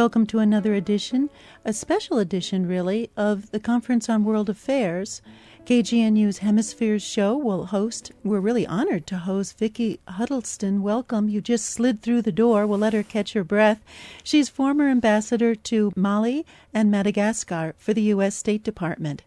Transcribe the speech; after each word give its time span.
Welcome 0.00 0.24
to 0.28 0.38
another 0.38 0.72
edition, 0.72 1.28
a 1.62 1.74
special 1.74 2.18
edition, 2.18 2.66
really, 2.66 3.10
of 3.18 3.50
the 3.50 3.60
Conference 3.60 4.08
on 4.08 4.24
World 4.24 4.48
Affairs. 4.48 5.20
KGNU's 5.66 6.38
Hemispheres 6.38 7.02
show 7.02 7.36
will 7.36 7.66
host. 7.66 8.10
We're 8.24 8.40
really 8.40 8.66
honored 8.66 9.06
to 9.08 9.18
host 9.18 9.58
Vicki 9.58 10.00
Huddleston. 10.08 10.80
Welcome. 10.80 11.28
You 11.28 11.42
just 11.42 11.66
slid 11.66 12.00
through 12.00 12.22
the 12.22 12.32
door. 12.32 12.66
We'll 12.66 12.78
let 12.78 12.94
her 12.94 13.02
catch 13.02 13.34
her 13.34 13.44
breath. 13.44 13.84
She's 14.24 14.48
former 14.48 14.88
ambassador 14.88 15.54
to 15.54 15.92
Mali 15.94 16.46
and 16.72 16.90
Madagascar 16.90 17.74
for 17.76 17.92
the 17.92 18.04
U.S. 18.14 18.34
State 18.34 18.62
Department. 18.62 19.22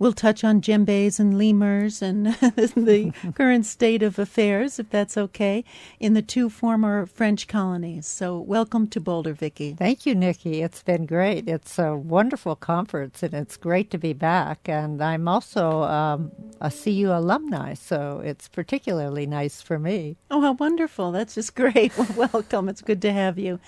We'll 0.00 0.14
touch 0.14 0.44
on 0.44 0.62
djembes 0.62 1.20
and 1.20 1.36
lemurs 1.36 2.00
and 2.00 2.24
the 2.34 3.12
current 3.34 3.66
state 3.66 4.02
of 4.02 4.18
affairs, 4.18 4.78
if 4.78 4.88
that's 4.88 5.18
okay, 5.18 5.62
in 6.00 6.14
the 6.14 6.22
two 6.22 6.48
former 6.48 7.04
French 7.04 7.46
colonies. 7.46 8.06
So, 8.06 8.38
welcome 8.38 8.86
to 8.88 8.98
Boulder, 8.98 9.34
Vicki. 9.34 9.74
Thank 9.74 10.06
you, 10.06 10.14
Nikki. 10.14 10.62
It's 10.62 10.82
been 10.82 11.04
great. 11.04 11.46
It's 11.46 11.78
a 11.78 11.94
wonderful 11.94 12.56
conference, 12.56 13.22
and 13.22 13.34
it's 13.34 13.58
great 13.58 13.90
to 13.90 13.98
be 13.98 14.14
back. 14.14 14.70
And 14.70 15.02
I'm 15.02 15.28
also 15.28 15.82
um, 15.82 16.32
a 16.62 16.70
CU 16.70 17.10
alumni, 17.12 17.74
so 17.74 18.22
it's 18.24 18.48
particularly 18.48 19.26
nice 19.26 19.60
for 19.60 19.78
me. 19.78 20.16
Oh, 20.30 20.40
how 20.40 20.52
wonderful! 20.52 21.12
That's 21.12 21.34
just 21.34 21.54
great. 21.54 21.94
Well, 21.98 22.30
welcome. 22.32 22.70
It's 22.70 22.80
good 22.80 23.02
to 23.02 23.12
have 23.12 23.38
you. 23.38 23.60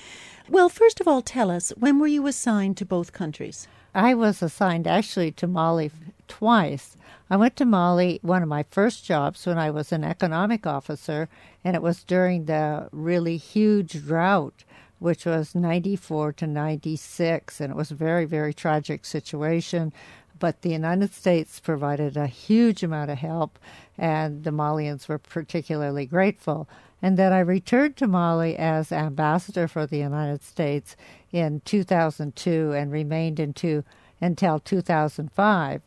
Well, 0.49 0.71
first 0.71 0.99
of 0.99 1.07
all, 1.07 1.21
tell 1.21 1.51
us 1.51 1.75
when 1.77 1.99
were 1.99 2.07
you 2.07 2.27
assigned 2.27 2.79
to 2.79 2.87
both 2.87 3.12
countries? 3.12 3.69
I 3.95 4.15
was 4.15 4.41
assigned 4.41 4.87
actually 4.87 5.33
to 5.33 5.47
Mali 5.47 5.91
twice. 6.33 6.97
I 7.29 7.37
went 7.37 7.57
to 7.57 7.67
Mali, 7.67 8.19
one 8.23 8.43
of 8.43 8.49
my 8.49 8.63
first 8.63 9.05
jobs 9.05 9.45
when 9.45 9.59
I 9.59 9.71
was 9.71 9.93
an 9.93 10.03
economic 10.03 10.67
officer, 10.67 11.29
and 11.63 11.77
it 11.77 11.83
was 11.83 12.05
during 12.05 12.47
the 12.47 12.89
really 12.91 13.37
huge 13.37 14.07
drought, 14.07 14.65
which 14.98 15.27
was 15.27 15.55
94 15.55 16.33
to 16.33 16.47
96, 16.47 17.61
and 17.61 17.71
it 17.71 17.77
was 17.77 17.91
a 17.91 17.95
very, 17.95 18.25
very 18.25 18.55
tragic 18.55 19.05
situation. 19.05 19.93
But 20.39 20.62
the 20.62 20.71
United 20.71 21.12
States 21.12 21.61
provided 21.61 22.17
a 22.17 22.27
huge 22.27 22.83
amount 22.83 23.11
of 23.11 23.19
help, 23.19 23.59
and 23.99 24.43
the 24.43 24.51
Malians 24.51 25.09
were 25.09 25.19
particularly 25.19 26.06
grateful. 26.06 26.67
And 27.03 27.19
then 27.19 27.34
I 27.34 27.41
returned 27.41 27.99
to 27.99 28.06
Mali 28.06 28.56
as 28.56 28.91
ambassador 28.91 29.69
for 29.69 29.87
the 29.87 29.99
United 29.99 30.43
States 30.43 30.97
in 31.31 31.61
2002 31.67 32.73
and 32.73 32.91
remained 32.91 33.39
into, 33.39 33.84
until 34.19 34.59
2005. 34.61 35.83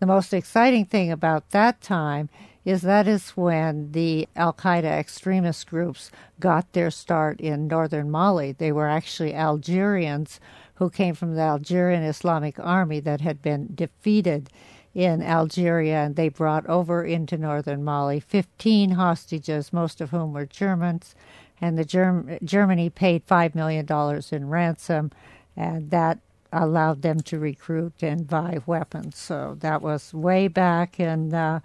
The 0.00 0.06
most 0.06 0.34
exciting 0.34 0.84
thing 0.84 1.10
about 1.10 1.50
that 1.50 1.80
time 1.80 2.28
is 2.64 2.82
that 2.82 3.06
is 3.06 3.30
when 3.30 3.92
the 3.92 4.26
Al 4.34 4.52
Qaeda 4.52 4.84
extremist 4.84 5.66
groups 5.66 6.10
got 6.40 6.72
their 6.72 6.90
start 6.90 7.40
in 7.40 7.68
northern 7.68 8.10
Mali. 8.10 8.52
They 8.52 8.72
were 8.72 8.88
actually 8.88 9.34
Algerians 9.34 10.40
who 10.76 10.90
came 10.90 11.14
from 11.14 11.34
the 11.34 11.42
Algerian 11.42 12.02
Islamic 12.02 12.58
Army 12.58 13.00
that 13.00 13.20
had 13.20 13.42
been 13.42 13.68
defeated 13.74 14.50
in 14.94 15.22
Algeria, 15.22 16.04
and 16.04 16.16
they 16.16 16.28
brought 16.28 16.66
over 16.66 17.04
into 17.04 17.36
northern 17.36 17.84
Mali 17.84 18.20
15 18.20 18.92
hostages, 18.92 19.72
most 19.72 20.00
of 20.00 20.10
whom 20.10 20.32
were 20.32 20.46
Germans, 20.46 21.14
and 21.60 21.76
the 21.76 21.84
Germ- 21.84 22.38
Germany 22.44 22.90
paid 22.90 23.26
$5 23.26 23.54
million 23.54 23.86
in 24.32 24.48
ransom, 24.48 25.10
and 25.56 25.90
that 25.90 26.18
allowed 26.54 27.02
them 27.02 27.20
to 27.20 27.38
recruit 27.38 28.02
and 28.02 28.26
buy 28.26 28.58
weapons. 28.66 29.16
So 29.16 29.56
that 29.60 29.82
was 29.82 30.14
way 30.14 30.48
back 30.48 31.00
in 31.00 31.34
uh, 31.34 31.60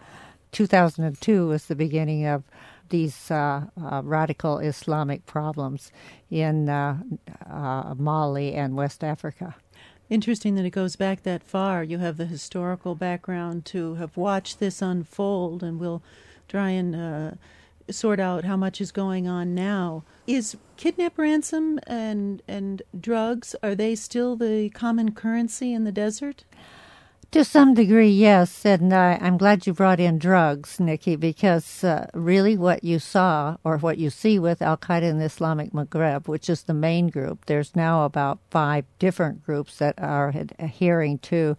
2002 0.51 1.47
was 1.47 1.65
the 1.65 1.75
beginning 1.75 2.25
of 2.25 2.43
these 2.89 3.29
uh, 3.29 3.65
uh, 3.81 4.01
radical 4.03 4.59
Islamic 4.59 5.25
problems 5.25 5.91
in 6.29 6.69
uh, 6.69 6.97
uh, 7.49 7.93
Mali 7.97 8.55
and 8.55 8.75
West 8.75 9.03
Africa. 9.03 9.55
Interesting 10.09 10.55
that 10.55 10.65
it 10.65 10.71
goes 10.71 10.95
back 10.95 11.21
that 11.21 11.43
far. 11.43 11.83
You 11.83 11.99
have 11.99 12.17
the 12.17 12.25
historical 12.25 12.95
background 12.95 13.65
to 13.65 13.95
have 13.95 14.17
watched 14.17 14.59
this 14.59 14.81
unfold, 14.81 15.61
and 15.61 15.79
we'll 15.79 16.01
try 16.47 16.71
and 16.71 16.95
uh, 16.95 17.31
sort 17.93 18.19
out 18.19 18.45
how 18.45 18.57
much 18.57 18.81
is 18.81 18.91
going 18.91 19.27
on 19.27 19.53
now. 19.55 20.03
Is 20.27 20.57
kidnap 20.77 21.17
ransom 21.17 21.79
and 21.87 22.41
and 22.47 22.81
drugs 22.99 23.55
are 23.63 23.75
they 23.75 23.95
still 23.95 24.35
the 24.35 24.69
common 24.69 25.13
currency 25.13 25.73
in 25.73 25.83
the 25.83 25.91
desert? 25.91 26.43
To 27.33 27.45
some 27.45 27.75
degree, 27.75 28.09
yes, 28.09 28.65
and 28.65 28.91
uh, 28.91 29.19
I'm 29.21 29.37
glad 29.37 29.67
you 29.67 29.73
brought 29.73 29.99
in 29.99 30.17
drugs, 30.17 30.79
Nikki, 30.79 31.15
because 31.15 31.83
uh, 31.83 32.07
really 32.15 32.57
what 32.57 32.83
you 32.83 32.97
saw 32.97 33.57
or 33.63 33.77
what 33.77 33.99
you 33.99 34.09
see 34.09 34.39
with 34.39 34.63
Al 34.63 34.77
Qaeda 34.77 35.03
in 35.03 35.19
the 35.19 35.25
Islamic 35.25 35.71
Maghreb, 35.71 36.27
which 36.27 36.49
is 36.49 36.63
the 36.63 36.73
main 36.73 37.09
group, 37.09 37.45
there's 37.45 37.75
now 37.75 38.03
about 38.03 38.39
five 38.49 38.85
different 38.97 39.45
groups 39.45 39.77
that 39.77 39.93
are 39.99 40.33
adhering 40.57 41.19
to 41.19 41.55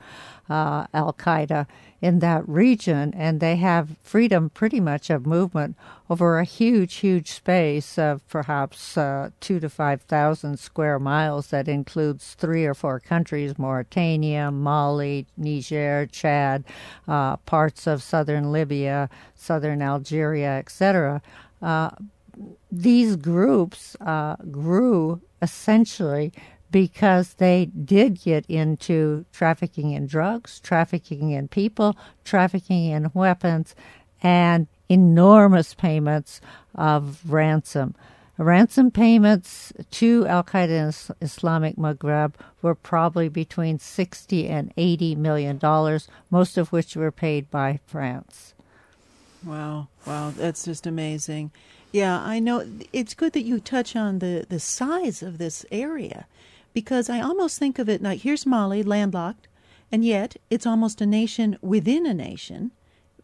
uh, 0.49 0.87
Al 0.93 1.13
Qaeda 1.13 1.69
in 2.01 2.21
that 2.21 2.49
region, 2.49 3.13
and 3.15 3.41
they 3.41 3.57
have 3.57 3.97
freedom 4.03 4.51
pretty 4.51 4.81
much 4.81 5.11
of 5.11 5.27
movement 5.27 5.77
over 6.09 6.39
a 6.39 6.45
huge, 6.45 6.97
huge 6.97 7.31
space 7.31 7.99
of 7.99 8.27
perhaps 8.29 8.97
uh, 8.97 9.31
two 9.41 9.61
to 9.61 9.69
five 9.69 10.03
thousand 10.03 10.59
square 10.59 10.99
miles 10.99 11.49
that 11.49 11.69
includes 11.69 12.35
three 12.35 12.65
or 12.65 12.75
four 12.75 13.01
countries 13.01 13.59
Mauritania, 13.59 14.51
Mali, 14.51 15.27
Niger, 15.37 16.09
Chad, 16.11 16.65
uh, 17.07 17.37
parts 17.39 17.87
of 17.87 18.03
southern 18.03 18.51
Libya, 18.51 19.11
southern 19.35 19.83
Algeria, 19.83 20.59
etc. 20.59 21.21
Uh, 21.61 21.91
these 22.73 23.17
groups 23.17 23.95
uh, 24.01 24.37
grew 24.51 25.21
essentially 25.43 26.33
because 26.71 27.35
they 27.35 27.67
did 27.67 28.23
get 28.23 28.45
into 28.47 29.25
trafficking 29.33 29.93
in 29.93 30.07
drugs, 30.07 30.61
trafficking 30.61 31.31
in 31.31 31.49
people, 31.49 31.97
trafficking 32.25 32.87
in 32.87 33.11
weapons, 33.15 33.75
and 34.23 34.67
enormous 34.89 35.75
payments 35.75 36.41
of 36.75 37.21
ransom. 37.31 37.95
Ransom 38.37 38.91
payments 38.91 39.71
to 39.91 40.27
Al 40.27 40.43
Qaeda 40.43 40.71
and 40.71 41.17
Islamic 41.21 41.77
Maghreb 41.77 42.33
were 42.63 42.75
probably 42.75 43.29
between 43.29 43.79
60 43.79 44.49
and 44.49 44.73
80 44.79 45.15
million 45.17 45.59
dollars, 45.59 46.09
most 46.31 46.57
of 46.57 46.73
which 46.73 46.97
were 46.97 47.11
paid 47.11 47.51
by 47.51 47.81
France. 47.87 48.55
Wow, 49.45 49.89
wow, 50.07 50.33
that's 50.35 50.65
just 50.65 50.87
amazing. 50.87 51.51
Yeah, 51.93 52.19
I 52.19 52.39
know 52.39 52.67
it's 52.93 53.15
good 53.15 53.33
that 53.35 53.43
you 53.43 53.61
touch 53.61 53.95
on 53.95 54.21
the, 54.21 54.47
the 54.49 54.61
size 54.61 55.23
of 55.23 55.39
this 55.39 55.67
area 55.71 56.27
because 56.73 57.11
I 57.11 57.21
almost 57.21 57.59
think 57.59 57.79
of 57.79 57.89
it 57.89 58.03
like 58.03 58.21
here's 58.21 58.47
Mali 58.47 58.83
landlocked, 58.83 59.49
and 59.91 60.05
yet 60.05 60.37
it's 60.51 60.67
almost 60.67 61.01
a 61.01 61.07
nation 61.07 61.59
within 61.61 62.07
a 62.07 62.15
nation 62.15 62.73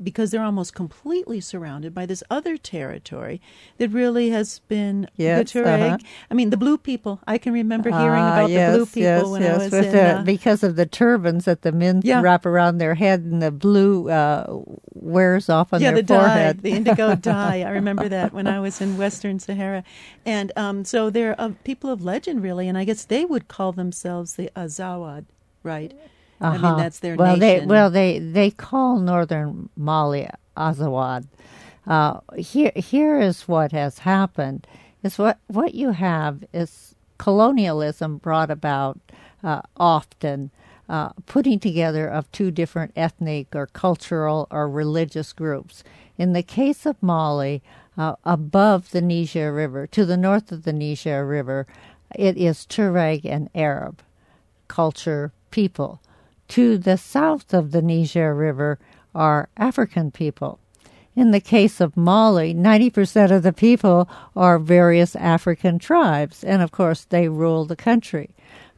because 0.03 0.31
they're 0.31 0.43
almost 0.43 0.75
completely 0.75 1.41
surrounded 1.41 1.95
by 1.95 2.07
this 2.07 2.23
other 2.31 2.57
territory 2.57 3.41
that 3.79 3.89
really 3.91 4.31
has 4.31 4.61
been 4.69 5.09
yes, 5.17 5.53
the 5.53 5.65
uh-huh. 5.65 5.99
I 6.31 6.35
mean, 6.35 6.51
the 6.51 6.57
blue 6.57 6.79
people. 6.79 7.21
I 7.27 7.39
can 7.39 7.53
remember 7.53 7.91
hearing 7.91 8.23
uh, 8.23 8.33
about 8.33 8.51
yes, 8.51 8.73
the 8.73 8.77
blue 8.77 8.87
people 8.87 9.03
yes, 9.03 9.27
when 9.27 9.43
yes. 9.43 9.55
I 9.55 9.65
was 9.65 9.73
in, 9.75 9.93
the, 9.93 10.03
uh, 10.03 10.23
because 10.23 10.63
of 10.63 10.77
the 10.77 10.87
turbans 10.87 11.45
that 11.47 11.63
the 11.63 11.73
men 11.73 12.01
yeah. 12.05 12.21
wrap 12.21 12.47
around 12.47 12.79
their 12.79 12.95
head 12.95 13.21
and 13.21 13.43
the 13.43 13.51
blue 13.51 14.11
uh, 14.11 14.63
wears 14.95 15.49
off 15.49 15.73
on 15.73 15.81
yeah, 15.81 15.93
their 15.93 16.03
the 16.03 16.15
forehead. 16.15 16.63
Dye, 16.63 16.71
the 16.71 16.77
indigo 16.77 17.15
dye. 17.15 17.63
I 17.63 17.71
remember 17.71 18.09
that 18.09 18.33
when 18.33 18.47
I 18.47 18.61
was 18.61 18.81
in 18.81 18.97
Western 18.97 19.39
Sahara, 19.39 19.85
and 20.25 20.53
um, 20.57 20.85
so 20.85 21.11
they're 21.11 21.41
uh, 21.41 21.53
people 21.65 21.91
of 21.91 22.03
legend, 22.03 22.43
really, 22.43 22.69
and 22.69 22.77
I 22.77 22.85
guess 22.85 23.05
they 23.05 23.25
would 23.25 23.49
call 23.49 23.73
themselves 23.73 24.35
the 24.35 24.51
Azawad, 24.57 25.27
right? 25.63 25.93
Uh-huh. 26.41 26.67
I 26.67 26.71
mean, 26.71 26.79
that's 26.79 26.99
their 26.99 27.17
well, 27.17 27.37
nation. 27.37 27.61
they 27.61 27.67
well 27.67 27.91
they 27.91 28.19
they 28.19 28.51
call 28.51 28.99
northern 28.99 29.69
Mali 29.77 30.29
Azawad. 30.57 31.27
Uh, 31.87 32.21
here, 32.37 32.73
here 32.75 33.21
is 33.21 33.49
what 33.49 33.73
has 33.73 34.01
happened: 34.01 34.67
is 35.03 35.19
what 35.19 35.39
what 35.47 35.75
you 35.75 35.91
have 35.93 36.45
is 36.53 36.95
colonialism 37.19 38.19
brought 38.19 38.51
about 38.51 38.99
uh, 39.43 39.63
often. 39.77 40.51
Uh, 40.89 41.09
putting 41.27 41.59
together 41.59 42.07
of 42.07 42.31
two 42.31 42.49
different 42.53 42.93
ethnic 42.95 43.57
or 43.57 43.67
cultural 43.67 44.47
or 44.53 44.69
religious 44.69 45.33
groups. 45.33 45.83
In 46.17 46.33
the 46.33 46.45
case 46.45 46.87
of 46.87 47.03
Mali, 47.03 47.61
uh, 47.99 48.15
above 48.25 48.93
the 48.93 49.01
Niger 49.01 49.53
River, 49.53 49.89
to 49.89 50.05
the 50.05 50.17
north 50.17 50.53
of 50.53 50.63
the 50.63 50.73
Niger 50.73 51.27
River, 51.27 51.67
it 52.15 52.37
is 52.37 52.65
Tuareg 52.67 53.25
and 53.25 53.51
Arab 53.53 54.01
culture 54.69 55.33
people. 55.51 56.01
To 56.49 56.79
the 56.79 56.97
south 56.97 57.53
of 57.53 57.73
the 57.73 57.83
Niger 57.83 58.35
River 58.35 58.79
are 59.15 59.49
African 59.57 60.11
people. 60.11 60.59
In 61.17 61.31
the 61.31 61.41
case 61.41 61.81
of 61.81 61.97
Mali, 61.97 62.55
90% 62.55 63.31
of 63.31 63.43
the 63.43 63.53
people 63.53 64.09
are 64.37 64.59
various 64.59 65.17
African 65.17 65.79
tribes, 65.79 66.45
and 66.45 66.61
of 66.61 66.73
course, 66.73 67.05
they 67.05 67.29
rule 67.29 67.65
the 67.65 67.75
country. 67.75 68.31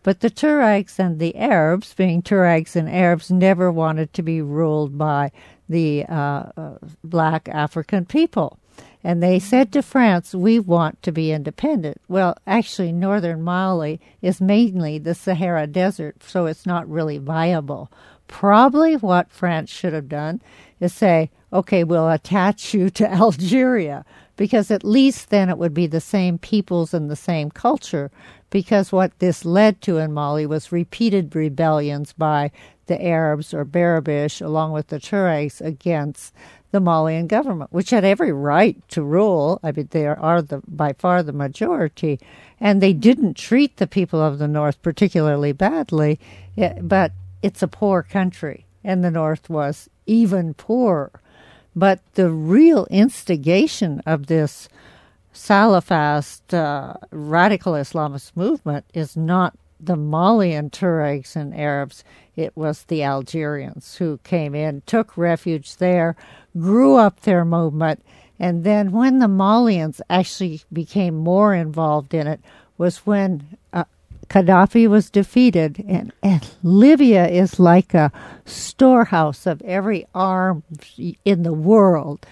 But 0.05 0.21
the 0.21 0.31
Tuaregs 0.31 0.99
and 1.01 1.19
the 1.19 1.37
Arabs, 1.37 1.95
being 1.95 2.23
Tuaregs 2.23 2.77
and 2.77 2.89
Arabs, 2.89 3.31
never 3.31 3.73
wanted 3.73 4.13
to 4.15 4.23
be 4.23 4.41
ruled 4.41 4.97
by 4.97 5.33
the 5.69 6.05
uh, 6.09 6.45
uh, 6.57 6.79
black 7.03 7.49
African 7.49 8.07
people. 8.07 8.59
And 9.05 9.23
they 9.23 9.39
said 9.39 9.73
to 9.73 9.83
France, 9.83 10.35
We 10.35 10.59
want 10.59 11.03
to 11.03 11.13
be 11.13 11.33
independent. 11.33 12.01
Well, 12.09 12.37
actually, 12.47 12.93
northern 12.93 13.43
Mali 13.43 14.01
is 14.21 14.41
mainly 14.41 14.99
the 14.99 15.15
Sahara 15.15 15.67
Desert, 15.67 16.23
so 16.23 16.47
it's 16.47 16.67
not 16.67 16.89
really 16.89 17.19
viable. 17.19 17.91
Probably 18.27 18.97
what 18.97 19.31
France 19.31 19.71
should 19.71 19.93
have 19.93 20.09
done 20.09 20.43
is 20.81 20.93
say, 20.93 21.31
okay, 21.53 21.85
we'll 21.85 22.11
attach 22.11 22.75
you 22.75 22.91
to 22.91 23.11
Algeria, 23.13 24.05
because 24.37 24.71
at 24.71 24.85
least 24.85 25.31
then 25.31 25.49
it 25.49 25.59
would 25.59 25.75
be 25.75 25.87
the 25.87 26.01
same 26.01 26.39
peoples 26.39 26.93
and 26.95 27.11
the 27.11 27.17
same 27.17 27.51
culture. 27.51 28.11
Because 28.51 28.93
what 28.93 29.19
this 29.19 29.45
led 29.45 29.83
to 29.83 29.99
in 29.99 30.13
Mali 30.13 30.47
was 30.47 30.73
repeated 30.73 31.35
rebellions 31.35 32.13
by 32.15 32.51
the 32.87 33.03
Arabs 33.03 33.53
or 33.53 33.65
Berbish, 33.65 34.41
along 34.41 34.73
with 34.73 34.89
the 34.89 34.99
Tuaregs, 34.99 35.61
against 35.61 36.35
the 36.71 36.81
Malian 36.81 37.27
government, 37.27 37.73
which 37.73 37.91
had 37.91 38.05
every 38.05 38.33
right 38.33 38.77
to 38.89 39.03
rule. 39.03 39.59
I 39.63 39.73
mean, 39.73 39.89
they 39.91 40.07
are 40.07 40.43
the 40.43 40.63
by 40.69 40.93
far 40.93 41.23
the 41.23 41.33
majority, 41.33 42.21
and 42.61 42.81
they 42.81 42.93
didn't 42.93 43.35
treat 43.35 43.77
the 43.77 43.87
people 43.87 44.21
of 44.21 44.39
the 44.39 44.49
North 44.49 44.81
particularly 44.83 45.53
badly. 45.53 46.19
But 46.81 47.13
it's 47.43 47.63
a 47.63 47.69
poor 47.69 48.03
country, 48.03 48.67
and 48.85 49.03
the 49.03 49.11
North 49.11 49.49
was 49.49 49.89
even 50.07 50.55
poorer. 50.55 51.11
But 51.75 52.01
the 52.15 52.31
real 52.31 52.87
instigation 52.91 54.03
of 54.05 54.27
this 54.27 54.69
Salafist 55.33 56.53
uh, 56.53 56.95
radical 57.13 57.75
Islamist 57.75 58.33
movement 58.35 58.85
is 58.93 59.17
not 59.17 59.57
the 59.81 59.97
Malian 59.97 60.71
Tuaregs 60.71 61.37
and 61.37 61.55
Arabs. 61.55 62.03
It 62.35 62.57
was 62.57 62.83
the 62.85 63.05
Algerians 63.05 63.97
who 63.97 64.19
came 64.25 64.55
in, 64.55 64.83
took 64.87 65.17
refuge 65.17 65.77
there, 65.77 66.17
grew 66.61 66.97
up 66.97 67.21
their 67.21 67.45
movement, 67.45 68.03
and 68.39 68.65
then 68.65 68.93
when 68.93 69.19
the 69.19 69.27
Malians 69.27 70.01
actually 70.09 70.63
became 70.73 71.15
more 71.15 71.55
involved 71.55 72.15
in 72.15 72.27
it 72.27 72.41
was 72.77 72.99
when 72.99 73.57
uh, 73.73 73.85
Gaddafi 74.29 74.89
was 74.89 75.11
defeated, 75.11 75.85
and, 75.89 76.13
and 76.23 76.49
Libya 76.63 77.27
is 77.27 77.59
like 77.59 77.95
a 77.95 78.13
storehouse 78.45 79.47
of 79.47 79.63
every 79.63 80.07
arm 80.15 80.63
in 81.25 81.43
the 81.43 81.53
world. 81.53 82.27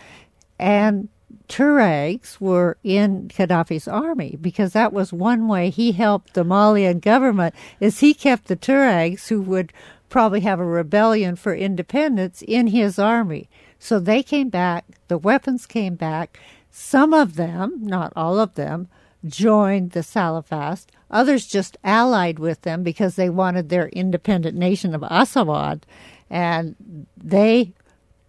And 0.58 1.08
Tuaregs 1.48 2.40
were 2.40 2.76
in 2.82 3.28
Gaddafi's 3.28 3.88
army 3.88 4.36
because 4.40 4.72
that 4.72 4.92
was 4.92 5.12
one 5.12 5.48
way 5.48 5.70
he 5.70 5.92
helped 5.92 6.34
the 6.34 6.44
Malian 6.44 6.98
government 6.98 7.54
is 7.80 8.00
he 8.00 8.14
kept 8.14 8.48
the 8.48 8.56
Tuaregs 8.56 9.28
who 9.28 9.40
would 9.42 9.72
probably 10.08 10.40
have 10.40 10.60
a 10.60 10.64
rebellion 10.64 11.36
for 11.36 11.54
independence 11.54 12.42
in 12.46 12.68
his 12.68 12.98
army. 12.98 13.48
So 13.86 14.00
they 14.00 14.22
came 14.22 14.48
back, 14.48 14.84
the 15.06 15.16
weapons 15.16 15.64
came 15.64 15.94
back. 15.94 16.40
Some 16.72 17.14
of 17.14 17.36
them, 17.36 17.78
not 17.82 18.12
all 18.16 18.40
of 18.40 18.54
them, 18.54 18.88
joined 19.24 19.92
the 19.92 20.00
Salafist. 20.00 20.86
Others 21.10 21.46
just 21.46 21.76
allied 21.84 22.40
with 22.40 22.62
them 22.62 22.82
because 22.82 23.14
they 23.14 23.30
wanted 23.30 23.68
their 23.68 23.88
independent 23.90 24.58
nation 24.58 24.92
of 24.92 25.02
Azawad, 25.02 25.82
and 26.28 27.06
they 27.16 27.72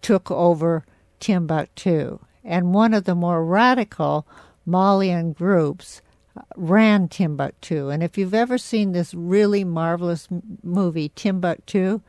took 0.00 0.30
over 0.30 0.84
Timbuktu 1.18 2.20
and 2.48 2.72
one 2.72 2.94
of 2.94 3.04
the 3.04 3.14
more 3.14 3.44
radical 3.44 4.26
Malian 4.64 5.32
groups 5.32 6.00
uh, 6.36 6.42
ran 6.56 7.08
Timbuktu. 7.08 7.88
And 7.88 8.02
if 8.02 8.16
you've 8.16 8.34
ever 8.34 8.58
seen 8.58 8.92
this 8.92 9.12
really 9.12 9.64
marvelous 9.64 10.28
movie, 10.62 11.10
Timbuktu, 11.10 12.00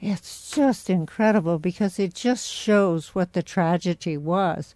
it's 0.00 0.50
just 0.50 0.90
incredible 0.90 1.58
because 1.58 1.98
it 1.98 2.14
just 2.14 2.50
shows 2.50 3.14
what 3.14 3.32
the 3.32 3.42
tragedy 3.42 4.16
was. 4.16 4.74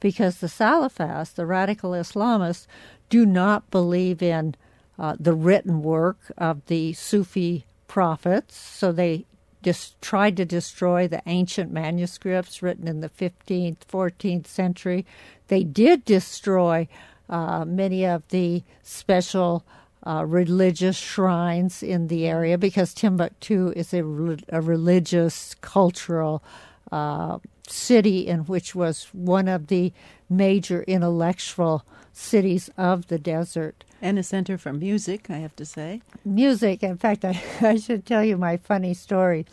Because 0.00 0.38
the 0.38 0.46
Salafists, 0.46 1.34
the 1.34 1.46
radical 1.46 1.92
Islamists, 1.92 2.66
do 3.08 3.26
not 3.26 3.70
believe 3.70 4.22
in 4.22 4.54
uh, 4.98 5.16
the 5.18 5.34
written 5.34 5.82
work 5.82 6.18
of 6.38 6.64
the 6.66 6.92
Sufi 6.94 7.66
prophets, 7.86 8.56
so 8.56 8.90
they 8.90 9.26
just 9.62 10.00
tried 10.00 10.36
to 10.36 10.44
destroy 10.44 11.06
the 11.06 11.22
ancient 11.26 11.70
manuscripts 11.70 12.62
written 12.62 12.88
in 12.88 13.00
the 13.00 13.08
15th, 13.08 13.78
14th 13.90 14.46
century. 14.46 15.06
They 15.48 15.62
did 15.62 16.04
destroy 16.04 16.88
uh, 17.28 17.64
many 17.64 18.04
of 18.04 18.26
the 18.28 18.64
special 18.82 19.64
uh, 20.04 20.24
religious 20.26 20.96
shrines 20.96 21.82
in 21.82 22.08
the 22.08 22.26
area 22.26 22.58
because 22.58 22.92
Timbuktu 22.94 23.72
is 23.76 23.94
a, 23.94 24.00
a 24.48 24.60
religious, 24.60 25.54
cultural 25.60 26.42
uh, 26.90 27.38
city 27.68 28.26
in 28.26 28.40
which 28.40 28.74
was 28.74 29.08
one 29.12 29.48
of 29.48 29.68
the 29.68 29.92
major 30.28 30.82
intellectual 30.84 31.84
cities 32.12 32.68
of 32.76 33.06
the 33.06 33.18
desert. 33.18 33.84
And 34.00 34.18
a 34.18 34.22
center 34.22 34.58
for 34.58 34.72
music, 34.72 35.30
I 35.30 35.38
have 35.38 35.54
to 35.56 35.64
say. 35.64 36.02
Music. 36.24 36.82
In 36.82 36.96
fact, 36.96 37.24
I, 37.24 37.40
I 37.60 37.76
should 37.76 38.04
tell 38.04 38.24
you 38.24 38.36
my 38.36 38.56
funny 38.56 38.94
story. 38.94 39.46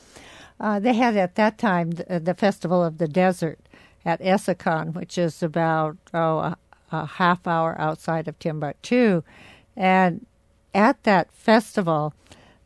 Uh, 0.59 0.79
they 0.79 0.93
had 0.93 1.15
at 1.15 1.35
that 1.35 1.57
time 1.57 1.91
the, 1.91 2.19
the, 2.19 2.33
Festival 2.33 2.83
of 2.83 2.97
the 2.97 3.07
Desert 3.07 3.59
at 4.03 4.19
Essakane, 4.19 4.93
which 4.93 5.17
is 5.17 5.41
about 5.41 5.95
oh 6.13 6.39
a, 6.39 6.57
a 6.91 7.05
half 7.05 7.47
hour 7.47 7.79
outside 7.79 8.27
of 8.27 8.37
Timbuktu, 8.39 9.23
and 9.77 10.25
at 10.79 11.03
that 11.03 11.33
festival, 11.33 12.13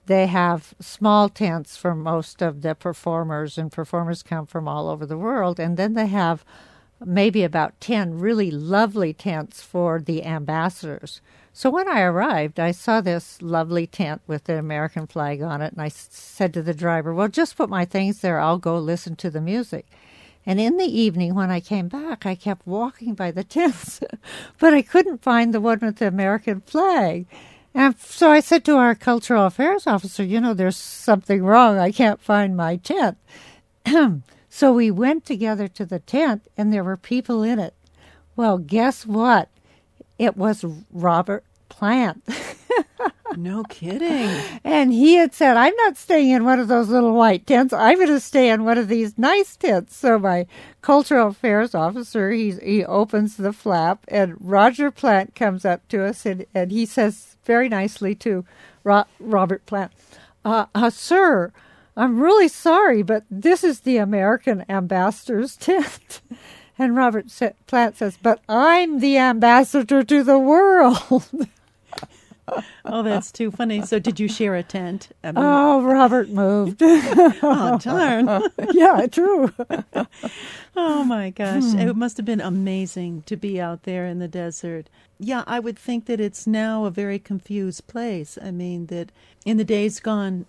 they 0.06 0.28
have 0.28 0.76
small 0.80 1.30
tents 1.30 1.76
for 1.76 1.96
most 1.96 2.44
of 2.44 2.62
the 2.62 2.76
performers, 2.76 3.58
and 3.58 3.72
performers 3.72 4.22
come 4.22 4.46
from 4.46 4.68
all 4.68 4.88
over 4.88 5.06
the 5.06 5.18
world. 5.18 5.60
And 5.60 5.78
then 5.78 5.96
they 5.96 6.06
have 6.08 6.46
maybe 7.04 7.44
about 7.44 7.80
10 7.82 8.20
really 8.20 8.52
lovely 8.52 9.14
tents 9.14 9.64
for 9.64 10.00
the 10.00 10.24
ambassadors. 10.24 11.22
So 11.54 11.72
when 11.72 11.88
I 11.88 12.02
arrived, 12.02 12.60
I 12.60 12.72
saw 12.72 13.02
this 13.02 13.42
lovely 13.42 13.88
tent 13.88 14.22
with 14.28 14.44
the 14.44 14.60
American 14.60 15.08
flag 15.08 15.42
on 15.42 15.62
it, 15.62 15.74
and 15.74 15.82
I 15.82 15.90
said 15.90 16.54
to 16.54 16.62
the 16.62 16.74
driver, 16.74 17.14
Well, 17.14 17.28
just 17.28 17.58
put 17.58 17.70
my 17.70 17.84
things 17.84 18.20
there. 18.20 18.40
I'll 18.40 18.60
go 18.60 18.78
listen 18.78 19.16
to 19.18 19.32
the 19.32 19.42
music. 19.42 19.88
And 20.46 20.60
in 20.60 20.78
the 20.78 20.86
evening, 20.86 21.34
when 21.34 21.50
I 21.50 21.62
came 21.62 21.88
back, 21.88 22.26
I 22.26 22.36
kept 22.36 22.68
walking 22.68 23.16
by 23.16 23.32
the 23.32 23.44
tents, 23.58 24.02
but 24.60 24.74
I 24.74 24.84
couldn't 24.84 25.24
find 25.24 25.54
the 25.54 25.62
one 25.62 25.80
with 25.80 25.98
the 25.98 26.08
American 26.08 26.62
flag. 26.62 27.26
And 27.76 27.98
so 27.98 28.30
I 28.30 28.40
said 28.40 28.64
to 28.66 28.76
our 28.76 28.96
cultural 28.96 29.46
affairs 29.46 29.88
officer, 29.88 30.24
You 30.24 30.40
know, 30.40 30.54
there's 30.54 30.78
something 30.78 31.44
wrong. 31.44 31.80
I 31.80 31.92
can't 31.92 32.22
find 32.22 32.56
my 32.56 32.78
tent. 32.78 33.18
So 34.56 34.72
we 34.72 34.92
went 34.92 35.26
together 35.26 35.68
to 35.70 35.84
the 35.84 35.98
tent, 35.98 36.48
and 36.56 36.72
there 36.72 36.84
were 36.84 36.96
people 36.96 37.42
in 37.42 37.58
it. 37.58 37.74
Well, 38.36 38.60
guess 38.60 39.04
what? 39.04 39.50
It 40.20 40.38
was 40.38 40.64
Robert 40.92 41.44
Plant. 41.70 42.22
no 43.36 43.64
kidding. 43.64 44.30
And 44.64 44.94
he 44.94 45.16
had 45.16 45.34
said, 45.34 45.58
I'm 45.58 45.76
not 45.78 45.98
staying 45.98 46.30
in 46.30 46.46
one 46.46 46.60
of 46.60 46.68
those 46.68 46.88
little 46.88 47.14
white 47.14 47.48
tents. 47.48 47.74
I'm 47.74 47.96
going 47.96 48.10
to 48.10 48.20
stay 48.20 48.52
in 48.52 48.64
one 48.64 48.78
of 48.78 48.90
these 48.90 49.18
nice 49.18 49.56
tents. 49.56 49.96
So 49.96 50.20
my 50.20 50.46
cultural 50.84 51.30
affairs 51.30 51.74
officer, 51.74 52.30
he, 52.30 52.52
he 52.52 52.86
opens 52.86 53.38
the 53.38 53.54
flap, 53.54 54.06
and 54.08 54.36
Roger 54.40 54.92
Plant 54.92 55.34
comes 55.34 55.66
up 55.66 55.88
to 55.88 56.06
us, 56.06 56.28
and, 56.28 56.46
and 56.54 56.72
he 56.72 56.86
says 56.86 57.33
very 57.46 57.70
nicely 57.70 58.16
to 58.16 58.46
Ro- 58.84 59.06
Robert 59.20 59.66
Plant, 59.66 59.92
uh, 60.46 60.66
uh, 60.76 60.90
Sir, 60.90 61.52
I'm 61.96 62.20
really 62.20 62.48
sorry, 62.48 63.04
but 63.04 63.24
this 63.30 63.64
is 63.64 63.82
the 63.82 63.98
American 63.98 64.66
ambassador's 64.70 65.56
tent. 65.58 66.22
And 66.78 66.96
Robert 66.96 67.28
Plant 67.68 67.98
says, 67.98 68.18
But 68.22 68.42
I'm 68.50 69.00
the 69.00 69.18
ambassador 69.18 70.04
to 70.04 70.24
the 70.24 70.40
world. 70.40 71.26
oh, 72.86 73.04
that's 73.04 73.32
too 73.32 73.52
funny. 73.52 73.82
So, 73.86 74.00
did 74.00 74.20
you 74.20 74.28
share 74.28 74.56
a 74.56 74.64
tent? 74.64 75.10
I 75.24 75.28
mean, 75.28 75.36
oh, 75.38 75.82
Robert 75.82 76.30
moved. 76.30 76.82
oh, 76.84 77.80
darn. 77.82 78.28
yeah, 78.74 79.08
true. 79.08 79.54
oh, 80.76 81.04
my 81.04 81.30
gosh. 81.30 81.64
Hmm. 81.64 81.80
It 81.80 81.96
must 81.96 82.18
have 82.18 82.26
been 82.26 82.42
amazing 82.42 83.24
to 83.24 83.36
be 83.36 83.60
out 83.60 83.84
there 83.84 84.06
in 84.06 84.20
the 84.20 84.28
desert. 84.28 84.90
Yeah, 85.20 85.44
I 85.48 85.60
would 85.60 85.80
think 85.80 86.06
that 86.08 86.20
it's 86.20 86.46
now 86.46 86.86
a 86.86 86.92
very 86.92 87.20
confused 87.20 87.88
place. 87.88 88.38
I 88.42 88.52
mean, 88.52 88.88
that 88.88 89.12
in 89.46 89.58
the 89.58 89.64
days 89.64 90.00
gone 90.00 90.46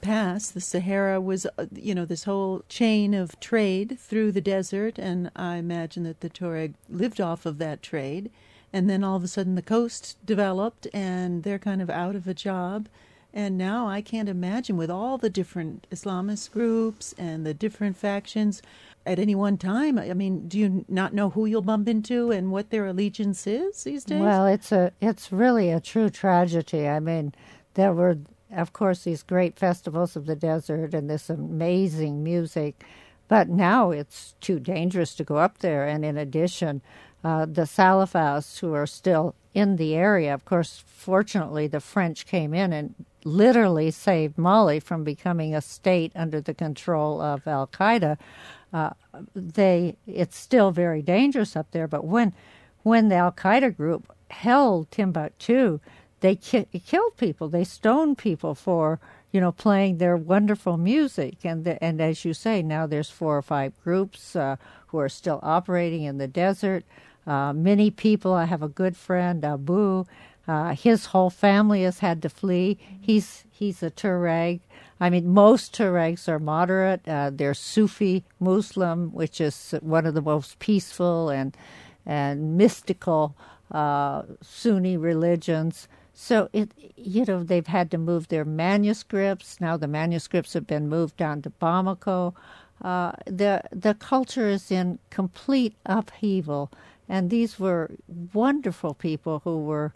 past, 0.00 0.54
the 0.54 0.60
Sahara 0.60 1.20
was, 1.20 1.46
uh, 1.58 1.66
you 1.74 1.94
know, 1.94 2.04
this 2.04 2.24
whole 2.24 2.62
chain 2.68 3.14
of 3.14 3.38
trade 3.40 3.98
through 3.98 4.32
the 4.32 4.40
desert, 4.40 4.98
and 4.98 5.30
I 5.34 5.56
imagine 5.56 6.04
that 6.04 6.20
the 6.20 6.30
Tuareg 6.30 6.74
lived 6.88 7.20
off 7.20 7.46
of 7.46 7.58
that 7.58 7.82
trade 7.82 8.30
and 8.72 8.88
then 8.88 9.04
all 9.04 9.16
of 9.16 9.24
a 9.24 9.28
sudden 9.28 9.54
the 9.54 9.62
coast 9.62 10.16
developed 10.24 10.86
and 10.94 11.42
they're 11.42 11.58
kind 11.58 11.82
of 11.82 11.90
out 11.90 12.16
of 12.16 12.26
a 12.26 12.34
job 12.34 12.88
and 13.34 13.56
now 13.56 13.88
I 13.88 14.02
can't 14.02 14.28
imagine 14.28 14.76
with 14.76 14.90
all 14.90 15.16
the 15.16 15.30
different 15.30 15.86
Islamist 15.90 16.50
groups 16.50 17.14
and 17.16 17.46
the 17.46 17.54
different 17.54 17.96
factions 17.96 18.60
at 19.06 19.18
any 19.18 19.34
one 19.34 19.56
time. 19.56 19.98
I 19.98 20.12
mean, 20.12 20.48
do 20.48 20.58
you 20.58 20.84
not 20.88 21.14
know 21.14 21.30
who 21.30 21.46
you'll 21.46 21.62
bump 21.62 21.88
into 21.88 22.30
and 22.30 22.52
what 22.52 22.70
their 22.70 22.86
allegiance 22.86 23.46
is 23.46 23.84
these 23.84 24.04
days? 24.04 24.20
Well, 24.20 24.46
it's 24.46 24.70
a 24.70 24.92
it's 25.00 25.32
really 25.32 25.70
a 25.70 25.80
true 25.80 26.10
tragedy. 26.10 26.86
I 26.86 27.00
mean, 27.00 27.32
there 27.74 27.94
were 27.94 28.18
of 28.54 28.74
course 28.74 29.04
these 29.04 29.22
great 29.22 29.58
festivals 29.58 30.14
of 30.14 30.26
the 30.26 30.36
desert 30.36 30.92
and 30.92 31.08
this 31.08 31.30
amazing 31.30 32.22
music, 32.22 32.84
But 33.28 33.48
now 33.48 33.92
it's 33.92 34.34
too 34.42 34.60
dangerous 34.60 35.14
to 35.14 35.24
go 35.24 35.36
up 35.36 35.58
there. 35.58 35.86
And 35.86 36.04
in 36.04 36.18
addition, 36.18 36.82
uh, 37.24 37.46
the 37.46 37.62
Salafists 37.62 38.58
who 38.60 38.74
are 38.74 38.86
still 38.86 39.34
in 39.54 39.76
the 39.76 39.94
area, 39.94 40.32
of 40.32 40.44
course, 40.44 40.82
fortunately, 40.86 41.66
the 41.66 41.80
French 41.80 42.26
came 42.26 42.54
in 42.54 42.72
and 42.72 42.94
literally 43.24 43.90
saved 43.90 44.38
Mali 44.38 44.80
from 44.80 45.04
becoming 45.04 45.54
a 45.54 45.60
state 45.60 46.12
under 46.14 46.40
the 46.40 46.54
control 46.54 47.20
of 47.20 47.46
Al 47.46 47.66
Qaeda. 47.66 48.18
Uh, 48.72 48.90
they 49.34 49.96
it's 50.06 50.36
still 50.36 50.70
very 50.70 51.02
dangerous 51.02 51.56
up 51.56 51.70
there. 51.72 51.86
But 51.86 52.04
when 52.04 52.32
when 52.82 53.08
the 53.08 53.16
Al 53.16 53.32
Qaeda 53.32 53.76
group 53.76 54.12
held 54.30 54.90
Timbuktu, 54.90 55.78
they 56.20 56.36
ki- 56.36 56.66
killed 56.86 57.16
people. 57.16 57.48
They 57.48 57.64
stoned 57.64 58.18
people 58.18 58.54
for 58.54 58.98
you 59.30 59.40
know 59.40 59.52
playing 59.52 59.98
their 59.98 60.16
wonderful 60.16 60.78
music. 60.78 61.44
And 61.44 61.64
the, 61.64 61.82
and 61.84 62.00
as 62.00 62.24
you 62.24 62.32
say, 62.32 62.62
now 62.62 62.86
there's 62.86 63.10
four 63.10 63.36
or 63.36 63.42
five 63.42 63.72
groups 63.84 64.34
uh, 64.34 64.56
who 64.88 64.98
are 64.98 65.08
still 65.08 65.40
operating 65.42 66.04
in 66.04 66.18
the 66.18 66.28
desert. 66.28 66.84
Uh, 67.26 67.52
many 67.52 67.90
people. 67.90 68.34
I 68.34 68.44
have 68.46 68.62
a 68.62 68.68
good 68.68 68.96
friend, 68.96 69.44
Abu. 69.44 70.04
Uh, 70.48 70.74
his 70.74 71.06
whole 71.06 71.30
family 71.30 71.82
has 71.84 72.00
had 72.00 72.20
to 72.22 72.28
flee. 72.28 72.78
He's 73.00 73.44
he's 73.50 73.82
a 73.82 73.90
Tuareg. 73.90 74.60
I 75.00 75.10
mean, 75.10 75.28
most 75.28 75.74
Tuaregs 75.74 76.28
are 76.28 76.38
moderate. 76.38 77.06
Uh, 77.06 77.30
they're 77.32 77.54
Sufi 77.54 78.24
Muslim, 78.40 79.12
which 79.12 79.40
is 79.40 79.74
one 79.80 80.06
of 80.06 80.14
the 80.14 80.22
most 80.22 80.58
peaceful 80.58 81.28
and 81.30 81.56
and 82.04 82.56
mystical 82.56 83.36
uh, 83.70 84.22
Sunni 84.42 84.96
religions. 84.96 85.88
So 86.14 86.48
it, 86.52 86.72
you 86.96 87.24
know, 87.24 87.42
they've 87.42 87.66
had 87.66 87.90
to 87.92 87.98
move 87.98 88.28
their 88.28 88.44
manuscripts. 88.44 89.60
Now 89.60 89.76
the 89.76 89.88
manuscripts 89.88 90.54
have 90.54 90.66
been 90.66 90.88
moved 90.88 91.16
down 91.16 91.42
to 91.42 91.50
Bamako. 91.50 92.34
Uh, 92.82 93.12
the 93.26 93.62
the 93.70 93.94
culture 93.94 94.48
is 94.48 94.70
in 94.70 94.98
complete 95.10 95.74
upheaval, 95.86 96.70
and 97.12 97.28
these 97.28 97.60
were 97.60 97.90
wonderful 98.32 98.94
people 98.94 99.42
who 99.44 99.58
were 99.58 99.92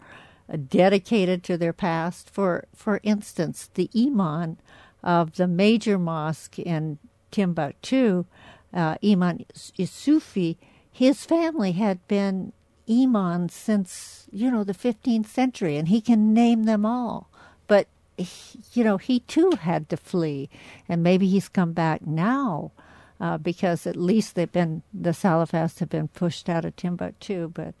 dedicated 0.69 1.43
to 1.43 1.57
their 1.57 1.73
past. 1.73 2.29
For 2.29 2.65
for 2.75 2.99
instance, 3.01 3.71
the 3.73 3.89
Iman 3.97 4.57
of 5.03 5.33
the 5.33 5.47
major 5.47 5.97
mosque 5.97 6.59
in 6.59 6.99
Timbuktu, 7.31 8.25
uh, 8.71 8.97
Imam 9.03 9.39
Isufi, 9.79 10.57
his 10.91 11.25
family 11.25 11.71
had 11.71 12.07
been 12.07 12.53
imams 12.87 13.53
since 13.53 14.27
you 14.31 14.51
know 14.51 14.63
the 14.63 14.75
15th 14.75 15.25
century, 15.25 15.75
and 15.75 15.87
he 15.87 16.01
can 16.01 16.35
name 16.35 16.65
them 16.65 16.85
all. 16.85 17.31
But 17.65 17.87
he, 18.15 18.59
you 18.73 18.83
know 18.83 18.97
he 18.97 19.21
too 19.21 19.53
had 19.59 19.89
to 19.89 19.97
flee, 19.97 20.51
and 20.87 21.01
maybe 21.01 21.27
he's 21.27 21.49
come 21.49 21.73
back 21.73 22.05
now. 22.05 22.73
Uh, 23.19 23.37
because 23.37 23.87
at 23.87 23.95
least 23.95 24.35
they've 24.35 24.51
been 24.51 24.83
the 24.93 25.09
Salafists 25.09 25.79
have 25.79 25.89
been 25.89 26.07
pushed 26.07 26.47
out 26.47 26.65
of 26.65 26.75
Timbuktu, 26.75 27.49
but 27.51 27.73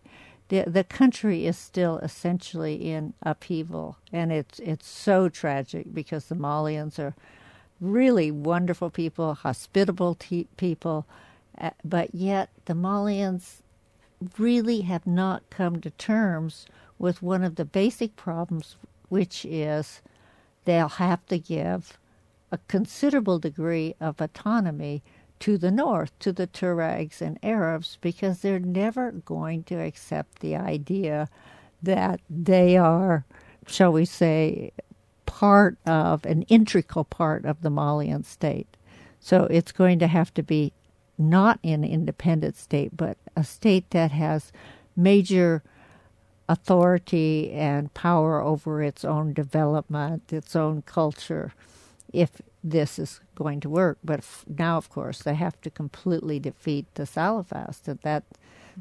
the 0.49 0.63
the 0.65 0.83
country 0.83 1.45
is 1.45 1.57
still 1.57 1.99
essentially 1.99 2.89
in 2.89 3.13
upheaval, 3.21 3.97
and 4.11 4.31
it's 4.31 4.59
it's 4.59 4.87
so 4.87 5.29
tragic 5.29 5.93
because 5.93 6.25
the 6.25 6.35
Malians 6.35 6.97
are 6.97 7.13
really 7.79 8.31
wonderful 8.31 8.89
people, 8.89 9.35
hospitable 9.35 10.17
people, 10.57 11.05
uh, 11.59 11.69
but 11.83 12.15
yet 12.15 12.49
the 12.65 12.73
Malians 12.73 13.61
really 14.37 14.81
have 14.81 15.05
not 15.05 15.47
come 15.49 15.79
to 15.81 15.91
terms 15.91 16.65
with 16.97 17.21
one 17.21 17.43
of 17.43 17.55
the 17.55 17.65
basic 17.65 18.15
problems, 18.15 18.75
which 19.09 19.45
is 19.45 20.01
they'll 20.65 20.89
have 20.89 21.25
to 21.27 21.37
give 21.37 21.99
a 22.51 22.57
considerable 22.67 23.39
degree 23.39 23.93
of 23.99 24.19
autonomy 24.19 25.03
to 25.39 25.57
the 25.57 25.71
north, 25.71 26.17
to 26.19 26.31
the 26.31 26.47
Tuaregs 26.47 27.21
and 27.21 27.39
Arabs, 27.43 27.97
because 28.01 28.39
they're 28.39 28.59
never 28.59 29.11
going 29.11 29.63
to 29.63 29.75
accept 29.75 30.39
the 30.39 30.55
idea 30.55 31.29
that 31.81 32.19
they 32.29 32.77
are, 32.77 33.25
shall 33.67 33.91
we 33.91 34.05
say, 34.05 34.71
part 35.25 35.77
of 35.85 36.25
an 36.25 36.41
integral 36.43 37.03
part 37.05 37.45
of 37.45 37.61
the 37.61 37.69
Malian 37.69 38.23
state. 38.23 38.77
So 39.19 39.43
it's 39.45 39.71
going 39.71 39.99
to 39.99 40.07
have 40.07 40.33
to 40.35 40.43
be 40.43 40.73
not 41.17 41.59
an 41.63 41.83
independent 41.83 42.55
state, 42.55 42.95
but 42.95 43.17
a 43.35 43.43
state 43.43 43.89
that 43.91 44.11
has 44.11 44.51
major 44.95 45.63
authority 46.49 47.51
and 47.51 47.93
power 47.93 48.41
over 48.41 48.81
its 48.81 49.03
own 49.03 49.33
development, 49.33 50.31
its 50.31 50.55
own 50.55 50.81
culture, 50.83 51.53
if 52.13 52.41
this 52.71 52.99
is 52.99 53.19
going 53.35 53.59
to 53.61 53.69
work. 53.69 53.97
But 54.03 54.25
now, 54.47 54.77
of 54.77 54.89
course, 54.89 55.19
they 55.19 55.35
have 55.35 55.59
to 55.61 55.69
completely 55.69 56.39
defeat 56.39 56.85
the 56.95 57.03
Salafists. 57.03 57.83
That, 57.83 58.01
that 58.01 58.23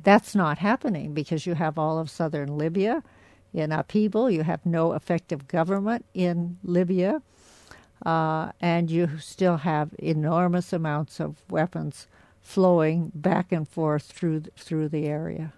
that's 0.03 0.35
not 0.35 0.59
happening 0.59 1.15
because 1.15 1.47
you 1.47 1.55
have 1.55 1.79
all 1.79 1.99
of 1.99 2.11
southern 2.11 2.59
Libya 2.59 3.03
in 3.55 3.73
upheaval. 3.73 4.31
You 4.31 4.43
have 4.43 4.65
no 4.67 4.93
effective 4.93 5.49
government 5.49 6.05
in 6.13 6.59
Libya, 6.63 7.23
uh, 8.05 8.53
and 8.61 8.91
you 8.91 9.19
still 9.19 9.59
have 9.59 9.91
enormous 9.99 10.73
amounts 10.73 11.21
of 11.21 11.43
weapons 11.51 12.07
flowing 12.43 13.11
back 13.15 13.53
and 13.53 13.67
forth 13.69 14.05
through 14.05 14.43
through 14.57 14.89
the 14.89 15.07
area. 15.07 15.53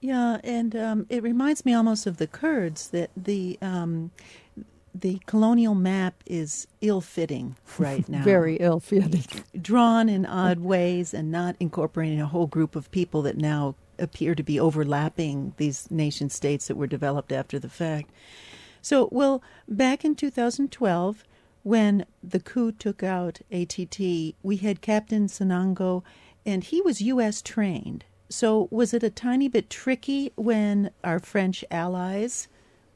Yeah, 0.00 0.38
and 0.42 0.74
um, 0.74 1.06
it 1.08 1.22
reminds 1.22 1.64
me 1.64 1.74
almost 1.74 2.08
of 2.08 2.16
the 2.16 2.26
Kurds 2.26 2.88
that 2.88 3.10
the 3.16 3.56
um, 3.62 4.10
the 4.94 5.20
colonial 5.26 5.74
map 5.74 6.14
is 6.26 6.66
ill-fitting 6.80 7.56
right 7.78 8.08
now. 8.08 8.22
Very 8.22 8.56
ill-fitting. 8.56 9.24
Drawn 9.60 10.08
in 10.08 10.26
odd 10.26 10.60
ways 10.60 11.14
and 11.14 11.30
not 11.30 11.56
incorporating 11.60 12.20
a 12.20 12.26
whole 12.26 12.46
group 12.46 12.76
of 12.76 12.90
people 12.90 13.22
that 13.22 13.36
now 13.36 13.74
appear 13.98 14.34
to 14.34 14.42
be 14.42 14.58
overlapping 14.58 15.54
these 15.56 15.90
nation 15.90 16.28
states 16.28 16.66
that 16.68 16.76
were 16.76 16.86
developed 16.86 17.32
after 17.32 17.58
the 17.58 17.68
fact. 17.68 18.10
So, 18.80 19.08
well, 19.12 19.42
back 19.68 20.04
in 20.04 20.14
2012, 20.14 21.24
when 21.62 22.04
the 22.22 22.40
coup 22.40 22.72
took 22.72 23.02
out 23.02 23.40
ATT, 23.52 23.98
we 24.42 24.56
had 24.60 24.80
Captain 24.80 25.28
Sanogo, 25.28 26.02
and 26.44 26.64
he 26.64 26.80
was 26.82 27.00
U.S. 27.00 27.40
trained. 27.40 28.04
So, 28.28 28.66
was 28.70 28.92
it 28.92 29.04
a 29.04 29.10
tiny 29.10 29.46
bit 29.46 29.70
tricky 29.70 30.32
when 30.34 30.90
our 31.04 31.20
French 31.20 31.64
allies 31.70 32.48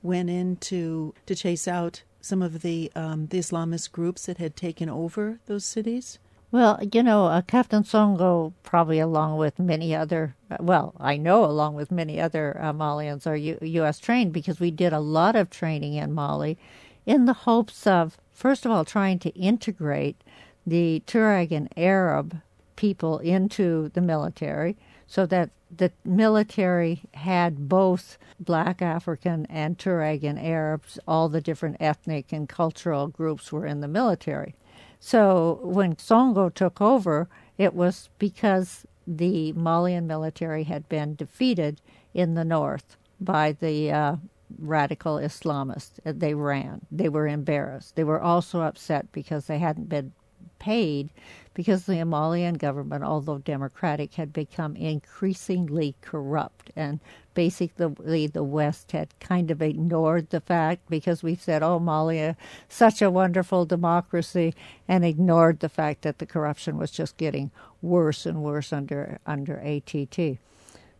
went 0.06 0.30
in 0.30 0.56
to, 0.56 1.14
to 1.26 1.34
chase 1.34 1.68
out 1.68 2.02
some 2.20 2.42
of 2.42 2.62
the 2.62 2.90
um, 2.96 3.26
the 3.26 3.38
Islamist 3.38 3.92
groups 3.92 4.26
that 4.26 4.38
had 4.38 4.56
taken 4.56 4.88
over 4.88 5.38
those 5.46 5.64
cities? 5.64 6.18
Well, 6.52 6.78
you 6.92 7.02
know, 7.02 7.26
uh, 7.26 7.42
Captain 7.42 7.82
Sanogo, 7.82 8.52
probably 8.62 9.00
along 9.00 9.36
with 9.36 9.58
many 9.58 9.94
other, 9.94 10.36
well, 10.60 10.94
I 10.98 11.16
know 11.16 11.44
along 11.44 11.74
with 11.74 11.90
many 11.90 12.20
other 12.20 12.56
uh, 12.60 12.72
Malians 12.72 13.26
are 13.26 13.36
U- 13.36 13.58
U.S. 13.60 13.98
trained 13.98 14.32
because 14.32 14.60
we 14.60 14.70
did 14.70 14.92
a 14.92 15.00
lot 15.00 15.34
of 15.34 15.50
training 15.50 15.94
in 15.94 16.12
Mali 16.12 16.56
in 17.04 17.24
the 17.26 17.32
hopes 17.32 17.86
of, 17.86 18.16
first 18.32 18.64
of 18.64 18.70
all, 18.70 18.84
trying 18.84 19.18
to 19.20 19.30
integrate 19.30 20.22
the 20.64 21.02
Tuareg 21.06 21.50
and 21.50 21.68
Arab 21.76 22.40
people 22.76 23.18
into 23.18 23.90
the 23.94 24.00
military 24.00 24.76
so 25.06 25.26
that 25.26 25.50
the 25.74 25.92
military 26.04 27.02
had 27.14 27.68
both 27.68 28.18
black 28.38 28.80
African 28.82 29.46
and 29.46 29.78
Tuareg 29.78 30.24
Arabs, 30.24 30.98
all 31.08 31.28
the 31.28 31.40
different 31.40 31.76
ethnic 31.80 32.32
and 32.32 32.48
cultural 32.48 33.08
groups 33.08 33.52
were 33.52 33.66
in 33.66 33.80
the 33.80 33.88
military. 33.88 34.54
So 35.00 35.60
when 35.62 35.96
Sanogo 35.96 36.52
took 36.52 36.80
over, 36.80 37.28
it 37.58 37.74
was 37.74 38.08
because 38.18 38.86
the 39.06 39.52
Malian 39.52 40.06
military 40.06 40.64
had 40.64 40.88
been 40.88 41.14
defeated 41.14 41.80
in 42.14 42.34
the 42.34 42.44
north 42.44 42.96
by 43.20 43.52
the 43.52 43.92
uh, 43.92 44.16
radical 44.58 45.16
Islamists. 45.16 46.00
They 46.04 46.34
ran. 46.34 46.86
They 46.90 47.08
were 47.08 47.28
embarrassed. 47.28 47.96
They 47.96 48.04
were 48.04 48.20
also 48.20 48.62
upset 48.62 49.12
because 49.12 49.46
they 49.46 49.58
hadn't 49.58 49.88
been 49.88 50.12
paid 50.58 51.10
because 51.54 51.86
the 51.86 52.04
Malian 52.04 52.54
government, 52.54 53.02
although 53.02 53.38
democratic, 53.38 54.14
had 54.14 54.32
become 54.32 54.76
increasingly 54.76 55.94
corrupt. 56.02 56.70
And 56.76 57.00
basically, 57.32 58.26
the 58.26 58.44
West 58.44 58.92
had 58.92 59.18
kind 59.20 59.50
of 59.50 59.62
ignored 59.62 60.28
the 60.30 60.40
fact 60.40 60.82
because 60.90 61.22
we 61.22 61.34
said, 61.34 61.62
oh, 61.62 61.78
Mali, 61.78 62.34
such 62.68 63.00
a 63.00 63.10
wonderful 63.10 63.64
democracy, 63.64 64.54
and 64.86 65.04
ignored 65.04 65.60
the 65.60 65.70
fact 65.70 66.02
that 66.02 66.18
the 66.18 66.26
corruption 66.26 66.76
was 66.76 66.90
just 66.90 67.16
getting 67.16 67.50
worse 67.80 68.26
and 68.26 68.42
worse 68.42 68.72
under, 68.72 69.18
under 69.26 69.56
ATT. 69.58 70.38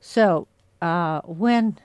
So 0.01 0.49
uh, 0.81 1.21
when 1.23 1.79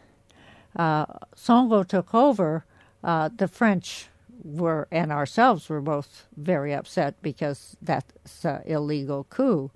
uh, 0.76 1.06
Sanogo 1.36 1.86
took 1.86 2.14
over, 2.14 2.64
uh, 3.04 3.30
the 3.36 3.48
French 3.48 4.08
were 4.44 4.88
and 4.92 5.12
ourselves 5.12 5.70
were 5.70 5.82
both 5.82 6.28
very 6.38 6.74
upset 6.74 7.22
because 7.22 7.76
that's 7.82 8.46
an 8.46 8.62
illegal 8.66 9.26
coup. 9.26 9.72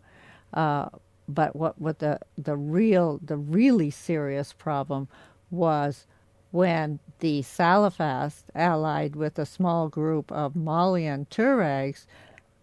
Uh, 0.53 0.89
but 1.27 1.55
what 1.55 1.79
what 1.79 1.99
the 1.99 2.19
the 2.37 2.55
real 2.55 3.19
the 3.23 3.37
really 3.37 3.89
serious 3.89 4.53
problem 4.53 5.07
was 5.49 6.05
when 6.51 6.99
the 7.19 7.41
Salafists, 7.41 8.43
allied 8.53 9.15
with 9.15 9.37
a 9.37 9.45
small 9.45 9.89
group 9.89 10.31
of 10.31 10.55
Malian 10.55 11.25
Tuaregs, 11.29 12.05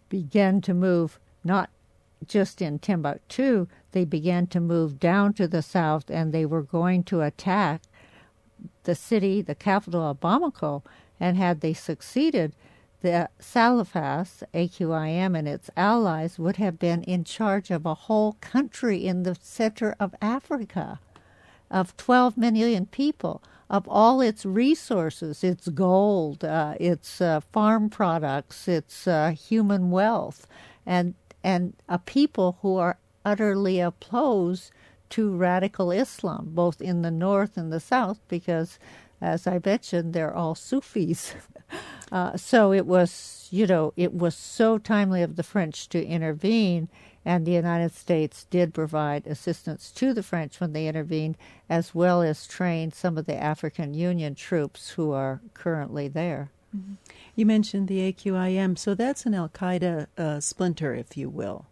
began 0.08 0.60
to 0.62 0.72
move 0.72 1.20
not 1.44 1.68
just 2.26 2.62
in 2.62 2.78
Timbuktu, 2.78 3.66
they 3.92 4.04
began 4.04 4.46
to 4.46 4.60
move 4.60 4.98
down 4.98 5.34
to 5.34 5.46
the 5.46 5.62
south 5.62 6.08
and 6.08 6.32
they 6.32 6.46
were 6.46 6.62
going 6.62 7.02
to 7.04 7.20
attack 7.20 7.82
the 8.84 8.94
city, 8.94 9.42
the 9.42 9.54
capital 9.54 10.02
of 10.02 10.20
Bamako. 10.20 10.82
And 11.20 11.36
had 11.36 11.60
they 11.60 11.74
succeeded, 11.74 12.54
the 13.00 13.28
Salafas, 13.40 14.42
AQIM, 14.54 15.36
and 15.36 15.48
its 15.48 15.70
allies 15.76 16.38
would 16.38 16.56
have 16.56 16.78
been 16.78 17.02
in 17.02 17.24
charge 17.24 17.70
of 17.70 17.84
a 17.84 17.94
whole 17.94 18.34
country 18.40 19.04
in 19.04 19.24
the 19.24 19.36
center 19.40 19.96
of 19.98 20.14
Africa 20.22 21.00
of 21.72 21.96
12 21.96 22.36
million 22.36 22.86
people, 22.86 23.42
of 23.70 23.88
all 23.88 24.20
its 24.20 24.44
resources, 24.44 25.42
its 25.42 25.68
gold, 25.68 26.44
uh, 26.44 26.74
its 26.78 27.20
uh, 27.20 27.40
farm 27.40 27.88
products, 27.88 28.68
its 28.68 29.08
uh, 29.08 29.30
human 29.30 29.90
wealth, 29.90 30.46
and, 30.84 31.14
and 31.42 31.72
a 31.88 31.98
people 31.98 32.58
who 32.60 32.76
are 32.76 32.98
utterly 33.24 33.80
opposed 33.80 34.70
to 35.08 35.34
radical 35.34 35.90
Islam, 35.90 36.50
both 36.52 36.80
in 36.80 37.02
the 37.02 37.10
north 37.10 37.56
and 37.56 37.72
the 37.72 37.80
south, 37.80 38.20
because, 38.28 38.78
as 39.22 39.46
I 39.46 39.60
mentioned, 39.64 40.12
they're 40.12 40.34
all 40.34 40.54
Sufis. 40.54 41.34
Uh, 42.10 42.36
so 42.36 42.74
it 42.74 42.84
was, 42.84 43.48
you 43.50 43.66
know, 43.66 43.94
it 43.96 44.12
was 44.12 44.34
so 44.34 44.76
timely 44.76 45.22
of 45.22 45.36
the 45.36 45.42
French 45.42 45.88
to 45.88 46.04
intervene, 46.04 46.90
and 47.24 47.46
the 47.46 47.52
United 47.52 47.94
States 47.94 48.44
did 48.50 48.74
provide 48.74 49.26
assistance 49.26 49.90
to 49.90 50.12
the 50.12 50.22
French 50.22 50.60
when 50.60 50.74
they 50.74 50.86
intervened, 50.86 51.38
as 51.70 51.94
well 51.94 52.20
as 52.20 52.46
train 52.46 52.92
some 52.92 53.16
of 53.16 53.24
the 53.24 53.34
African 53.34 53.94
Union 53.94 54.34
troops 54.34 54.90
who 54.90 55.12
are 55.12 55.40
currently 55.54 56.06
there. 56.06 56.50
Mm-hmm. 56.76 56.94
You 57.34 57.46
mentioned 57.46 57.88
the 57.88 58.12
AQIM, 58.12 58.76
so 58.76 58.94
that's 58.94 59.24
an 59.24 59.32
Al 59.32 59.48
Qaeda 59.48 60.08
uh, 60.18 60.40
splinter, 60.40 60.94
if 60.94 61.16
you 61.16 61.30
will. 61.30 61.64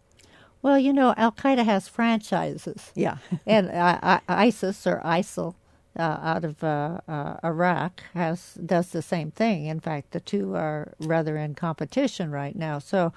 Well, 0.63 0.79
you 0.79 0.91
know, 0.91 1.13
Al 1.17 1.31
Qaeda 1.31 1.65
has 1.65 1.87
franchises. 1.87 2.91
Yeah. 2.95 3.17
and 3.45 3.69
uh, 3.69 4.21
ISIS 4.27 4.87
or 4.87 5.01
ISIL 5.05 5.53
uh, 5.97 6.19
out 6.21 6.45
of 6.45 6.63
uh, 6.63 6.99
uh, 7.07 7.37
Iraq 7.43 8.01
has 8.13 8.53
does 8.65 8.89
the 8.89 9.01
same 9.01 9.31
thing. 9.31 9.65
In 9.65 9.79
fact, 9.79 10.11
the 10.11 10.19
two 10.19 10.55
are 10.55 10.93
rather 10.99 11.37
in 11.37 11.55
competition 11.55 12.31
right 12.31 12.55
now. 12.55 12.79
So, 12.79 13.13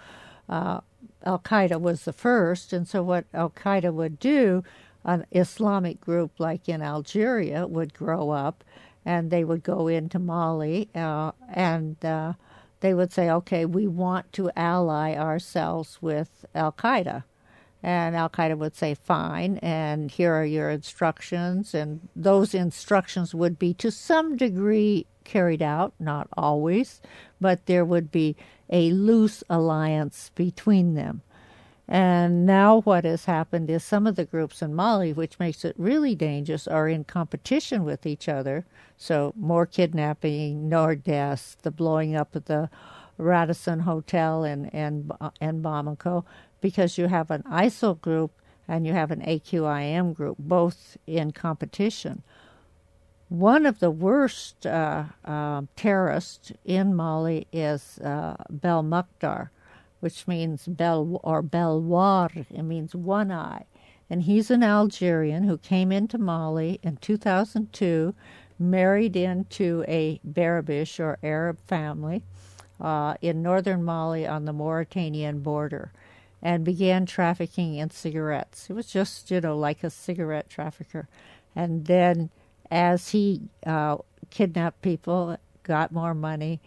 uh, 0.48 0.80
Al 1.24 1.38
Qaeda 1.38 1.80
was 1.80 2.04
the 2.04 2.12
first, 2.12 2.72
and 2.72 2.86
so 2.86 3.02
what 3.02 3.24
Al 3.32 3.50
Qaeda 3.50 3.92
would 3.92 4.18
do, 4.18 4.64
an 5.04 5.24
Islamic 5.32 6.00
group 6.00 6.32
like 6.38 6.68
in 6.68 6.82
Algeria 6.82 7.66
would 7.66 7.94
grow 7.94 8.30
up, 8.30 8.64
and 9.04 9.30
they 9.30 9.44
would 9.44 9.62
go 9.62 9.86
into 9.86 10.18
Mali, 10.18 10.88
uh, 10.94 11.32
and 11.52 12.02
uh, 12.04 12.34
they 12.80 12.92
would 12.92 13.12
say, 13.12 13.30
"Okay, 13.30 13.64
we 13.64 13.86
want 13.86 14.32
to 14.34 14.50
ally 14.56 15.14
ourselves 15.14 15.98
with 16.02 16.44
Al 16.54 16.72
Qaeda." 16.72 17.24
And 17.84 18.16
Al 18.16 18.30
Qaeda 18.30 18.56
would 18.56 18.74
say, 18.74 18.94
fine, 18.94 19.58
and 19.58 20.10
here 20.10 20.32
are 20.32 20.44
your 20.44 20.70
instructions. 20.70 21.74
And 21.74 22.08
those 22.16 22.54
instructions 22.54 23.34
would 23.34 23.58
be 23.58 23.74
to 23.74 23.90
some 23.90 24.38
degree 24.38 25.06
carried 25.24 25.60
out, 25.60 25.92
not 25.98 26.26
always, 26.34 27.02
but 27.42 27.66
there 27.66 27.84
would 27.84 28.10
be 28.10 28.36
a 28.70 28.90
loose 28.92 29.44
alliance 29.50 30.30
between 30.34 30.94
them. 30.94 31.20
And 31.86 32.46
now 32.46 32.80
what 32.80 33.04
has 33.04 33.26
happened 33.26 33.68
is 33.68 33.84
some 33.84 34.06
of 34.06 34.16
the 34.16 34.24
groups 34.24 34.62
in 34.62 34.74
Mali, 34.74 35.12
which 35.12 35.38
makes 35.38 35.62
it 35.62 35.74
really 35.76 36.14
dangerous, 36.14 36.66
are 36.66 36.88
in 36.88 37.04
competition 37.04 37.84
with 37.84 38.06
each 38.06 38.30
other. 38.30 38.64
So 38.96 39.34
more 39.36 39.66
kidnapping, 39.66 40.70
more 40.70 40.94
deaths, 40.94 41.58
the 41.60 41.70
blowing 41.70 42.16
up 42.16 42.34
of 42.34 42.46
the 42.46 42.70
Radisson 43.18 43.80
Hotel 43.80 44.42
in, 44.42 44.64
in, 44.70 45.10
in 45.42 45.62
Bamako 45.62 46.24
because 46.64 46.96
you 46.96 47.08
have 47.08 47.30
an 47.30 47.42
ISIL 47.42 48.00
group 48.00 48.30
and 48.66 48.86
you 48.86 48.94
have 48.94 49.10
an 49.10 49.20
AQIM 49.20 50.14
group, 50.14 50.38
both 50.38 50.96
in 51.06 51.30
competition. 51.30 52.22
One 53.28 53.66
of 53.66 53.80
the 53.80 53.90
worst 53.90 54.66
uh, 54.66 55.04
uh, 55.26 55.60
terrorists 55.76 56.52
in 56.64 56.94
Mali 56.94 57.46
is 57.52 57.98
uh, 57.98 58.36
Belmokhtar, 58.50 59.50
which 60.00 60.26
means 60.26 60.64
Bel 60.66 61.20
or 61.22 61.42
Belwar. 61.42 62.46
It 62.50 62.62
means 62.62 62.94
one 62.94 63.30
eye, 63.30 63.66
and 64.08 64.22
he's 64.22 64.50
an 64.50 64.62
Algerian 64.62 65.44
who 65.44 65.58
came 65.58 65.92
into 65.92 66.16
Mali 66.16 66.80
in 66.82 66.96
2002, 66.96 68.14
married 68.58 69.16
into 69.16 69.84
a 69.86 70.18
Berbish 70.26 70.98
or 70.98 71.18
Arab 71.22 71.58
family 71.66 72.22
uh, 72.80 73.16
in 73.20 73.42
northern 73.42 73.84
Mali 73.84 74.26
on 74.26 74.46
the 74.46 74.54
Mauritanian 74.54 75.40
border 75.40 75.92
and 76.44 76.62
began 76.62 77.06
trafficking 77.06 77.76
in 77.76 77.88
cigarettes. 77.88 78.68
It 78.68 78.74
was 78.74 78.86
just, 78.86 79.30
you 79.30 79.40
know, 79.40 79.56
like 79.56 79.82
a 79.82 79.88
cigarette 79.88 80.50
trafficker. 80.50 81.08
And 81.56 81.86
then 81.86 82.28
as 82.70 83.10
he 83.10 83.40
uh, 83.66 83.96
kidnapped 84.28 84.82
people, 84.82 85.38
got 85.62 85.90
more 85.90 86.14
money, 86.14 86.60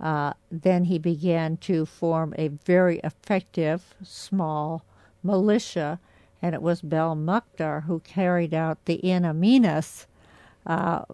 uh, 0.00 0.34
then 0.50 0.84
he 0.84 0.98
began 0.98 1.56
to 1.56 1.84
form 1.84 2.32
a 2.38 2.48
very 2.48 3.00
effective 3.00 3.94
small 4.04 4.84
militia, 5.22 5.98
and 6.40 6.54
it 6.54 6.62
was 6.62 6.82
Belmokhtar 6.82 7.84
who 7.84 8.00
carried 8.00 8.54
out 8.54 8.84
the 8.84 8.94
In 8.94 9.24
Amenas 9.24 10.06
uh, 10.66 11.04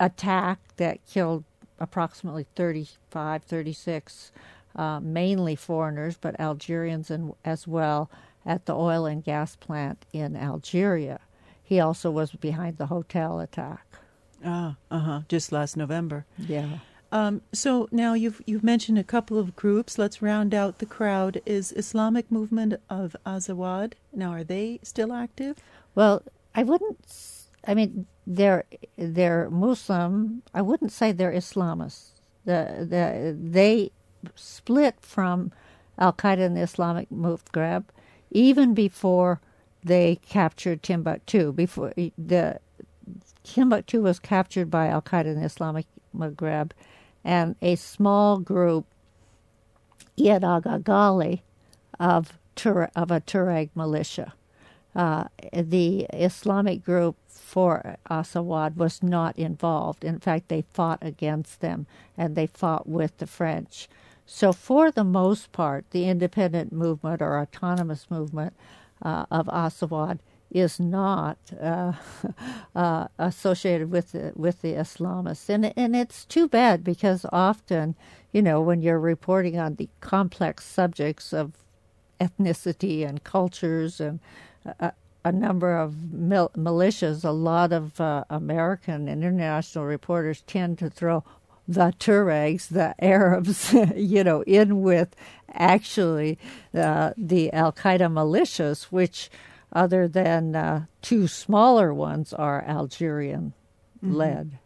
attack 0.00 0.58
that 0.78 1.04
killed 1.06 1.44
approximately 1.78 2.46
35, 2.56 3.42
36 3.44 4.32
uh, 4.76 5.00
mainly 5.00 5.56
foreigners, 5.56 6.16
but 6.20 6.38
Algerians 6.40 7.10
and, 7.10 7.32
as 7.44 7.66
well, 7.66 8.10
at 8.46 8.66
the 8.66 8.74
oil 8.74 9.06
and 9.06 9.24
gas 9.24 9.56
plant 9.56 10.04
in 10.12 10.36
Algeria. 10.36 11.20
He 11.62 11.80
also 11.80 12.10
was 12.10 12.32
behind 12.32 12.76
the 12.76 12.86
hotel 12.86 13.40
attack. 13.40 13.86
Ah, 14.44 14.76
uh 14.90 14.98
huh. 14.98 15.20
Just 15.28 15.52
last 15.52 15.76
November. 15.76 16.26
Yeah. 16.38 16.78
Um, 17.10 17.42
so 17.52 17.88
now 17.92 18.14
you've 18.14 18.42
you've 18.44 18.64
mentioned 18.64 18.98
a 18.98 19.04
couple 19.04 19.38
of 19.38 19.56
groups. 19.56 19.98
Let's 19.98 20.20
round 20.20 20.52
out 20.52 20.78
the 20.78 20.86
crowd. 20.86 21.40
Is 21.46 21.72
Islamic 21.72 22.30
Movement 22.30 22.74
of 22.90 23.16
Azawad 23.24 23.92
now? 24.12 24.32
Are 24.32 24.44
they 24.44 24.80
still 24.82 25.12
active? 25.12 25.58
Well, 25.94 26.22
I 26.54 26.64
wouldn't. 26.64 26.98
I 27.66 27.74
mean, 27.74 28.06
they're 28.26 28.64
they're 28.98 29.48
Muslim. 29.48 30.42
I 30.52 30.60
wouldn't 30.60 30.92
say 30.92 31.12
they're 31.12 31.32
Islamists. 31.32 32.10
The 32.44 32.86
the 32.90 33.36
they 33.40 33.92
split 34.34 34.96
from 35.00 35.52
Al 35.98 36.12
Qaeda 36.12 36.40
and 36.40 36.56
the 36.56 36.62
Islamic 36.62 37.08
Maghreb 37.10 37.84
even 38.30 38.74
before 38.74 39.40
they 39.82 40.16
captured 40.16 40.82
Timbuktu. 40.82 41.52
Before 41.52 41.92
the 42.18 42.60
Timbuktu 43.44 44.02
was 44.02 44.18
captured 44.18 44.70
by 44.70 44.88
Al 44.88 45.02
Qaeda 45.02 45.26
and 45.26 45.42
the 45.42 45.46
Islamic 45.46 45.86
Maghreb, 46.16 46.72
and 47.22 47.56
a 47.62 47.76
small 47.76 48.38
group, 48.38 48.86
Iyad 50.18 50.42
Agha 50.44 51.40
of 52.00 52.38
of 52.96 53.10
a 53.10 53.20
Tuareg 53.20 53.70
militia. 53.74 54.32
Uh, 54.94 55.24
the 55.52 56.02
Islamic 56.12 56.84
group 56.84 57.16
for 57.28 57.96
Azawad 58.08 58.76
was 58.76 59.02
not 59.02 59.36
involved. 59.36 60.04
In 60.04 60.20
fact, 60.20 60.48
they 60.48 60.62
fought 60.72 61.00
against 61.02 61.60
them 61.60 61.86
and 62.16 62.36
they 62.36 62.46
fought 62.46 62.88
with 62.88 63.18
the 63.18 63.26
French. 63.26 63.88
So, 64.26 64.52
for 64.52 64.90
the 64.90 65.04
most 65.04 65.52
part, 65.52 65.90
the 65.90 66.08
independent 66.08 66.72
movement 66.72 67.20
or 67.20 67.38
autonomous 67.38 68.10
movement 68.10 68.54
uh, 69.02 69.26
of 69.30 69.46
Azawad 69.46 70.18
is 70.50 70.80
not 70.80 71.36
uh, 71.60 71.92
uh, 72.74 73.08
associated 73.18 73.90
with 73.90 74.12
the, 74.12 74.32
with 74.34 74.62
the 74.62 74.72
Islamists, 74.74 75.48
and 75.48 75.72
and 75.76 75.94
it's 75.94 76.24
too 76.24 76.48
bad 76.48 76.82
because 76.84 77.26
often, 77.32 77.96
you 78.32 78.40
know, 78.40 78.60
when 78.60 78.80
you're 78.80 79.00
reporting 79.00 79.58
on 79.58 79.74
the 79.74 79.88
complex 80.00 80.64
subjects 80.64 81.32
of 81.32 81.52
ethnicity 82.20 83.06
and 83.06 83.24
cultures 83.24 84.00
and 84.00 84.20
a, 84.80 84.92
a 85.24 85.32
number 85.32 85.76
of 85.76 86.12
mil- 86.12 86.52
militias, 86.56 87.24
a 87.24 87.30
lot 87.30 87.72
of 87.72 88.00
uh, 88.00 88.24
American 88.30 89.08
and 89.08 89.24
international 89.24 89.84
reporters 89.84 90.42
tend 90.46 90.78
to 90.78 90.88
throw 90.88 91.24
the 91.66 91.92
Tuaregs, 91.98 92.68
the 92.68 92.94
Arabs, 93.02 93.72
you 93.96 94.24
know, 94.24 94.42
in 94.42 94.82
with 94.82 95.14
actually 95.52 96.38
uh, 96.74 97.12
the 97.16 97.52
Al 97.52 97.72
Qaeda 97.72 98.10
militias, 98.12 98.84
which, 98.84 99.30
other 99.72 100.06
than 100.08 100.56
uh, 100.56 100.86
two 101.02 101.26
smaller 101.26 101.92
ones, 101.94 102.32
are 102.32 102.62
Algerian 102.62 103.54
led. 104.02 104.46
Mm-hmm. 104.46 104.56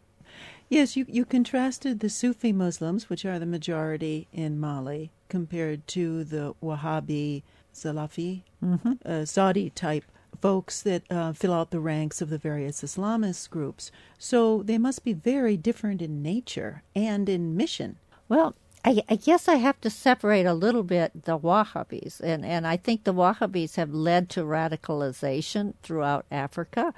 Yes, 0.69 0.95
you, 0.95 1.05
you 1.09 1.25
contrasted 1.25 1.99
the 1.99 2.09
Sufi 2.09 2.53
Muslims, 2.53 3.09
which 3.09 3.25
are 3.25 3.39
the 3.39 3.47
majority 3.47 4.27
in 4.31 4.59
Mali, 4.59 5.11
compared 5.27 5.87
to 5.87 6.23
the 6.23 6.53
Wahhabi, 6.61 7.41
Salafi, 7.73 8.43
mm-hmm. 8.63 8.93
uh, 9.03 9.25
Saudi 9.25 9.71
type 9.71 10.05
folks 10.41 10.81
that 10.81 11.03
uh, 11.11 11.33
fill 11.33 11.53
out 11.53 11.71
the 11.71 11.79
ranks 11.79 12.21
of 12.21 12.29
the 12.29 12.37
various 12.37 12.81
Islamist 12.81 13.49
groups. 13.49 13.91
So 14.17 14.63
they 14.63 14.77
must 14.77 15.03
be 15.03 15.13
very 15.13 15.57
different 15.57 16.01
in 16.01 16.21
nature 16.21 16.83
and 16.95 17.27
in 17.27 17.57
mission. 17.57 17.97
Well, 18.27 18.55
I, 18.85 19.01
I, 19.09 19.15
guess 19.15 19.47
I 19.47 19.55
have 19.55 19.81
to 19.81 19.89
separate 19.89 20.45
a 20.45 20.53
little 20.53 20.83
bit 20.83 21.25
the 21.25 21.37
Wahhabis, 21.37 22.21
and, 22.21 22.45
and 22.45 22.65
I 22.65 22.77
think 22.77 23.03
the 23.03 23.13
Wahhabis 23.13 23.75
have 23.75 23.93
led 23.93 24.29
to 24.29 24.43
radicalization 24.43 25.73
throughout 25.83 26.25
Africa, 26.31 26.93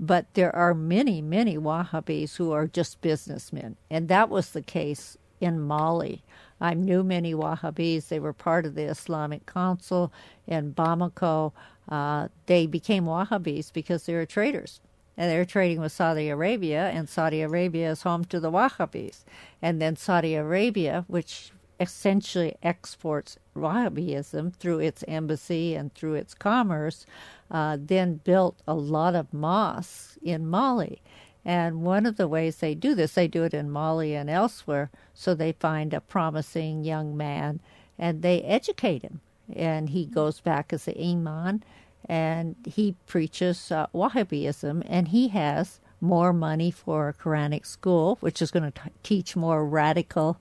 but 0.00 0.32
there 0.32 0.54
are 0.56 0.72
many, 0.72 1.20
many 1.20 1.58
Wahhabis 1.58 2.36
who 2.36 2.52
are 2.52 2.66
just 2.66 3.02
businessmen, 3.02 3.76
and 3.90 4.08
that 4.08 4.30
was 4.30 4.50
the 4.50 4.62
case 4.62 5.18
in 5.38 5.60
Mali. 5.60 6.22
I 6.60 6.74
knew 6.74 7.02
many 7.02 7.34
Wahhabis. 7.34 8.08
They 8.08 8.18
were 8.18 8.32
part 8.32 8.64
of 8.64 8.74
the 8.74 8.84
Islamic 8.84 9.44
Council 9.46 10.12
in 10.46 10.72
Bamako. 10.72 11.52
Uh, 11.88 12.28
they 12.46 12.66
became 12.66 13.04
Wahhabis 13.04 13.72
because 13.72 14.06
they 14.06 14.14
were 14.14 14.26
traders 14.26 14.80
and 15.16 15.30
they're 15.30 15.46
trading 15.46 15.80
with 15.80 15.92
Saudi 15.92 16.28
Arabia, 16.28 16.90
and 16.90 17.08
Saudi 17.08 17.40
Arabia 17.40 17.90
is 17.90 18.02
home 18.02 18.24
to 18.26 18.38
the 18.38 18.50
Wahhabis. 18.50 19.24
And 19.62 19.80
then 19.80 19.96
Saudi 19.96 20.34
Arabia, 20.34 21.04
which 21.08 21.52
essentially 21.80 22.54
exports 22.62 23.38
Wahhabism 23.56 24.54
through 24.54 24.80
its 24.80 25.04
embassy 25.08 25.74
and 25.74 25.94
through 25.94 26.14
its 26.14 26.34
commerce, 26.34 27.06
uh, 27.50 27.78
then 27.80 28.20
built 28.24 28.60
a 28.66 28.74
lot 28.74 29.14
of 29.14 29.32
mosques 29.32 30.18
in 30.22 30.46
Mali. 30.46 31.00
And 31.44 31.82
one 31.82 32.06
of 32.06 32.16
the 32.16 32.28
ways 32.28 32.56
they 32.56 32.74
do 32.74 32.94
this, 32.94 33.14
they 33.14 33.28
do 33.28 33.44
it 33.44 33.54
in 33.54 33.70
Mali 33.70 34.14
and 34.14 34.28
elsewhere, 34.28 34.90
so 35.14 35.34
they 35.34 35.52
find 35.52 35.94
a 35.94 36.00
promising 36.00 36.84
young 36.84 37.16
man 37.16 37.60
and 37.98 38.20
they 38.20 38.42
educate 38.42 39.02
him. 39.02 39.20
And 39.54 39.90
he 39.90 40.06
goes 40.06 40.40
back 40.40 40.72
as 40.72 40.88
an 40.88 40.94
imam 40.98 41.62
and 42.08 42.54
he 42.64 42.94
preaches 43.06 43.72
uh, 43.72 43.86
Wahhabism, 43.92 44.84
and 44.88 45.08
he 45.08 45.28
has 45.28 45.80
more 46.00 46.32
money 46.32 46.70
for 46.70 47.08
a 47.08 47.14
Quranic 47.14 47.66
school, 47.66 48.16
which 48.20 48.40
is 48.40 48.50
going 48.50 48.70
to 48.70 48.80
teach 49.02 49.34
more 49.34 49.66
radical 49.66 50.38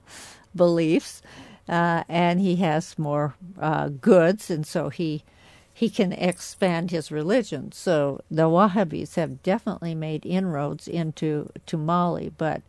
beliefs, 0.55 1.21
uh, 1.67 2.03
and 2.07 2.39
he 2.39 2.57
has 2.57 2.99
more 2.99 3.35
uh, 3.59 3.89
goods, 3.89 4.49
and 4.51 4.65
so 4.65 4.89
he 4.89 5.23
he 5.73 5.89
can 5.89 6.13
expand 6.13 6.91
his 6.91 7.11
religion. 7.11 7.71
So 7.73 8.21
the 8.31 8.43
Wahhabis 8.43 9.15
have 9.15 9.43
definitely 9.43 9.93
made 9.93 10.25
inroads 10.25 10.87
into 10.87 11.49
to 11.65 11.77
Mali, 11.77 12.31
but 12.37 12.61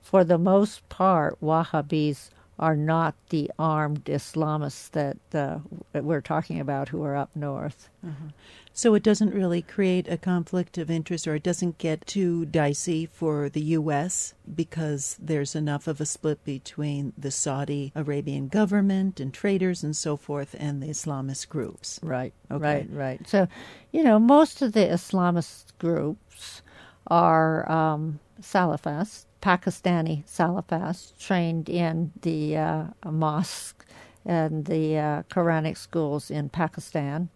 for 0.00 0.22
the 0.22 0.38
most 0.38 0.88
part, 0.88 1.40
Wahhabis 1.40 2.28
are 2.58 2.76
not 2.76 3.14
the 3.30 3.50
armed 3.58 4.04
Islamists 4.04 4.90
that 4.90 5.16
uh, 5.34 5.58
we're 5.92 6.20
talking 6.20 6.60
about 6.60 6.88
who 6.88 7.02
are 7.02 7.16
up 7.16 7.34
north. 7.34 7.88
Uh-huh. 8.06 8.30
So 8.72 8.94
it 8.94 9.04
doesn't 9.04 9.32
really 9.32 9.62
create 9.62 10.08
a 10.08 10.16
conflict 10.16 10.78
of 10.78 10.90
interest 10.90 11.28
or 11.28 11.36
it 11.36 11.44
doesn't 11.44 11.78
get 11.78 12.06
too 12.06 12.44
dicey 12.44 13.06
for 13.06 13.48
the 13.48 13.60
U.S. 13.60 14.34
because 14.52 15.16
there's 15.20 15.54
enough 15.54 15.86
of 15.86 16.00
a 16.00 16.06
split 16.06 16.44
between 16.44 17.12
the 17.16 17.30
Saudi 17.30 17.92
Arabian 17.94 18.48
government 18.48 19.20
and 19.20 19.32
traders 19.32 19.84
and 19.84 19.96
so 19.96 20.16
forth 20.16 20.56
and 20.58 20.82
the 20.82 20.88
Islamist 20.88 21.48
groups. 21.48 22.00
Right, 22.02 22.34
okay. 22.50 22.62
right, 22.62 22.88
right. 22.90 23.28
So, 23.28 23.46
you 23.92 24.02
know, 24.02 24.18
most 24.18 24.60
of 24.60 24.72
the 24.72 24.80
Islamist 24.80 25.66
groups 25.78 26.62
are 27.06 27.70
um, 27.70 28.18
Salafists 28.40 29.26
Pakistani 29.44 30.24
Salafis 30.24 31.12
trained 31.18 31.68
in 31.68 32.12
the 32.22 32.56
uh, 32.56 32.84
mosque 33.04 33.84
and 34.24 34.64
the 34.64 34.96
uh, 34.96 35.22
Quranic 35.24 35.76
schools 35.76 36.30
in 36.30 36.48
Pakistan. 36.48 37.28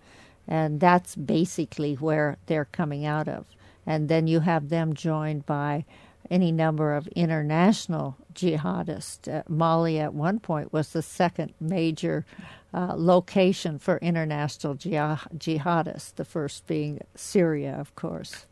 And 0.46 0.80
that's 0.80 1.14
basically 1.14 1.94
where 1.96 2.38
they're 2.46 2.64
coming 2.64 3.04
out 3.04 3.28
of. 3.28 3.44
And 3.84 4.08
then 4.08 4.26
you 4.26 4.40
have 4.40 4.70
them 4.70 4.94
joined 4.94 5.44
by 5.44 5.84
any 6.30 6.50
number 6.50 6.94
of 6.94 7.06
international 7.08 8.16
jihadists. 8.34 9.28
Uh, 9.28 9.42
Mali, 9.46 9.98
at 9.98 10.14
one 10.14 10.40
point, 10.40 10.72
was 10.72 10.90
the 10.94 11.02
second 11.02 11.52
major 11.60 12.24
uh, 12.72 12.94
location 12.96 13.78
for 13.78 13.98
international 13.98 14.74
jihadists, 14.76 16.14
the 16.14 16.24
first 16.24 16.66
being 16.66 17.00
Syria, 17.14 17.76
of 17.78 17.94
course. 17.94 18.46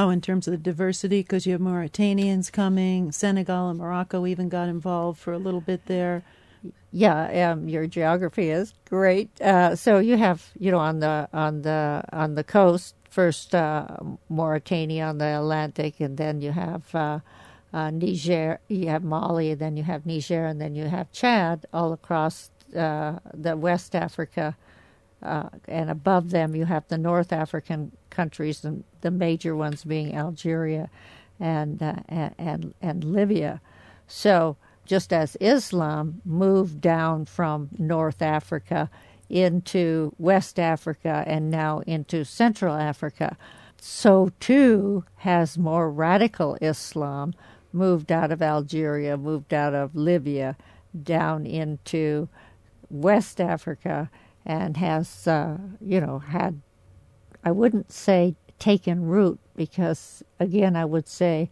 Oh, 0.00 0.10
in 0.10 0.20
terms 0.20 0.46
of 0.46 0.52
the 0.52 0.58
diversity, 0.58 1.22
because 1.22 1.44
you 1.44 1.50
have 1.54 1.60
Mauritanians 1.60 2.52
coming, 2.52 3.10
Senegal 3.10 3.68
and 3.68 3.80
Morocco 3.80 4.26
even 4.26 4.48
got 4.48 4.68
involved 4.68 5.18
for 5.18 5.32
a 5.32 5.38
little 5.38 5.60
bit 5.60 5.86
there. 5.86 6.22
Yeah, 6.92 7.50
um, 7.50 7.68
your 7.68 7.88
geography 7.88 8.50
is 8.50 8.74
great. 8.88 9.28
Uh, 9.40 9.74
so 9.74 9.98
you 9.98 10.16
have, 10.16 10.52
you 10.56 10.70
know, 10.70 10.78
on 10.78 11.00
the 11.00 11.28
on 11.32 11.62
the 11.62 12.04
on 12.12 12.36
the 12.36 12.44
coast, 12.44 12.94
first 13.10 13.56
uh, 13.56 13.88
Mauritania 14.28 15.06
on 15.06 15.18
the 15.18 15.36
Atlantic, 15.36 15.98
and 15.98 16.16
then 16.16 16.40
you 16.40 16.52
have 16.52 16.94
uh, 16.94 17.18
uh 17.72 17.90
Niger, 17.90 18.60
you 18.68 18.86
have 18.86 19.02
Mali, 19.02 19.50
and 19.50 19.60
then 19.60 19.76
you 19.76 19.82
have 19.82 20.06
Niger, 20.06 20.46
and 20.46 20.60
then 20.60 20.76
you 20.76 20.84
have 20.84 21.10
Chad 21.10 21.66
all 21.72 21.92
across 21.92 22.52
uh, 22.76 23.18
the 23.34 23.56
West 23.56 23.96
Africa 23.96 24.56
uh, 25.22 25.48
and 25.66 25.90
above 25.90 26.30
them 26.30 26.54
you 26.54 26.64
have 26.64 26.86
the 26.88 26.98
North 26.98 27.32
African 27.32 27.92
countries, 28.10 28.64
and 28.64 28.84
the 29.00 29.10
major 29.10 29.56
ones 29.56 29.84
being 29.84 30.14
Algeria 30.14 30.90
and 31.40 31.82
uh, 31.82 31.96
and 32.08 32.74
and 32.80 33.04
Libya. 33.04 33.60
So 34.06 34.56
just 34.84 35.12
as 35.12 35.36
Islam 35.40 36.20
moved 36.24 36.80
down 36.80 37.26
from 37.26 37.68
North 37.78 38.22
Africa 38.22 38.90
into 39.28 40.14
West 40.18 40.58
Africa 40.58 41.22
and 41.26 41.50
now 41.50 41.80
into 41.80 42.24
Central 42.24 42.74
Africa, 42.74 43.36
so 43.80 44.30
too 44.40 45.04
has 45.16 45.58
more 45.58 45.90
radical 45.90 46.56
Islam 46.60 47.34
moved 47.72 48.10
out 48.10 48.32
of 48.32 48.40
Algeria, 48.40 49.16
moved 49.16 49.52
out 49.52 49.74
of 49.74 49.94
Libya, 49.94 50.56
down 51.02 51.46
into 51.46 52.28
West 52.90 53.40
Africa 53.40 54.10
and 54.48 54.78
has, 54.78 55.28
uh, 55.28 55.58
you 55.80 56.00
know, 56.00 56.18
had, 56.18 56.62
I 57.44 57.52
wouldn't 57.52 57.92
say 57.92 58.34
taken 58.58 59.04
root 59.04 59.38
because, 59.54 60.24
again, 60.40 60.74
I 60.74 60.86
would 60.86 61.06
say 61.06 61.50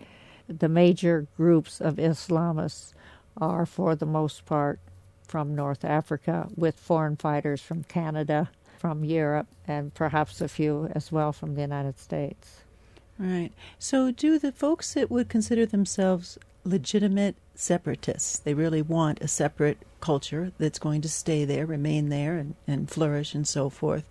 the 0.48 0.68
major 0.68 1.26
groups 1.37 1.80
of 1.80 1.96
Islamists 1.96 2.94
are, 3.37 3.66
for 3.66 3.94
the 3.94 4.06
most 4.06 4.46
part, 4.46 4.80
from 5.22 5.54
North 5.54 5.85
Africa, 5.85 6.48
with 6.56 6.80
foreign 6.80 7.16
fighters 7.16 7.61
from 7.61 7.85
Canada, 7.85 8.50
from 8.78 9.04
Europe, 9.04 9.48
and 9.68 9.92
perhaps 9.92 10.40
a 10.40 10.48
few 10.48 10.90
as 10.94 11.12
well 11.12 11.32
from 11.32 11.54
the 11.54 11.61
United 11.61 11.98
States. 11.98 12.62
Right. 13.18 13.50
So, 13.78 14.11
do 14.11 14.38
the 14.38 14.52
folks 14.52 14.94
that 14.94 15.11
would 15.11 15.28
consider 15.28 15.66
themselves 15.66 16.38
legitimate 16.64 17.37
separatists. 17.54 18.38
They 18.38 18.54
really 18.54 18.82
want 18.82 19.22
a 19.22 19.28
separate 19.28 19.78
culture 20.07 20.53
that's 20.57 20.79
going 20.79 21.01
to 21.01 21.09
stay 21.09 21.45
there, 21.45 21.66
remain 21.66 22.11
there, 22.11 22.37
and, 22.37 22.55
and 22.69 22.88
flourish 22.88 23.35
and 23.35 23.47
so 23.47 23.69
forth. 23.69 24.05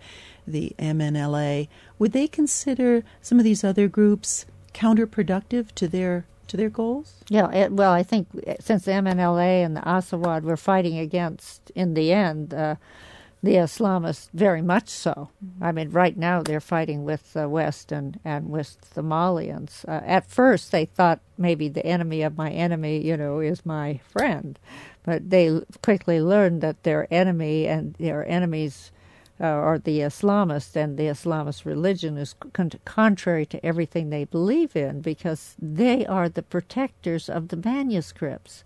The 0.45 0.75
MNLA. 0.77 1.69
Would 1.99 2.11
they 2.11 2.27
consider 2.27 3.03
some 3.21 3.39
of 3.39 3.45
these 3.45 3.63
other 3.63 3.87
groups 3.87 4.45
counterproductive 4.73 5.71
to 5.75 5.87
their 5.87 6.25
to 6.47 6.57
their 6.57 6.69
goals? 6.69 7.23
Yeah, 7.29 7.49
it, 7.51 7.71
well, 7.71 7.93
I 7.93 8.03
think 8.03 8.27
since 8.59 8.83
the 8.83 8.91
MNLA 8.91 9.65
and 9.65 9.77
the 9.77 9.81
Azawad 9.81 10.43
were 10.43 10.57
fighting 10.57 10.99
against, 10.99 11.71
in 11.73 11.93
the 11.93 12.11
end, 12.11 12.53
uh, 12.53 12.75
the 13.41 13.55
Islamists 13.55 14.27
very 14.33 14.61
much 14.61 14.89
so. 14.89 15.29
I 15.61 15.71
mean, 15.71 15.91
right 15.91 16.17
now 16.17 16.43
they're 16.43 16.59
fighting 16.59 17.05
with 17.05 17.33
the 17.33 17.47
West 17.47 17.91
and, 17.91 18.19
and 18.25 18.49
with 18.49 18.93
the 18.95 19.01
Malians. 19.01 19.87
Uh, 19.87 20.01
at 20.05 20.29
first, 20.29 20.71
they 20.71 20.85
thought 20.85 21.19
maybe 21.37 21.69
the 21.69 21.85
enemy 21.85 22.21
of 22.21 22.37
my 22.37 22.49
enemy, 22.49 23.01
you 23.01 23.15
know, 23.15 23.39
is 23.39 23.65
my 23.65 24.01
friend. 24.09 24.59
But 25.05 25.29
they 25.29 25.61
quickly 25.83 26.19
learned 26.19 26.61
that 26.61 26.83
their 26.83 27.07
enemy 27.11 27.67
and 27.67 27.93
their 27.95 28.27
enemies 28.27 28.91
uh, 29.39 29.45
are 29.45 29.77
the 29.77 29.99
Islamists, 29.99 30.75
and 30.75 30.97
the 30.97 31.03
Islamist 31.03 31.65
religion 31.65 32.17
is 32.17 32.35
con- 32.53 32.71
contrary 32.85 33.45
to 33.47 33.63
everything 33.65 34.09
they 34.09 34.23
believe 34.23 34.75
in 34.75 35.01
because 35.01 35.55
they 35.61 36.05
are 36.05 36.29
the 36.29 36.41
protectors 36.41 37.29
of 37.29 37.49
the 37.49 37.57
manuscripts. 37.57 38.63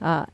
Uh, 0.00 0.26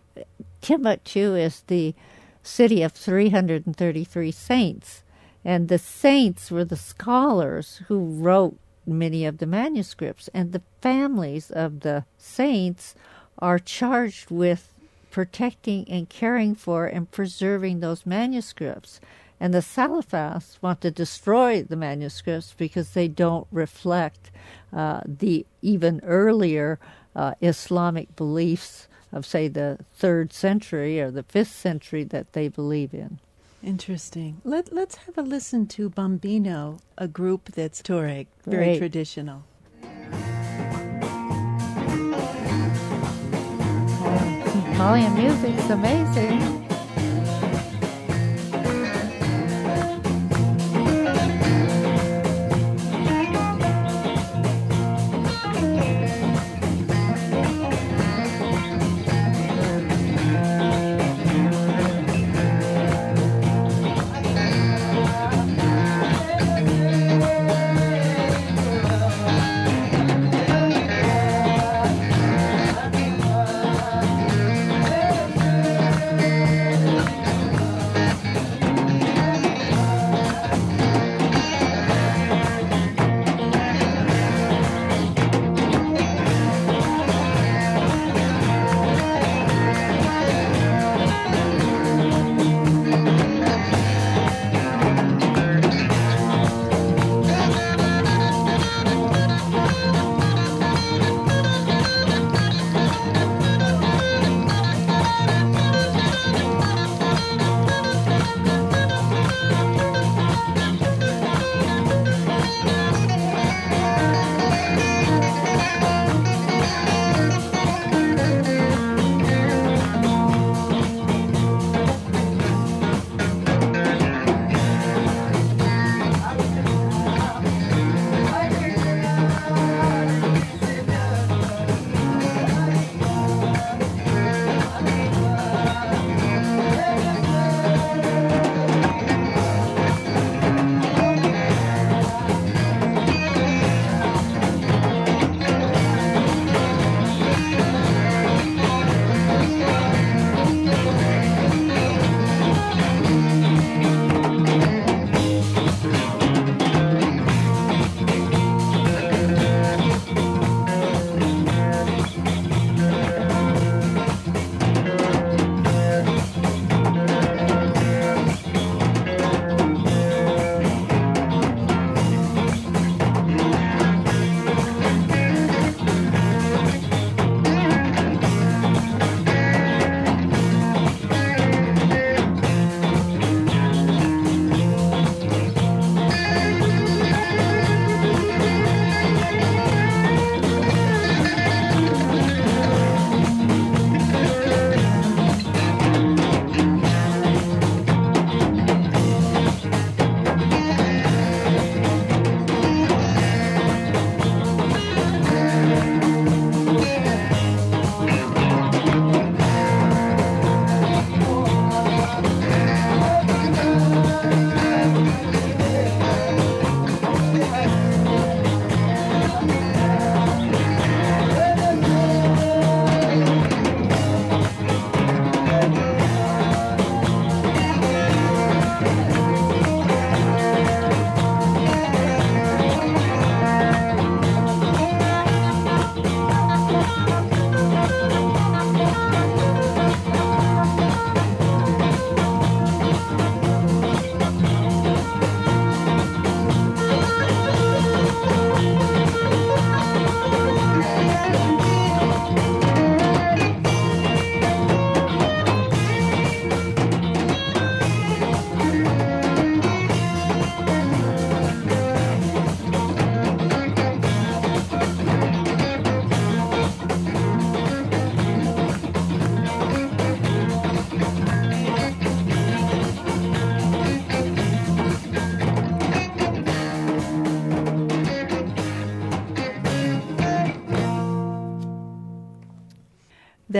Timbuktu 0.60 1.34
is 1.34 1.62
the 1.66 1.94
city 2.42 2.82
of 2.82 2.92
333 2.92 4.30
saints. 4.30 5.02
And 5.44 5.68
the 5.68 5.78
saints 5.78 6.50
were 6.50 6.64
the 6.64 6.76
scholars 6.76 7.80
who 7.88 8.04
wrote 8.04 8.58
many 8.86 9.24
of 9.24 9.38
the 9.38 9.46
manuscripts. 9.46 10.28
And 10.34 10.52
the 10.52 10.62
families 10.82 11.50
of 11.50 11.80
the 11.80 12.04
saints 12.18 12.94
are 13.38 13.58
charged 13.58 14.30
with 14.30 14.74
protecting 15.10 15.88
and 15.88 16.08
caring 16.08 16.54
for 16.54 16.86
and 16.86 17.10
preserving 17.10 17.80
those 17.80 18.06
manuscripts. 18.06 19.00
And 19.38 19.54
the 19.54 19.58
Salafists 19.58 20.60
want 20.60 20.80
to 20.82 20.90
destroy 20.90 21.62
the 21.62 21.76
manuscripts 21.76 22.54
because 22.56 22.90
they 22.90 23.08
don't 23.08 23.46
reflect 23.50 24.30
uh, 24.72 25.00
the 25.06 25.46
even 25.62 26.00
earlier 26.04 26.78
uh, 27.16 27.34
Islamic 27.40 28.14
beliefs 28.16 28.86
of, 29.12 29.24
say, 29.26 29.48
the 29.48 29.78
third 29.94 30.32
century 30.32 31.00
or 31.00 31.10
the 31.10 31.22
fifth 31.22 31.52
century 31.52 32.04
that 32.04 32.32
they 32.34 32.48
believe 32.48 32.92
in. 32.94 33.18
Interesting. 33.62 34.40
Let, 34.44 34.72
let's 34.72 34.96
have 34.96 35.18
a 35.18 35.22
listen 35.22 35.66
to 35.68 35.90
Bombino, 35.90 36.80
a 36.96 37.08
group 37.08 37.50
that's 37.52 37.82
Tuareg, 37.82 38.26
very 38.44 38.64
Great. 38.64 38.78
traditional. 38.78 39.44
Malian 44.80 45.14
music 45.14 45.54
is 45.58 45.68
amazing. 45.68 46.59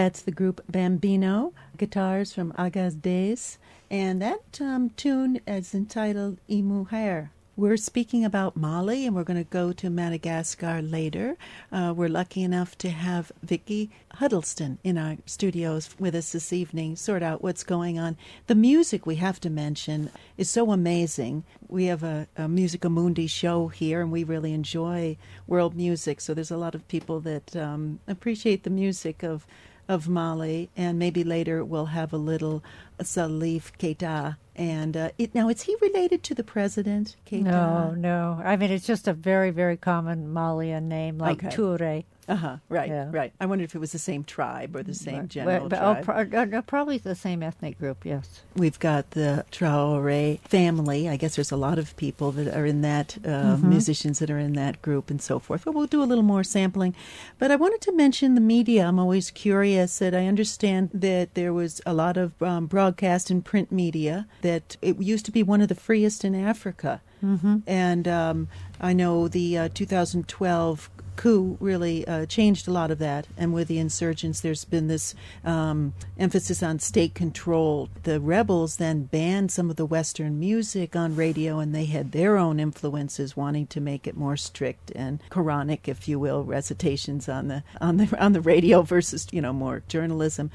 That's 0.01 0.23
the 0.23 0.31
group 0.31 0.63
Bombino, 0.67 1.53
guitars 1.77 2.33
from 2.33 2.55
Agadez 2.55 3.59
and 3.91 4.23
that 4.23 4.59
um, 4.59 4.89
tune 4.97 5.43
is 5.47 5.75
entitled 5.75 6.39
Imuhar. 6.49 7.29
We're 7.55 7.77
speaking 7.77 8.25
about 8.25 8.57
Mali, 8.57 9.05
and 9.05 9.15
we're 9.15 9.25
going 9.25 9.45
to 9.45 9.51
go 9.51 9.75
to 9.75 9.91
Madagascar 9.91 10.81
later. 10.81 11.37
Uh, 11.71 11.93
we're 11.95 12.09
lucky 12.09 12.43
enough 12.43 12.79
to 12.79 12.89
have 12.89 13.31
Vicki 13.43 13.91
Huddleston 14.15 14.79
in 14.83 14.97
our 14.97 15.19
studios 15.27 15.91
with 15.99 16.15
us 16.15 16.33
this 16.33 16.51
evening, 16.51 16.97
sort 16.97 17.23
out 17.23 17.43
what's 17.43 17.63
going 17.63 17.99
on. 17.99 18.17
The 18.47 18.55
music 18.55 19.05
we 19.05 19.17
have 19.17 19.39
to 19.41 19.51
mention 19.51 20.11
is 20.39 20.49
so 20.49 20.73
amazing. 20.73 21.45
We 21.69 21.85
have 21.87 22.03
a, 22.03 22.27
a 22.39 22.49
Musica 22.49 22.89
show 23.27 23.69
here, 23.69 24.01
and 24.01 24.11
we 24.11 24.25
really 24.25 24.55
enjoy 24.55 25.19
world 25.47 25.77
music. 25.77 26.23
So 26.23 26.33
there's 26.33 26.51
a 26.51 26.57
lot 26.57 26.75
of 26.75 26.89
people 26.89 27.21
that 27.21 27.55
um, 27.55 28.01
appreciate 28.09 28.63
the 28.63 28.71
music 28.71 29.23
of 29.23 29.47
of 29.91 30.09
Mali, 30.09 30.71
and 30.77 31.01
maybe 31.01 31.25
later 31.25 31.65
we'll 31.65 31.87
have 31.87 32.13
a 32.13 32.17
little 32.17 32.63
Salif 33.01 33.73
Keita. 33.77 34.37
And 34.55 34.97
uh, 34.97 35.11
it, 35.19 35.35
now, 35.35 35.49
is 35.49 35.63
he 35.63 35.77
related 35.81 36.23
to 36.25 36.35
the 36.35 36.45
president, 36.45 37.17
Keita? 37.27 37.43
No, 37.43 37.91
no. 37.97 38.41
I 38.45 38.57
mean, 38.57 38.71
it's 38.71 38.87
just 38.87 39.09
a 39.09 39.13
very, 39.13 39.51
very 39.51 39.77
common 39.77 40.33
Malian 40.33 40.89
name, 40.89 41.19
like 41.19 41.43
Okay. 41.45 41.57
Toure. 41.57 42.05
Uh 42.31 42.37
huh. 42.37 42.57
Right. 42.69 42.89
Yeah. 42.89 43.09
Right. 43.11 43.33
I 43.41 43.47
wondered 43.47 43.65
if 43.65 43.75
it 43.75 43.81
was 43.81 43.91
the 43.91 43.99
same 43.99 44.23
tribe 44.23 44.77
or 44.77 44.85
the 44.85 44.95
same 44.95 45.23
But- 45.23 45.29
general 45.29 45.69
but, 45.69 45.79
oh, 45.83 46.03
tribe. 46.05 46.31
pro- 46.31 46.59
uh, 46.59 46.63
probably 46.63 46.97
the 46.99 47.17
same 47.17 47.43
ethnic 47.43 47.77
group, 47.79 48.05
yes. 48.05 48.43
We've 48.55 48.79
got 48.79 49.11
the 49.11 49.45
Traore 49.51 50.39
family. 50.41 51.09
I 51.09 51.17
guess 51.17 51.35
there's 51.35 51.51
a 51.51 51.57
lot 51.57 51.79
of 51.79 51.97
people 51.97 52.31
that 52.33 52.55
are 52.57 52.65
in 52.65 52.83
that, 52.83 53.19
uh, 53.27 53.57
musicians 53.61 54.21
that 54.21 54.31
are 54.31 54.39
in 54.39 54.53
that 54.53 54.81
group 54.81 55.11
and 55.11 55.21
so 55.21 55.41
forth. 55.41 55.65
But 55.65 55.75
we'll 55.75 55.89
do 55.89 56.03
a 56.03 56.05
little 56.05 56.23
more 56.23 56.45
sampling. 56.45 56.95
But 57.41 57.51
I 57.51 57.57
wanted 57.57 57.81
to 57.83 57.93
mention 57.93 58.37
the 58.37 58.41
media. 58.41 58.87
I'm 58.87 59.01
always 59.01 59.33
curious 59.33 59.99
that 59.99 60.15
I 60.15 60.27
understand 60.27 60.91
that 60.95 61.35
there 61.35 61.53
was 61.53 61.81
a 61.85 61.93
lot 61.93 62.17
of 62.17 62.41
um, 62.41 62.67
broadcast 62.67 63.31
and 63.31 63.45
print 63.45 63.73
media, 63.73 64.29
that 64.43 64.77
it 64.81 65.01
used 65.03 65.25
to 65.27 65.33
be 65.33 65.43
one 65.43 65.61
of 65.61 65.69
the 65.69 65.75
freest 65.75 66.25
in 66.25 66.37
Africa. 66.37 67.01
Mm-hmm. 67.25 67.59
And 67.67 68.09
um, 68.09 68.49
I 68.81 68.93
know 68.95 69.29
the 69.29 69.59
uh, 69.59 69.69
2012 69.75 70.91
coup 71.21 71.59
really 71.61 72.09
uh, 72.09 72.25
changed 72.25 72.67
a 72.67 72.73
lot 72.73 72.91
of 72.91 72.99
that. 72.99 73.27
And 73.37 73.53
with 73.53 73.69
the 73.69 73.79
insurgents, 73.79 74.41
there's 74.41 74.65
been 74.65 74.89
this 74.89 75.15
um, 75.45 75.93
emphasis 76.19 76.63
on 76.63 76.79
state 76.79 77.15
control. 77.15 77.91
The 78.05 78.19
rebels 78.19 78.79
then 78.79 79.03
banned 79.03 79.53
some 79.53 79.69
of 79.69 79.77
the 79.77 79.85
Western 79.85 80.41
music 80.41 80.97
on 80.97 81.15
radio, 81.15 81.59
and 81.59 81.75
they 81.75 81.85
had 81.85 82.13
their 82.13 82.39
own 82.39 82.59
influences, 82.59 83.37
wanting 83.37 83.67
to 83.67 83.83
make 83.83 84.07
it 84.07 84.17
more 84.17 84.39
strict 84.39 84.93
and 84.95 85.21
Quranic, 85.31 85.89
if 85.89 86.09
you 86.09 86.19
will, 86.19 86.43
recitations 86.43 87.29
on 87.29 87.49
the 87.49 87.65
on 87.83 87.99
the 87.99 88.17
on 88.19 88.33
the 88.33 88.41
radio 88.41 88.81
versus 88.81 89.27
you 89.31 89.43
know 89.43 89.53
more 89.53 89.83
journalism. 89.89 90.51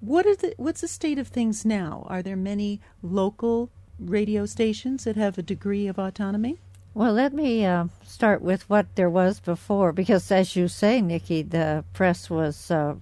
What 0.00 0.26
are 0.26 0.34
the 0.34 0.54
what's 0.56 0.80
the 0.80 0.88
state 0.88 1.18
of 1.20 1.28
things 1.28 1.64
now? 1.64 2.04
Are 2.08 2.22
there 2.22 2.34
many 2.34 2.80
local 3.02 3.70
radio 4.00 4.46
stations 4.46 5.04
that 5.04 5.14
have 5.14 5.38
a 5.38 5.42
degree 5.42 5.86
of 5.86 5.96
autonomy? 5.96 6.58
Well, 6.94 7.14
let 7.14 7.32
me 7.32 7.64
uh, 7.64 7.86
start 8.04 8.42
with 8.42 8.68
what 8.68 8.96
there 8.96 9.08
was 9.08 9.40
before, 9.40 9.92
because 9.92 10.30
as 10.30 10.56
you 10.56 10.68
say, 10.68 11.00
Nikki, 11.00 11.40
the 11.40 11.84
press 11.94 12.28
was 12.28 12.70
uh, 12.70 12.96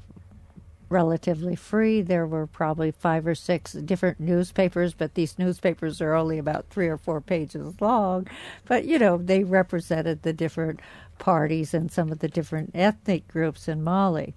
relatively 0.88 1.56
free. 1.56 2.00
There 2.00 2.24
were 2.24 2.46
probably 2.46 2.92
five 2.92 3.26
or 3.26 3.34
six 3.34 3.72
different 3.72 4.20
newspapers, 4.20 4.94
but 4.94 5.14
these 5.14 5.40
newspapers 5.40 6.00
are 6.00 6.14
only 6.14 6.38
about 6.38 6.66
three 6.70 6.86
or 6.86 6.98
four 6.98 7.20
pages 7.20 7.80
long. 7.80 8.28
But, 8.64 8.84
you 8.84 8.96
know, 8.96 9.16
they 9.18 9.42
represented 9.42 10.22
the 10.22 10.32
different 10.32 10.78
parties 11.18 11.74
and 11.74 11.90
some 11.90 12.12
of 12.12 12.20
the 12.20 12.28
different 12.28 12.70
ethnic 12.74 13.26
groups 13.26 13.66
in 13.66 13.82
Mali. 13.82 14.34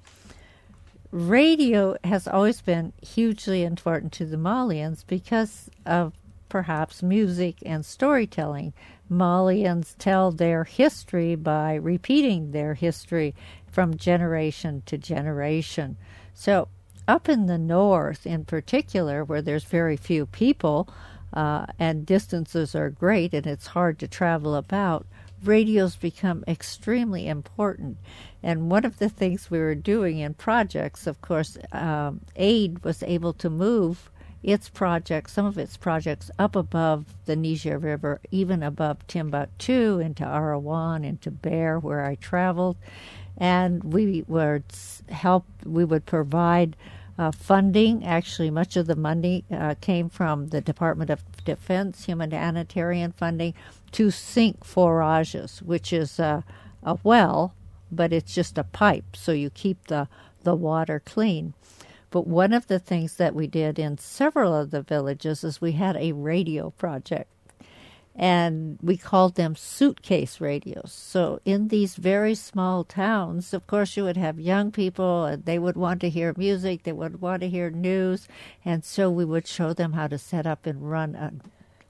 Radio 1.11 1.95
has 2.03 2.27
always 2.27 2.59
been 2.61 2.91
hugely 3.03 3.63
important 3.63 4.11
to 4.13 4.25
the 4.25 4.37
Malians 4.37 5.05
because 5.05 5.69
of 5.85 6.13
perhaps 6.53 7.01
music 7.01 7.57
and 7.65 7.83
storytelling. 7.83 8.71
Malians 9.09 9.95
tell 9.97 10.31
their 10.31 10.65
history 10.65 11.33
by 11.33 11.73
repeating 11.73 12.51
their 12.51 12.75
history 12.75 13.33
from 13.71 13.97
generation 13.97 14.83
to 14.85 14.95
generation. 14.95 15.97
So, 16.35 16.67
up 17.07 17.27
in 17.27 17.47
the 17.47 17.57
north, 17.57 18.27
in 18.27 18.45
particular, 18.45 19.23
where 19.23 19.41
there's 19.41 19.63
very 19.63 19.97
few 19.97 20.27
people 20.27 20.87
uh, 21.33 21.65
and 21.79 22.05
distances 22.05 22.75
are 22.75 22.91
great 22.91 23.33
and 23.33 23.47
it's 23.47 23.65
hard 23.65 23.97
to 23.97 24.07
travel 24.07 24.53
about, 24.53 25.07
radios 25.43 25.95
become 25.95 26.43
extremely 26.47 27.27
important. 27.27 27.97
And 28.43 28.69
one 28.69 28.85
of 28.85 28.99
the 28.99 29.09
things 29.09 29.49
we 29.49 29.57
were 29.57 29.73
doing 29.73 30.19
in 30.19 30.35
projects, 30.35 31.07
of 31.07 31.19
course, 31.19 31.57
um, 31.71 32.21
AID 32.35 32.83
was 32.83 33.01
able 33.01 33.33
to 33.33 33.49
move 33.49 34.11
its 34.43 34.69
projects, 34.69 35.31
some 35.31 35.45
of 35.45 35.57
its 35.57 35.77
projects, 35.77 36.29
up 36.37 36.55
above 36.55 37.05
the 37.25 37.35
Niger 37.35 37.77
River, 37.77 38.19
even 38.29 38.61
above 38.61 39.07
Timbuktu, 39.07 39.99
into 39.99 40.23
Arawan, 40.23 41.05
into 41.05 41.31
Ber, 41.31 41.79
where 41.79 42.05
I 42.05 42.15
traveled. 42.15 42.75
And 43.37 43.93
we 43.93 44.23
would 44.27 44.65
help, 45.09 45.45
we 45.65 45.85
would 45.85 46.05
provide 46.05 46.75
uh, 47.17 47.31
funding. 47.31 48.03
Actually, 48.05 48.49
much 48.49 48.75
of 48.75 48.87
the 48.87 48.95
money 48.95 49.45
uh, 49.51 49.75
came 49.79 50.09
from 50.09 50.49
the 50.49 50.61
Department 50.61 51.09
of 51.09 51.23
Defense 51.45 52.05
humanitarian 52.05 53.11
funding 53.13 53.53
to 53.93 54.11
sink 54.11 54.63
forages, 54.63 55.61
which 55.61 55.93
is 55.93 56.19
a, 56.19 56.43
a 56.83 56.97
well, 57.03 57.53
but 57.91 58.11
it's 58.11 58.33
just 58.33 58.57
a 58.57 58.63
pipe, 58.63 59.15
so 59.15 59.31
you 59.31 59.49
keep 59.49 59.87
the, 59.87 60.07
the 60.43 60.55
water 60.55 61.01
clean. 61.05 61.53
But 62.13 62.27
one 62.27 62.53
of 62.53 62.67
the 62.67 62.77
things 62.77 63.15
that 63.15 63.33
we 63.33 63.47
did 63.47 63.79
in 63.79 63.97
several 63.97 64.53
of 64.53 64.69
the 64.69 64.83
villages 64.83 65.43
is 65.43 65.59
we 65.59 65.71
had 65.71 65.97
a 65.97 66.11
radio 66.11 66.69
project. 66.69 67.27
And 68.15 68.77
we 68.83 68.97
called 68.97 69.33
them 69.33 69.55
suitcase 69.55 70.39
radios. 70.39 70.91
So, 70.91 71.39
in 71.43 71.69
these 71.69 71.95
very 71.95 72.35
small 72.35 72.83
towns, 72.83 73.51
of 73.51 73.65
course, 73.65 73.97
you 73.97 74.03
would 74.03 74.17
have 74.17 74.39
young 74.39 74.71
people, 74.71 75.25
and 75.25 75.45
they 75.45 75.57
would 75.57 75.75
want 75.75 76.01
to 76.01 76.09
hear 76.11 76.35
music, 76.37 76.83
they 76.83 76.91
would 76.91 77.19
want 77.19 77.41
to 77.41 77.49
hear 77.49 77.71
news. 77.71 78.27
And 78.63 78.85
so, 78.85 79.09
we 79.09 79.25
would 79.25 79.47
show 79.47 79.73
them 79.73 79.93
how 79.93 80.05
to 80.05 80.19
set 80.19 80.45
up 80.45 80.67
and 80.67 80.91
run 80.91 81.15
a 81.15 81.33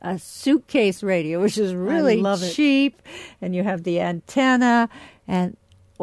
a 0.04 0.20
suitcase 0.20 1.02
radio, 1.02 1.42
which 1.42 1.58
is 1.58 1.74
really 1.74 2.22
cheap, 2.52 3.02
and 3.42 3.56
you 3.56 3.64
have 3.64 3.84
the 3.84 4.02
antenna. 4.02 4.90
And 5.28 5.56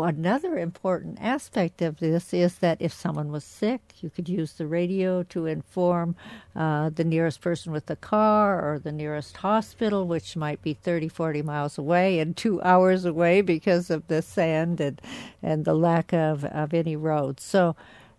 another 0.04 0.58
important 0.58 1.18
aspect 1.20 1.82
of 1.82 1.98
this 1.98 2.32
is 2.32 2.58
that 2.58 2.78
if 2.80 2.92
someone 2.92 3.30
was 3.30 3.44
sick, 3.44 3.80
you 4.00 4.10
could 4.10 4.28
use 4.28 4.54
the 4.54 4.66
radio 4.66 5.22
to 5.24 5.46
inform 5.46 6.16
uh, 6.54 6.90
the 6.90 7.04
nearest 7.04 7.40
person 7.40 7.72
with 7.72 7.86
the 7.86 7.96
car 7.96 8.60
or 8.60 8.78
the 8.78 8.92
nearest 8.92 9.38
hospital, 9.38 10.06
which 10.06 10.36
might 10.36 10.62
be 10.62 10.74
30, 10.74 11.08
40 11.08 11.42
miles 11.42 11.78
away 11.78 12.18
and 12.18 12.36
two 12.36 12.62
hours 12.64 13.04
away 13.04 13.40
because 13.40 13.90
of 13.90 14.06
the 14.08 14.22
sand 14.22 14.80
and, 14.80 15.00
and 15.42 15.64
the 15.64 15.74
lack 15.74 16.12
of, 16.12 16.44
of 16.44 16.74
any 16.74 16.96
roads. 16.96 17.42
So 17.42 17.76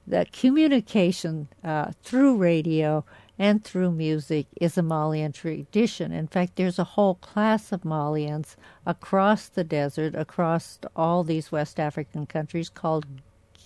that 0.08 0.32
communication 0.32 1.48
uh, 1.64 1.92
through 2.04 2.38
radio 2.38 3.06
and 3.42 3.64
through 3.64 3.90
music 3.90 4.46
is 4.62 4.78
a 4.78 4.84
Malian 4.84 5.32
tradition. 5.32 6.12
In 6.12 6.28
fact, 6.28 6.58
there's 6.58 6.78
a 6.78 6.84
whole 6.84 7.16
class 7.16 7.72
of 7.72 7.82
Malians 7.82 8.56
across 8.86 9.50
the 9.50 9.64
desert, 9.64 10.14
across 10.14 10.78
all 10.96 11.24
these 11.24 11.52
West 11.52 11.80
African 11.80 12.28
countries 12.28 12.70
called 12.70 13.08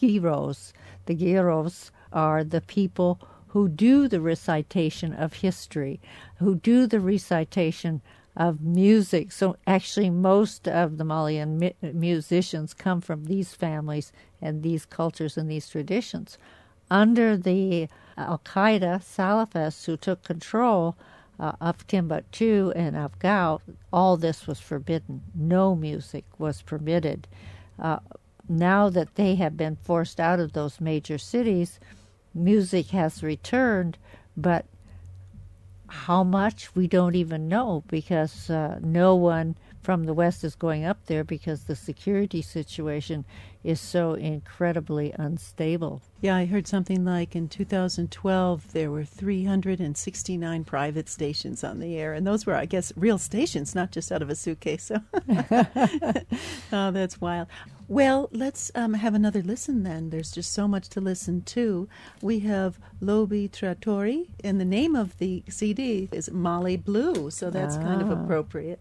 Griots. 0.02 0.72
The 1.08 1.14
Griots 1.14 1.92
are 2.14 2.42
the 2.42 2.62
people 2.62 3.20
who 3.48 3.68
do 3.68 4.08
the 4.08 4.22
recitation 4.22 5.12
of 5.12 5.34
history, 5.34 6.00
who 6.38 6.56
do 6.56 6.88
the 6.88 7.02
recitation 7.02 8.02
of 8.38 8.62
music. 8.62 9.34
So 9.34 9.58
actually, 9.68 10.10
most 10.10 10.70
of 10.70 10.98
the 10.98 11.04
Malian 11.04 11.60
mi- 11.60 11.76
musicians 11.82 12.74
come 12.74 13.02
from 13.02 13.26
these 13.26 13.54
families 13.54 14.14
and 14.42 14.64
these 14.64 14.86
cultures 14.86 15.36
and 15.38 15.52
these 15.52 15.68
traditions. 15.68 16.38
Under 16.90 17.36
the 17.36 17.88
Al 18.18 18.40
Qaeda 18.40 19.02
Salafists 19.02 19.86
who 19.86 19.98
took 19.98 20.24
control 20.24 20.96
uh, 21.40 21.54
of 21.60 21.86
Timbuktu 21.88 22.72
and 22.76 22.96
of 22.96 23.18
Gao, 23.20 23.62
all 23.92 24.18
this 24.18 24.48
was 24.48 24.60
forbidden. 24.60 25.22
No 25.34 25.76
music 25.76 26.24
was 26.38 26.62
permitted. 26.62 27.28
Uh, 27.78 28.00
now 28.48 28.90
that 28.90 29.16
they 29.16 29.36
have 29.36 29.58
been 29.58 29.76
forced 29.76 30.20
out 30.20 30.40
of 30.40 30.54
those 30.54 30.80
major 30.80 31.18
cities, 31.18 31.80
music 32.34 32.88
has 32.88 33.24
returned, 33.24 33.98
but 34.38 34.66
how 35.88 36.24
much 36.24 36.76
we 36.76 36.88
don't 36.88 37.16
even 37.16 37.48
know 37.48 37.84
because 37.88 38.50
uh, 38.50 38.80
no 38.82 39.16
one 39.16 39.56
from 39.82 40.06
the 40.06 40.14
West 40.14 40.44
is 40.44 40.56
going 40.56 40.84
up 40.84 41.06
there 41.06 41.24
because 41.24 41.64
the 41.64 41.76
security 41.76 42.42
situation 42.42 43.24
is 43.66 43.82
so 43.82 44.14
incredibly 44.14 45.12
unstable. 45.18 46.02
Yeah, 46.22 46.36
I 46.36 46.46
heard 46.46 46.68
something 46.68 47.04
like 47.04 47.36
in 47.36 47.48
2012 47.50 48.72
there 48.74 48.90
were 48.92 49.04
369 49.06 50.64
private 50.64 51.10
stations 51.10 51.64
on 51.64 51.80
the 51.80 51.98
air, 51.98 52.14
and 52.14 52.26
those 52.26 52.46
were, 52.46 52.56
I 52.56 52.66
guess, 52.66 52.94
real 52.96 53.18
stations, 53.18 53.76
not 53.76 53.92
just 53.92 54.12
out 54.12 54.22
of 54.22 54.30
a 54.30 54.36
suitcase. 54.36 54.84
So, 54.84 54.98
oh, 56.72 56.92
that's 56.92 57.20
wild. 57.22 57.48
Well, 57.88 58.30
let's 58.32 58.72
um, 58.74 58.94
have 58.96 59.14
another 59.14 59.42
listen 59.44 59.84
then. 59.84 60.10
There's 60.10 60.32
just 60.32 60.52
so 60.54 60.68
much 60.68 60.90
to 60.90 61.02
listen 61.02 61.42
to. 61.44 61.88
We 62.22 62.40
have 62.40 62.80
Lobi 63.00 63.48
Traoré, 63.48 64.28
and 64.44 64.60
the 64.60 64.66
name 64.66 64.96
of 64.96 65.18
the 65.20 65.44
CD 65.50 66.10
is 66.12 66.32
Mali 66.32 66.78
Blue, 66.78 67.30
so 67.30 67.50
that's 67.52 67.78
kind 67.78 68.02
of 68.02 68.10
Ah. 68.10 68.24
appropriate. 68.24 68.80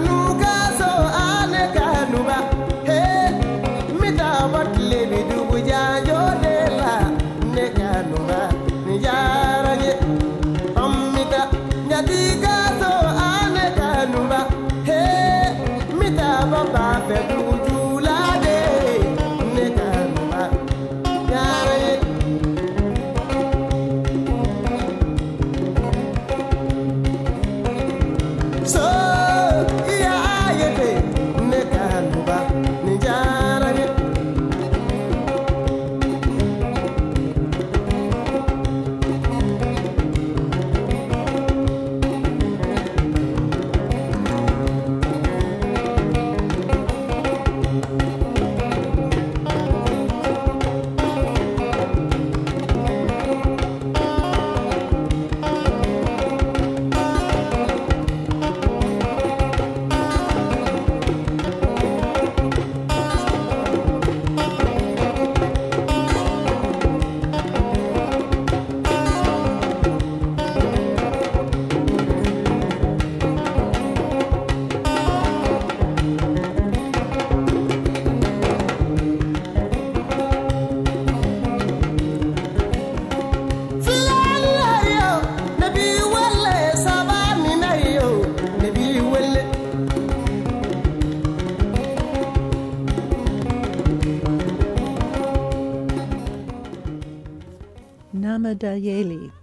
I 0.00 0.04
know 0.06 0.29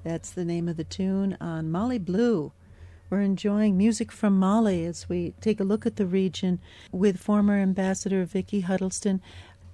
That's 0.04 0.32
the 0.32 0.44
name 0.44 0.68
of 0.68 0.78
the 0.78 0.84
tune 0.84 1.38
on 1.40 1.72
Mali 1.72 1.98
Blue. 1.98 2.52
We're 3.10 3.22
enjoying 3.22 3.78
music 3.78 4.12
from 4.12 4.38
Mali 4.38 4.84
as 4.86 5.08
we 5.08 5.34
take 5.40 5.62
a 5.62 5.64
look 5.64 5.86
at 5.86 5.96
the 5.96 6.06
region 6.06 6.60
with 6.92 7.18
former 7.18 7.56
Ambassador 7.56 8.26
Vicki 8.26 8.62
Huddleston. 8.62 9.22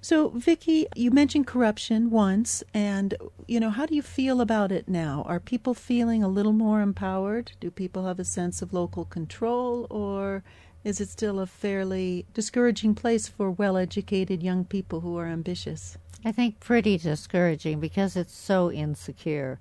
So, 0.00 0.28
Vicki, 0.28 0.86
you 0.94 1.10
mentioned 1.10 1.46
corruption 1.46 2.10
once, 2.10 2.62
and 2.72 3.14
you 3.48 3.58
know, 3.58 3.70
how 3.70 3.86
do 3.86 3.96
you 3.96 4.02
feel 4.02 4.40
about 4.40 4.70
it 4.70 4.86
now? 4.86 5.24
Are 5.26 5.40
people 5.40 5.74
feeling 5.74 6.22
a 6.22 6.28
little 6.28 6.52
more 6.52 6.80
empowered? 6.80 7.52
Do 7.58 7.70
people 7.70 8.06
have 8.06 8.20
a 8.20 8.24
sense 8.24 8.62
of 8.62 8.72
local 8.72 9.04
control, 9.04 9.86
or 9.90 10.44
is 10.84 11.00
it 11.00 11.08
still 11.08 11.40
a 11.40 11.46
fairly 11.46 12.26
discouraging 12.34 12.94
place 12.94 13.26
for 13.26 13.50
well 13.50 13.76
educated 13.76 14.42
young 14.42 14.64
people 14.64 15.00
who 15.00 15.16
are 15.16 15.26
ambitious? 15.26 15.96
I 16.24 16.32
think 16.32 16.58
pretty 16.58 16.96
discouraging 16.96 17.80
because 17.80 18.16
it's 18.16 18.34
so 18.34 18.72
insecure. 18.72 19.58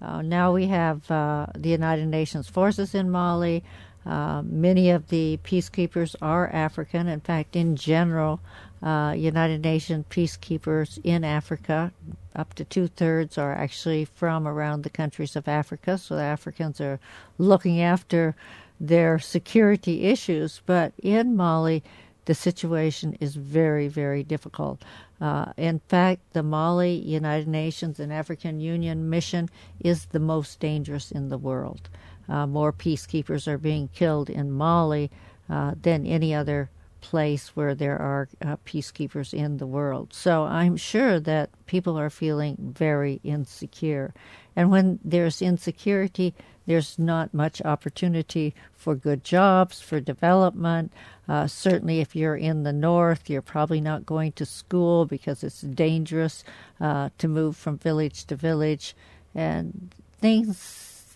Uh, 0.00 0.22
now 0.22 0.50
we 0.52 0.66
have 0.68 1.10
uh, 1.10 1.46
the 1.54 1.68
United 1.68 2.06
Nations 2.06 2.48
forces 2.48 2.94
in 2.94 3.10
Mali. 3.10 3.62
Uh, 4.06 4.40
many 4.42 4.88
of 4.88 5.08
the 5.08 5.38
peacekeepers 5.44 6.16
are 6.22 6.48
African. 6.48 7.06
In 7.06 7.20
fact, 7.20 7.54
in 7.54 7.76
general, 7.76 8.40
uh, 8.82 9.14
United 9.14 9.62
Nations 9.62 10.06
peacekeepers 10.08 10.98
in 11.04 11.22
Africa, 11.22 11.92
up 12.34 12.54
to 12.54 12.64
two 12.64 12.88
thirds, 12.88 13.36
are 13.36 13.52
actually 13.52 14.06
from 14.06 14.48
around 14.48 14.84
the 14.84 14.90
countries 14.90 15.36
of 15.36 15.46
Africa. 15.48 15.98
So 15.98 16.16
the 16.16 16.22
Africans 16.22 16.80
are 16.80 16.98
looking 17.36 17.82
after 17.82 18.34
their 18.80 19.18
security 19.18 20.04
issues. 20.04 20.62
But 20.64 20.94
in 21.02 21.36
Mali, 21.36 21.82
the 22.24 22.34
situation 22.34 23.16
is 23.20 23.34
very, 23.34 23.88
very 23.88 24.22
difficult. 24.22 24.82
Uh, 25.20 25.52
in 25.56 25.80
fact, 25.88 26.20
the 26.32 26.42
Mali 26.42 26.94
United 26.94 27.48
Nations 27.48 28.00
and 28.00 28.12
African 28.12 28.60
Union 28.60 29.08
mission 29.10 29.48
is 29.80 30.06
the 30.06 30.20
most 30.20 30.60
dangerous 30.60 31.10
in 31.10 31.28
the 31.28 31.38
world. 31.38 31.88
Uh, 32.28 32.46
more 32.46 32.72
peacekeepers 32.72 33.48
are 33.48 33.58
being 33.58 33.88
killed 33.88 34.30
in 34.30 34.50
Mali 34.50 35.10
uh, 35.48 35.74
than 35.80 36.06
any 36.06 36.34
other 36.34 36.70
place 37.00 37.56
where 37.56 37.74
there 37.74 37.98
are 37.98 38.28
uh, 38.42 38.56
peacekeepers 38.66 39.32
in 39.32 39.56
the 39.56 39.66
world. 39.66 40.12
So 40.12 40.44
I'm 40.44 40.76
sure 40.76 41.18
that 41.20 41.50
people 41.66 41.98
are 41.98 42.10
feeling 42.10 42.56
very 42.58 43.20
insecure. 43.24 44.12
And 44.54 44.70
when 44.70 44.98
there's 45.04 45.42
insecurity, 45.42 46.34
there's 46.70 47.00
not 47.00 47.34
much 47.34 47.60
opportunity 47.62 48.54
for 48.76 48.94
good 48.94 49.24
jobs, 49.24 49.80
for 49.80 49.98
development. 49.98 50.92
Uh, 51.28 51.48
certainly, 51.48 51.98
if 51.98 52.14
you're 52.14 52.36
in 52.36 52.62
the 52.62 52.72
north, 52.72 53.28
you're 53.28 53.42
probably 53.42 53.80
not 53.80 54.06
going 54.06 54.30
to 54.30 54.46
school 54.46 55.04
because 55.04 55.42
it's 55.42 55.62
dangerous 55.62 56.44
uh, 56.80 57.08
to 57.18 57.26
move 57.26 57.56
from 57.56 57.76
village 57.76 58.24
to 58.26 58.36
village. 58.36 58.94
And 59.34 59.92
things, 60.20 60.58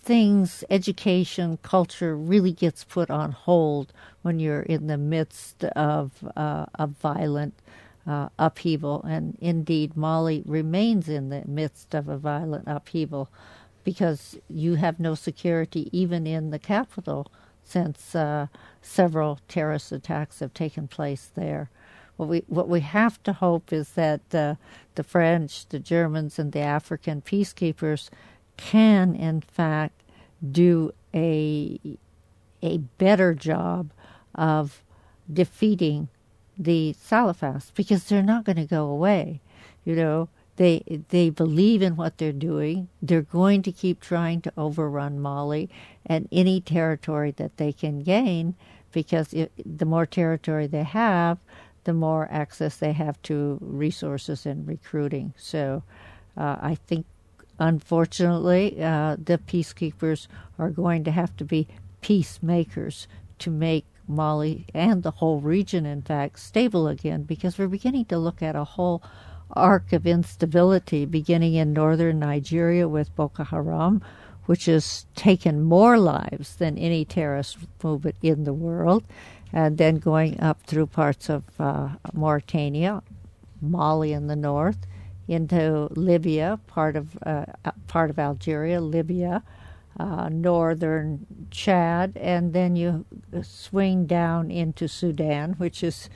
things, 0.03 0.65
education, 0.71 1.61
culture 1.63 2.17
really 2.17 2.53
gets 2.53 2.83
put 2.83 3.09
on 3.09 3.31
hold 3.31 3.93
when 4.23 4.41
you're 4.41 4.63
in 4.63 4.89
the 4.89 4.99
midst 4.99 5.63
of 5.63 6.11
uh, 6.37 6.67
a 6.75 6.89
violent 6.89 7.55
uh, 8.09 8.29
upheaval. 8.41 9.05
And 9.05 9.39
indeed, 9.41 9.97
Mali 9.97 10.43
remains 10.47 11.09
in 11.09 11.29
the 11.29 11.45
midst 11.47 11.95
of 11.95 12.09
a 12.09 12.19
violent 12.19 12.65
upheaval 12.67 13.31
because 13.85 14.39
you 14.49 14.75
have 14.75 14.99
no 14.99 15.15
security 15.15 15.89
even 15.93 16.27
in 16.27 16.51
the 16.51 16.59
capital 16.59 17.31
since 17.63 18.15
uh, 18.15 18.47
several 18.83 19.39
terrorist 19.49 19.93
attacks 19.93 20.41
have 20.41 20.53
taken 20.55 20.89
place 20.89 21.31
there. 21.35 21.71
What 22.17 22.29
we 22.29 22.45
what 22.47 22.69
we 22.69 22.81
have 22.81 23.23
to 23.25 23.33
hope 23.33 23.73
is 23.73 23.91
that 23.91 24.35
uh, 24.35 24.55
the 24.95 25.03
French, 25.03 25.67
the 25.69 25.81
Germans, 25.81 26.39
and 26.39 26.53
the 26.53 26.61
African 26.61 27.23
peacekeepers 27.23 28.09
can, 28.57 29.15
in 29.15 29.41
fact, 29.41 30.03
do 30.53 30.93
a 31.13 31.79
a 32.63 32.79
better 32.99 33.35
job 33.35 33.91
of 34.35 34.83
defeating 35.33 36.09
the 36.57 36.95
Salafists 37.01 37.73
because 37.75 38.05
they're 38.05 38.23
not 38.23 38.45
going 38.45 38.57
to 38.57 38.65
go 38.65 38.87
away. 38.87 39.41
You 39.85 39.97
know, 39.97 40.29
they 40.57 41.03
they 41.09 41.31
believe 41.31 41.83
in 41.83 41.97
what 41.97 42.19
they're 42.19 42.33
doing. 42.33 42.89
They're 43.03 43.23
going 43.23 43.63
to 43.63 43.73
keep 43.73 44.01
trying 44.01 44.41
to 44.43 44.53
overrun 44.57 45.21
Mali 45.21 45.69
and 46.07 46.29
any 46.31 46.61
territory 46.61 47.33
that 47.33 47.57
they 47.57 47.73
can 47.73 48.01
gain 48.01 48.55
because 48.93 49.33
it, 49.33 49.53
the 49.65 49.85
more 49.85 50.07
territory 50.07 50.67
they 50.67 50.85
have, 50.85 51.39
the 51.83 51.93
more 51.93 52.29
access 52.31 52.77
they 52.77 52.93
have 52.93 53.21
to 53.23 53.59
resources 53.61 54.47
and 54.47 54.67
recruiting. 54.67 55.35
So 55.37 55.83
uh, 56.37 56.57
I 56.61 56.77
think, 56.87 57.07
unfortunately, 57.59 58.83
uh, 58.83 59.17
the 59.23 59.39
peacekeepers 59.39 60.29
are 60.59 60.71
going 60.71 61.05
to 61.05 61.11
have 61.11 61.37
to 61.39 61.45
be 61.45 61.67
peacemakers 62.01 63.09
to 63.41 63.51
make 63.51 63.87
Mali 64.07 64.67
and 64.75 65.03
the 65.03 65.11
whole 65.11 65.41
region, 65.41 65.87
in 65.87 66.03
fact, 66.03 66.39
stable 66.39 66.87
again 66.89 67.23
because 67.23 67.59
we're 67.59 67.69
beginning 67.69 68.05
to 68.07 68.19
look 68.19 68.43
at 68.43 68.55
a 68.55 68.65
whole 68.65 69.03
arc 69.55 69.93
of 69.93 70.07
instability 70.07 71.05
beginning 71.05 71.55
in 71.55 71.73
northern 71.73 72.19
Nigeria 72.19 72.89
with 72.89 73.15
Boko 73.15 73.45
Haram, 73.45 74.03
which 74.47 74.67
has 74.67 75.07
taken 75.17 75.63
more 75.63 75.99
lives 75.99 76.57
than 76.57 76.77
any 76.77 77.05
terrorist 77.05 77.59
movement 77.83 78.17
in 78.23 78.45
the 78.45 78.53
world, 78.53 79.05
and 79.53 79.79
then 79.79 79.97
going 79.97 80.39
up 80.41 80.61
through 80.63 80.87
parts 80.87 81.29
of 81.29 81.45
uh, 81.59 81.91
Mauritania, 82.13 83.03
Mali 83.61 84.13
in 84.13 84.27
the 84.27 84.37
north, 84.37 84.87
into 85.27 85.89
Libya, 85.93 86.59
part 86.67 86.97
of 86.97 87.17
uh, 87.25 87.47
part 87.87 88.11
of 88.11 88.19
Algeria, 88.19 88.81
Libya, 88.81 89.43
uh, 89.99 90.29
northern 90.29 91.27
Chad, 91.51 92.17
and 92.17 92.53
then 92.53 92.77
you 92.77 93.07
swing 93.43 94.07
down 94.07 94.51
into 94.51 94.89
Sudan, 94.89 95.55
which 95.55 95.83
is 95.83 96.11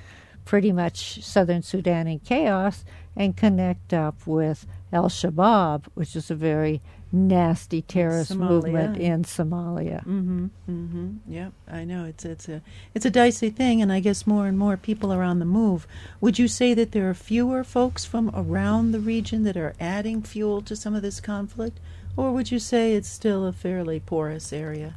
pretty 0.45 0.73
much 0.73 1.23
southern 1.23 1.63
Sudan 1.63 2.07
in 2.07 2.19
chaos, 2.19 2.85
and 3.17 3.37
connect 3.37 3.93
up 3.93 4.27
with 4.27 4.67
Al 4.93 5.09
Shabaab, 5.09 5.85
which 5.95 6.17
is 6.17 6.31
a 6.31 6.35
very 6.35 6.81
nasty 7.11 7.83
terrorist 7.83 8.33
Somalia. 8.33 8.49
movement 8.49 8.97
in 8.99 9.25
Somalia. 9.25 10.05
Mm-hmm. 10.05 10.47
Mm-hmm. 10.69 11.09
Yep, 11.27 11.53
I 11.71 11.85
know 11.85 12.05
it's 12.05 12.25
it's 12.25 12.49
a 12.49 12.63
it's 12.95 13.07
a 13.07 13.11
dicey 13.11 13.51
thing, 13.51 13.81
and 13.81 13.93
I 13.93 14.01
guess 14.01 14.27
more 14.27 14.47
and 14.47 14.59
more 14.59 14.77
people 14.77 15.13
are 15.13 15.23
on 15.23 15.39
the 15.39 15.45
move. 15.45 15.87
Would 16.21 16.39
you 16.39 16.49
say 16.49 16.75
that 16.75 16.93
there 16.93 17.09
are 17.09 17.15
fewer 17.15 17.65
folks 17.65 18.05
from 18.05 18.31
around 18.35 18.93
the 18.93 19.01
region 19.01 19.45
that 19.45 19.57
are 19.57 19.75
adding 19.81 20.23
fuel 20.23 20.61
to 20.63 20.77
some 20.77 20.95
of 20.95 21.03
this 21.03 21.21
conflict, 21.21 21.81
or 22.17 22.33
would 22.33 22.51
you 22.51 22.59
say 22.59 22.95
it's 22.95 23.09
still 23.09 23.47
a 23.47 23.53
fairly 23.53 24.01
porous 24.01 24.53
area? 24.53 24.97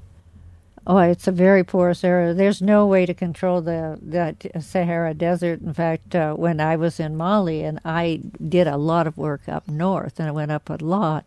Oh, 0.88 0.98
it's 0.98 1.28
a 1.28 1.32
very 1.32 1.64
porous 1.64 2.04
area. 2.04 2.34
There's 2.34 2.62
no 2.62 2.88
way 2.88 3.06
to 3.06 3.14
control 3.14 3.62
the 3.62 4.00
that 4.02 4.48
Sahara 4.62 5.14
Desert. 5.14 5.62
In 5.62 5.74
fact, 5.74 6.16
uh, 6.16 6.34
when 6.34 6.60
I 6.60 6.76
was 6.76 7.00
in 7.00 7.16
Mali 7.16 7.64
and 7.64 7.80
I 7.86 8.22
did 8.48 8.66
a 8.66 8.78
lot 8.78 9.06
of 9.06 9.18
work 9.18 9.48
up 9.48 9.68
north, 9.68 10.20
and 10.20 10.28
I 10.28 10.32
went 10.32 10.52
up 10.52 10.70
a 10.72 10.84
lot, 10.84 11.26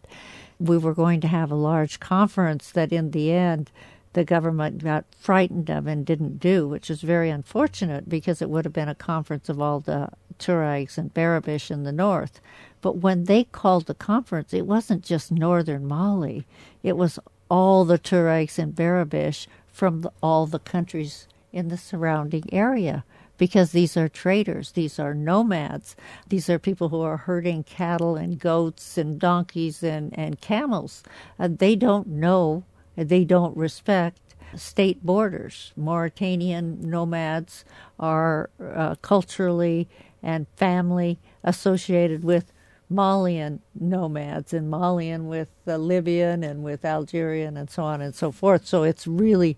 we 0.58 0.76
were 0.76 0.94
going 0.94 1.20
to 1.20 1.28
have 1.28 1.52
a 1.52 1.56
large 1.56 2.00
conference 2.00 2.72
that, 2.72 2.92
in 2.92 3.12
the 3.12 3.30
end, 3.30 3.70
the 4.14 4.24
government 4.24 4.82
got 4.82 5.04
frightened 5.16 5.70
of 5.70 5.86
and 5.86 6.04
didn't 6.04 6.38
do, 6.38 6.66
which 6.66 6.90
is 6.90 7.02
very 7.02 7.30
unfortunate 7.30 8.08
because 8.08 8.42
it 8.42 8.50
would 8.50 8.64
have 8.64 8.74
been 8.74 8.88
a 8.88 8.94
conference 8.94 9.48
of 9.48 9.60
all 9.60 9.78
the 9.78 10.08
Tuaregs 10.38 10.98
and 10.98 11.14
Berabiche 11.14 11.70
in 11.70 11.84
the 11.84 11.92
north. 11.92 12.40
But 12.80 12.98
when 12.98 13.24
they 13.24 13.44
called 13.44 13.86
the 13.86 13.94
conference, 13.94 14.52
it 14.52 14.66
wasn't 14.66 15.04
just 15.04 15.30
northern 15.30 15.86
Mali; 15.86 16.44
it 16.82 16.96
was 16.96 17.20
all 17.48 17.84
the 17.84 17.98
Tuaregs 17.98 18.58
and 18.58 18.74
Berabiche 18.74 19.46
from 19.72 20.02
the, 20.02 20.12
all 20.22 20.46
the 20.46 20.58
countries 20.58 21.26
in 21.52 21.68
the 21.68 21.76
surrounding 21.76 22.44
area 22.52 23.04
because 23.36 23.72
these 23.72 23.96
are 23.96 24.08
traders, 24.08 24.72
these 24.72 24.98
are 24.98 25.14
nomads, 25.14 25.96
these 26.28 26.48
are 26.48 26.58
people 26.58 26.88
who 26.88 27.00
are 27.00 27.16
herding 27.16 27.64
cattle 27.64 28.16
and 28.16 28.38
goats 28.38 28.96
and 28.96 29.18
donkeys 29.18 29.82
and, 29.82 30.16
and 30.16 30.40
camels. 30.40 31.02
Uh, 31.38 31.48
they 31.50 31.74
don't 31.74 32.06
know, 32.06 32.64
they 32.96 33.24
don't 33.24 33.56
respect 33.56 34.20
state 34.54 35.04
borders. 35.04 35.72
Mauritanian 35.76 36.88
nomads 36.88 37.64
are 37.98 38.50
uh, 38.60 38.94
culturally 38.96 39.88
and 40.22 40.46
family 40.56 41.18
associated 41.42 42.22
with 42.22 42.52
Malian 42.88 43.60
nomads 43.74 44.52
and 44.52 44.70
Malian 44.70 45.26
with 45.26 45.50
uh, 45.66 45.76
Libyan 45.76 46.44
and 46.44 46.62
with 46.62 46.84
Algerian 46.84 47.56
and 47.56 47.70
so 47.70 47.82
on 47.82 48.00
and 48.00 48.14
so 48.14 48.30
forth. 48.30 48.66
So 48.66 48.82
it's 48.82 49.06
really 49.06 49.56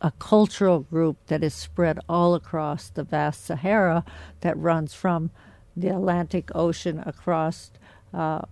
a 0.00 0.12
cultural 0.12 0.80
group 0.80 1.16
that 1.26 1.42
is 1.42 1.54
spread 1.54 1.98
all 2.08 2.34
across 2.34 2.88
the 2.88 3.02
vast 3.02 3.44
Sahara 3.44 4.04
that 4.40 4.56
runs 4.56 4.94
from 4.94 5.30
the 5.76 5.88
Atlantic 5.88 6.50
Ocean 6.54 7.02
across 7.04 7.72
uh, 8.14 8.42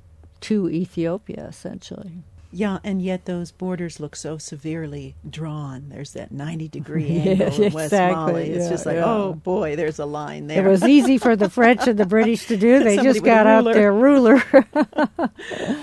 to 0.40 0.68
Ethiopia, 0.68 1.46
essentially. 1.48 2.22
Yeah, 2.50 2.78
and 2.82 3.02
yet 3.02 3.26
those 3.26 3.50
borders 3.52 4.00
look 4.00 4.16
so 4.16 4.38
severely 4.38 5.14
drawn. 5.28 5.90
There's 5.90 6.12
that 6.12 6.32
90 6.32 6.68
degree 6.68 7.06
Yeah, 7.06 7.30
angle 7.44 7.62
in 7.62 7.72
West 7.72 7.92
exactly. 7.92 8.16
Mali. 8.16 8.50
It's 8.50 8.64
Yeah, 8.64 8.70
just 8.70 8.86
like, 8.86 8.96
yeah. 8.96 9.04
oh 9.04 9.34
boy, 9.34 9.76
there's 9.76 9.98
a 9.98 10.06
line 10.06 10.46
there. 10.46 10.66
It 10.66 10.70
was 10.70 10.82
easy 10.84 11.18
for 11.18 11.36
the 11.36 11.50
French 11.58 11.86
and 11.86 11.98
the 11.98 12.06
British 12.06 12.46
to 12.46 12.56
do. 12.56 12.82
They 12.82 12.96
just 12.96 13.22
got 13.22 13.46
out 13.46 13.64
their 13.64 13.92
ruler. 13.92 14.42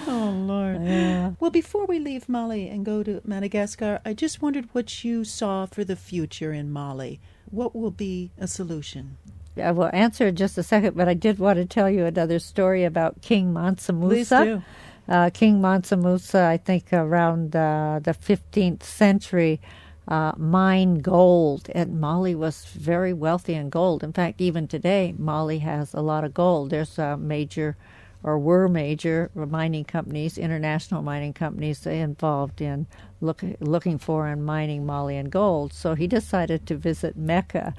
oh, 0.07 0.33
Lord. 0.35 0.81
yeah. 0.83 1.31
Well, 1.39 1.51
before 1.51 1.85
we 1.85 1.99
leave 1.99 2.27
Mali 2.27 2.67
and 2.67 2.83
go 2.85 3.03
to 3.03 3.21
Madagascar, 3.23 4.01
I 4.03 4.13
just 4.13 4.41
wondered 4.41 4.67
what 4.71 5.03
you 5.03 5.23
saw 5.23 5.65
for 5.67 5.83
the 5.83 5.95
future 5.95 6.51
in 6.51 6.71
Mali. 6.71 7.19
What 7.51 7.75
will 7.75 7.91
be 7.91 8.31
a 8.39 8.47
solution? 8.47 9.17
I 9.61 9.71
will 9.71 9.89
answer 9.93 10.27
in 10.27 10.35
just 10.35 10.57
a 10.57 10.63
second, 10.63 10.97
but 10.97 11.07
I 11.07 11.13
did 11.13 11.39
want 11.39 11.57
to 11.57 11.65
tell 11.65 11.89
you 11.89 12.05
another 12.05 12.39
story 12.39 12.83
about 12.83 13.21
King 13.21 13.53
Mansa 13.53 13.93
Please 13.93 14.31
Musa. 14.31 14.65
Uh, 15.07 15.29
King 15.29 15.61
Mansa 15.61 15.95
Musa, 15.95 16.41
I 16.45 16.57
think 16.57 16.91
around 16.91 17.55
uh, 17.55 17.99
the 18.01 18.13
15th 18.13 18.81
century, 18.83 19.61
uh, 20.07 20.33
mined 20.37 21.03
gold, 21.03 21.69
and 21.73 21.99
Mali 21.99 22.33
was 22.35 22.65
very 22.65 23.13
wealthy 23.13 23.53
in 23.53 23.69
gold. 23.69 24.03
In 24.03 24.13
fact, 24.13 24.41
even 24.41 24.67
today, 24.67 25.13
Mali 25.17 25.59
has 25.59 25.93
a 25.93 26.01
lot 26.01 26.23
of 26.23 26.33
gold. 26.33 26.71
There's 26.71 26.97
uh, 26.97 27.17
major, 27.17 27.75
or 28.23 28.39
were 28.39 28.67
major, 28.67 29.29
mining 29.35 29.85
companies, 29.85 30.37
international 30.37 31.03
mining 31.03 31.33
companies 31.33 31.85
involved 31.85 32.61
in 32.61 32.87
look, 33.21 33.43
looking 33.59 33.99
for 33.99 34.27
and 34.27 34.43
mining 34.45 34.85
Malian 34.85 35.29
gold. 35.29 35.73
So 35.73 35.93
he 35.95 36.07
decided 36.07 36.65
to 36.67 36.75
visit 36.77 37.15
Mecca, 37.15 37.75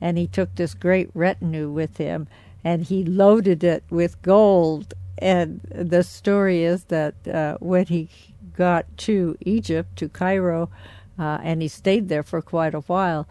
and 0.00 0.16
he 0.16 0.26
took 0.28 0.54
this 0.54 0.74
great 0.74 1.10
retinue 1.14 1.70
with 1.70 1.96
him, 1.96 2.28
and 2.62 2.84
he 2.84 3.04
loaded 3.04 3.64
it 3.64 3.82
with 3.90 4.20
gold. 4.22 4.94
And 5.18 5.60
the 5.70 6.02
story 6.02 6.64
is 6.64 6.84
that 6.84 7.14
uh, 7.26 7.56
when 7.60 7.86
he 7.86 8.08
got 8.56 8.86
to 8.98 9.36
Egypt, 9.40 9.96
to 9.96 10.08
Cairo, 10.08 10.70
uh, 11.18 11.38
and 11.42 11.60
he 11.62 11.68
stayed 11.68 12.08
there 12.08 12.22
for 12.22 12.40
quite 12.40 12.74
a 12.74 12.80
while, 12.80 13.26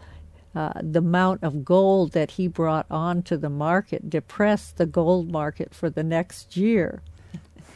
uh, 0.54 0.72
the 0.82 0.98
amount 0.98 1.42
of 1.42 1.64
gold 1.64 2.12
that 2.12 2.32
he 2.32 2.48
brought 2.48 2.86
onto 2.90 3.36
the 3.36 3.50
market 3.50 4.10
depressed 4.10 4.76
the 4.76 4.86
gold 4.86 5.30
market 5.30 5.74
for 5.74 5.88
the 5.88 6.02
next 6.02 6.56
year. 6.56 7.02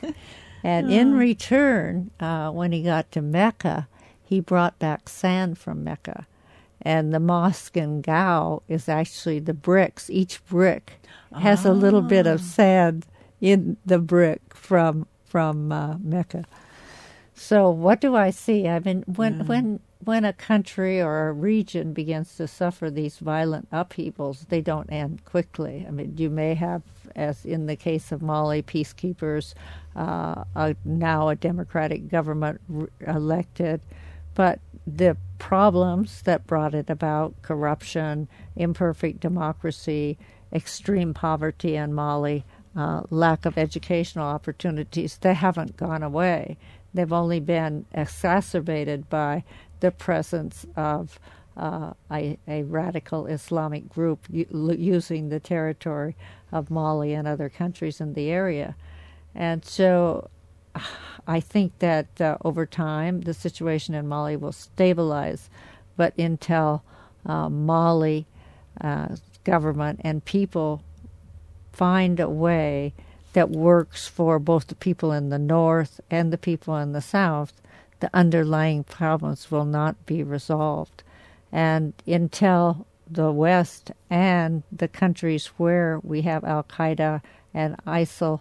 and 0.65 0.91
in 0.91 1.15
return, 1.15 2.11
uh, 2.19 2.51
when 2.51 2.73
he 2.73 2.83
got 2.83 3.11
to 3.13 3.23
Mecca, 3.23 3.89
he 4.23 4.41
brought 4.41 4.79
back 4.79 5.09
sand 5.09 5.59
from 5.59 5.85
Mecca. 5.85 6.27
And 6.81 7.15
the 7.15 7.21
mosque 7.21 7.77
in 7.77 8.01
Gao 8.01 8.63
is 8.67 8.89
actually 8.89 9.39
the 9.39 9.55
bricks. 9.55 10.11
Each 10.11 10.45
brick 10.47 10.95
has 11.41 11.65
a 11.65 11.73
little 11.73 12.03
bit 12.03 12.27
of 12.27 12.41
sand 12.41 13.07
in 13.43 13.77
the 13.85 13.99
brick 13.99 14.41
from 14.55 15.07
from 15.27 15.73
uh, 15.73 15.99
Mecca. 15.99 16.45
So 17.35 17.69
what 17.69 18.01
do 18.01 18.15
I 18.15 18.31
see? 18.31 18.69
I 18.69 18.79
mean, 18.79 19.05
when 19.07 19.47
when 19.47 19.81
when 20.05 20.25
a 20.25 20.33
country 20.33 21.01
or 21.01 21.29
a 21.29 21.33
region 21.33 21.93
begins 21.93 22.37
to 22.37 22.47
suffer 22.47 22.91
these 22.91 23.19
violent 23.19 23.69
upheavals, 23.73 24.47
they 24.49 24.61
don't 24.61 24.91
end 24.91 25.25
quickly. 25.25 25.85
I 25.87 25.91
mean, 25.91 26.15
you 26.17 26.29
may 26.31 26.55
have, 26.55 26.83
as 27.15 27.45
in 27.45 27.67
the 27.67 27.77
case 27.77 28.11
of 28.11 28.21
Mali, 28.21 28.63
peacekeepers, 28.63 29.55
uh, 29.95 30.45
a, 30.57 30.75
now 30.85 31.29
a 31.29 31.37
democratic 31.37 32.09
government 32.09 32.61
r- 32.75 32.89
elected, 33.07 33.81
but 34.35 34.59
the 34.87 35.17
problems 35.39 36.23
that 36.23 36.49
brought 36.49 36.75
it 36.75 36.91
about 36.91 37.41
corruption, 37.43 38.29
imperfect 38.57 39.21
democracy, 39.21 40.19
extreme 40.53 41.15
poverty 41.15 41.77
in 41.77 41.95
Mali, 41.95 42.45
uh, 42.77 43.03
lack 43.11 43.45
of 43.45 43.59
educational 43.59 44.27
opportunities 44.27 45.19
they 45.19 45.35
haven't 45.35 45.77
gone 45.77 46.03
away. 46.03 46.57
They've 46.95 47.13
only 47.13 47.41
been 47.41 47.87
exacerbated 47.93 49.09
by 49.09 49.45
the 49.81 49.91
presence 49.91 50.67
of 50.77 51.19
uh, 51.57 51.93
a, 52.11 52.39
a 52.49 52.63
radical 52.63 53.27
Islamic 53.27 53.89
group 53.89 54.27
u- 54.31 54.47
using 54.79 55.29
the 55.29 55.41
territory 55.41 56.17
of 56.51 56.71
Mali 56.71 57.13
and 57.13 57.29
other 57.29 57.49
countries 57.49 58.01
in 58.01 58.15
the 58.15 58.31
area. 58.31 58.75
And 59.35 59.65
so 59.65 60.31
I 61.27 61.41
think 61.41 61.79
that 61.81 62.21
uh, 62.21 62.39
over 62.45 62.67
time 62.67 63.23
the 63.23 63.35
situation 63.35 63.95
in 63.95 64.09
Mali 64.09 64.37
will 64.37 64.53
stabilize, 64.53 65.51
but 65.97 66.17
until 66.19 66.83
uh, 67.27 67.49
Mali 67.49 68.27
uh, 68.81 69.17
government 69.45 70.01
and 70.05 70.25
people 70.25 70.83
find 71.73 72.21
a 72.21 72.29
way 72.29 72.93
that 73.33 73.51
works 73.51 74.07
for 74.07 74.39
both 74.39 74.67
the 74.67 74.75
people 74.75 75.13
in 75.13 75.31
the 75.31 75.39
north 75.39 76.01
and 76.11 76.33
the 76.33 76.39
people 76.39 76.77
in 76.77 76.93
the 76.93 77.01
south, 77.01 77.53
the 78.01 78.11
underlying 78.13 78.85
problems 78.85 79.51
will 79.51 79.65
not 79.65 80.07
be 80.07 80.23
resolved. 80.23 81.03
And 81.51 81.95
until 82.07 82.87
the 83.11 83.33
West 83.33 83.91
and 84.11 84.63
the 84.71 84.89
countries 84.89 85.47
where 85.57 86.01
we 86.03 86.23
have 86.23 86.45
Al 86.45 86.65
Qaeda 86.65 87.23
and 87.55 87.77
ISIL 87.87 88.41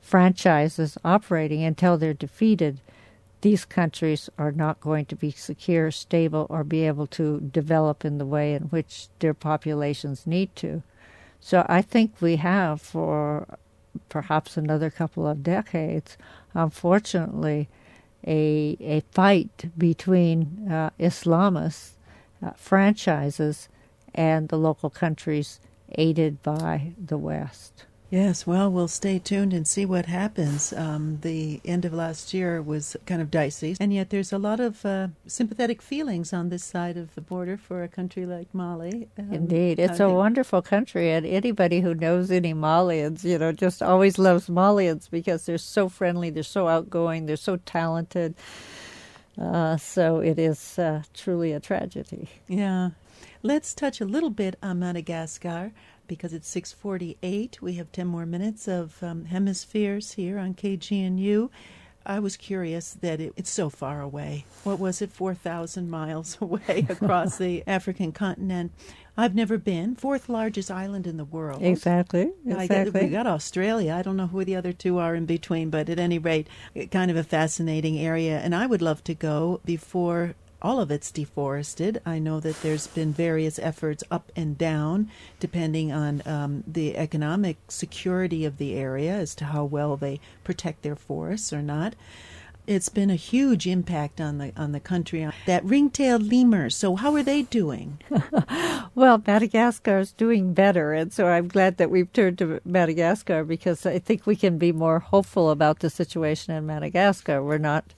franchises 0.00 0.98
operating 1.04 1.62
until 1.62 1.96
they're 1.96 2.14
defeated, 2.14 2.80
these 3.42 3.64
countries 3.64 4.30
are 4.38 4.52
not 4.52 4.80
going 4.80 5.04
to 5.06 5.16
be 5.16 5.32
secure, 5.32 5.90
stable, 5.90 6.46
or 6.48 6.62
be 6.62 6.86
able 6.86 7.08
to 7.08 7.40
develop 7.40 8.04
in 8.04 8.18
the 8.18 8.26
way 8.26 8.54
in 8.54 8.62
which 8.64 9.08
their 9.18 9.34
populations 9.34 10.26
need 10.26 10.54
to. 10.56 10.82
So 11.44 11.66
I 11.68 11.82
think 11.82 12.22
we 12.22 12.36
have 12.36 12.80
for 12.80 13.58
perhaps 14.08 14.56
another 14.56 14.90
couple 14.90 15.26
of 15.26 15.42
decades, 15.42 16.16
unfortunately, 16.54 17.68
a 18.24 18.76
a 18.80 19.00
fight 19.10 19.70
between 19.76 20.68
uh, 20.70 20.90
Islamists, 21.00 21.94
uh, 22.40 22.52
franchises, 22.52 23.68
and 24.14 24.48
the 24.50 24.56
local 24.56 24.88
countries 24.88 25.58
aided 25.98 26.40
by 26.44 26.92
the 26.96 27.18
West. 27.18 27.86
Yes, 28.12 28.46
well, 28.46 28.70
we'll 28.70 28.88
stay 28.88 29.18
tuned 29.18 29.54
and 29.54 29.66
see 29.66 29.86
what 29.86 30.04
happens. 30.04 30.74
Um, 30.74 31.20
the 31.22 31.62
end 31.64 31.86
of 31.86 31.94
last 31.94 32.34
year 32.34 32.60
was 32.60 32.94
kind 33.06 33.22
of 33.22 33.30
dicey, 33.30 33.74
and 33.80 33.90
yet 33.90 34.10
there's 34.10 34.34
a 34.34 34.38
lot 34.38 34.60
of 34.60 34.84
uh, 34.84 35.08
sympathetic 35.26 35.80
feelings 35.80 36.30
on 36.34 36.50
this 36.50 36.62
side 36.62 36.98
of 36.98 37.14
the 37.14 37.22
border 37.22 37.56
for 37.56 37.82
a 37.82 37.88
country 37.88 38.26
like 38.26 38.54
Mali. 38.54 39.08
Um, 39.18 39.32
Indeed, 39.32 39.78
it's 39.78 39.98
a 39.98 40.10
wonderful 40.10 40.60
country, 40.60 41.10
and 41.10 41.24
anybody 41.24 41.80
who 41.80 41.94
knows 41.94 42.30
any 42.30 42.52
Malians, 42.52 43.24
you 43.24 43.38
know, 43.38 43.50
just 43.50 43.82
always 43.82 44.18
loves 44.18 44.46
Malians 44.46 45.08
because 45.10 45.46
they're 45.46 45.56
so 45.56 45.88
friendly, 45.88 46.28
they're 46.28 46.42
so 46.42 46.68
outgoing, 46.68 47.24
they're 47.24 47.36
so 47.36 47.56
talented. 47.64 48.34
Uh, 49.40 49.78
so 49.78 50.18
it 50.18 50.38
is 50.38 50.78
uh, 50.78 51.02
truly 51.14 51.52
a 51.52 51.60
tragedy. 51.60 52.28
Yeah. 52.46 52.90
Let's 53.42 53.74
touch 53.74 54.00
a 54.00 54.04
little 54.04 54.30
bit 54.30 54.56
on 54.62 54.78
Madagascar 54.78 55.72
because 56.14 56.34
it's 56.34 56.54
6:48. 56.54 57.62
We 57.62 57.74
have 57.74 57.90
10 57.90 58.06
more 58.06 58.26
minutes 58.26 58.68
of 58.68 59.02
um, 59.02 59.24
hemispheres 59.24 60.12
here 60.12 60.38
on 60.38 60.52
KGNU. 60.52 61.48
I 62.04 62.18
was 62.18 62.36
curious 62.36 62.92
that 63.00 63.18
it, 63.18 63.32
it's 63.34 63.48
so 63.48 63.70
far 63.70 64.02
away. 64.02 64.44
What 64.64 64.78
was 64.78 65.00
it? 65.00 65.10
4,000 65.10 65.88
miles 65.88 66.36
away 66.40 66.86
across 66.88 67.38
the 67.38 67.62
African 67.66 68.12
continent. 68.12 68.72
I've 69.16 69.34
never 69.34 69.56
been. 69.56 69.94
Fourth 69.94 70.28
largest 70.28 70.70
island 70.70 71.06
in 71.06 71.16
the 71.16 71.24
world. 71.24 71.62
Exactly. 71.62 72.32
Exactly. 72.46 73.04
we 73.04 73.08
got 73.08 73.26
Australia. 73.26 73.94
I 73.94 74.02
don't 74.02 74.18
know 74.18 74.26
who 74.26 74.44
the 74.44 74.56
other 74.56 74.72
two 74.74 74.98
are 74.98 75.14
in 75.14 75.24
between, 75.24 75.70
but 75.70 75.88
at 75.88 75.98
any 75.98 76.18
rate, 76.18 76.48
kind 76.90 77.10
of 77.10 77.16
a 77.16 77.24
fascinating 77.24 77.98
area. 77.98 78.38
And 78.38 78.54
I 78.54 78.66
would 78.66 78.82
love 78.82 79.02
to 79.04 79.14
go 79.14 79.60
before 79.64 80.34
all 80.62 80.80
of 80.80 80.90
it's 80.90 81.10
deforested. 81.10 82.00
I 82.06 82.18
know 82.18 82.40
that 82.40 82.62
there's 82.62 82.86
been 82.86 83.12
various 83.12 83.58
efforts 83.58 84.02
up 84.10 84.32
and 84.34 84.56
down, 84.56 85.10
depending 85.40 85.92
on 85.92 86.22
um, 86.24 86.64
the 86.66 86.96
economic 86.96 87.58
security 87.68 88.44
of 88.44 88.58
the 88.58 88.74
area 88.74 89.12
as 89.12 89.34
to 89.36 89.46
how 89.46 89.64
well 89.64 89.96
they 89.96 90.20
protect 90.44 90.82
their 90.82 90.96
forests 90.96 91.52
or 91.52 91.62
not. 91.62 91.94
It's 92.64 92.88
been 92.88 93.10
a 93.10 93.16
huge 93.16 93.66
impact 93.66 94.20
on 94.20 94.38
the 94.38 94.52
on 94.56 94.70
the 94.70 94.78
country. 94.78 95.28
That 95.46 95.64
ring-tailed 95.64 96.22
lemur. 96.22 96.70
So 96.70 96.94
how 96.94 97.12
are 97.16 97.22
they 97.24 97.42
doing? 97.42 97.98
Well, 98.94 99.22
Madagascar 99.26 100.00
is 100.00 100.12
doing 100.12 100.52
better, 100.52 100.92
and 100.92 101.10
so 101.14 101.26
I'm 101.26 101.48
glad 101.48 101.78
that 101.78 101.90
we've 101.90 102.12
turned 102.12 102.36
to 102.38 102.60
Madagascar 102.62 103.42
because 103.42 103.86
I 103.86 103.98
think 103.98 104.26
we 104.26 104.36
can 104.36 104.58
be 104.58 104.70
more 104.70 104.98
hopeful 104.98 105.48
about 105.48 105.78
the 105.78 105.88
situation 105.88 106.54
in 106.54 106.66
Madagascar. 106.66 107.42
We're 107.42 107.56
not 107.56 107.94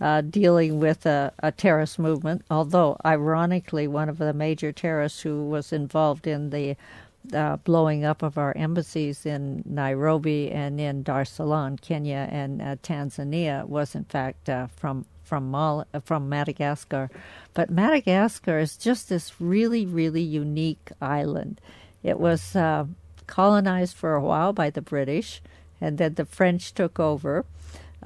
uh, 0.00 0.20
dealing 0.20 0.78
with 0.78 1.06
a, 1.06 1.32
a 1.38 1.52
terrorist 1.52 1.98
movement, 1.98 2.42
although, 2.50 2.96
ironically, 3.04 3.88
one 3.88 4.08
of 4.08 4.18
the 4.18 4.32
major 4.32 4.72
terrorists 4.72 5.20
who 5.20 5.44
was 5.48 5.72
involved 5.72 6.26
in 6.26 6.50
the 6.50 6.76
uh, 7.34 7.56
blowing 7.56 8.04
up 8.04 8.22
of 8.22 8.38
our 8.38 8.52
embassies 8.56 9.26
in 9.26 9.62
Nairobi 9.64 10.50
and 10.50 10.80
in 10.80 11.02
Dar 11.02 11.22
es 11.22 11.30
Salaam, 11.30 11.76
Kenya, 11.76 12.28
and 12.30 12.62
uh, 12.62 12.76
Tanzania 12.82 13.66
was 13.66 13.94
in 13.94 14.04
fact 14.04 14.48
uh, 14.48 14.68
from 14.68 15.06
from 15.24 15.50
Mal- 15.50 15.86
uh, 15.92 16.00
from 16.00 16.28
Madagascar. 16.28 17.10
But 17.54 17.70
Madagascar 17.70 18.58
is 18.58 18.76
just 18.76 19.08
this 19.08 19.40
really, 19.40 19.86
really 19.86 20.22
unique 20.22 20.90
island. 21.00 21.60
It 22.02 22.20
was 22.20 22.54
uh, 22.54 22.86
colonized 23.26 23.96
for 23.96 24.14
a 24.14 24.22
while 24.22 24.52
by 24.52 24.70
the 24.70 24.82
British, 24.82 25.42
and 25.80 25.98
then 25.98 26.14
the 26.14 26.24
French 26.24 26.72
took 26.72 27.00
over. 27.00 27.44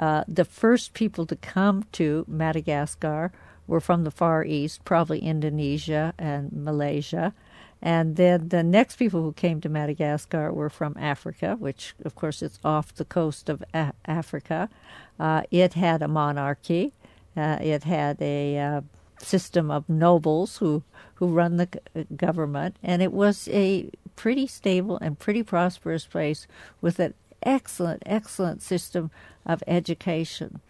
Uh, 0.00 0.24
the 0.26 0.46
first 0.46 0.94
people 0.94 1.26
to 1.26 1.36
come 1.36 1.84
to 1.92 2.24
Madagascar 2.26 3.30
were 3.66 3.80
from 3.80 4.04
the 4.04 4.10
Far 4.10 4.44
East, 4.44 4.82
probably 4.84 5.18
Indonesia 5.20 6.14
and 6.18 6.50
Malaysia. 6.52 7.34
And 7.82 8.16
then 8.16 8.48
the 8.48 8.62
next 8.62 8.96
people 8.96 9.22
who 9.22 9.32
came 9.32 9.60
to 9.60 9.68
Madagascar 9.68 10.52
were 10.52 10.70
from 10.70 10.96
Africa, 10.98 11.56
which, 11.58 11.94
of 12.04 12.14
course, 12.14 12.42
is 12.42 12.58
off 12.64 12.94
the 12.94 13.04
coast 13.04 13.48
of 13.48 13.62
a- 13.74 13.92
Africa. 14.06 14.70
Uh, 15.18 15.42
it 15.50 15.74
had 15.74 16.02
a 16.02 16.08
monarchy. 16.08 16.92
Uh, 17.36 17.58
it 17.60 17.84
had 17.84 18.20
a 18.20 18.58
uh, 18.58 18.80
system 19.18 19.70
of 19.70 19.88
nobles 19.88 20.58
who 20.58 20.82
who 21.16 21.28
run 21.28 21.58
the 21.58 21.68
government, 22.16 22.76
and 22.82 23.02
it 23.02 23.12
was 23.12 23.46
a 23.52 23.90
pretty 24.16 24.46
stable 24.46 24.96
and 24.98 25.18
pretty 25.18 25.42
prosperous 25.42 26.06
place 26.06 26.46
with 26.80 26.98
an 26.98 27.12
excellent, 27.42 28.02
excellent 28.06 28.62
system 28.62 29.10
of 29.46 29.62
education. 29.66 30.60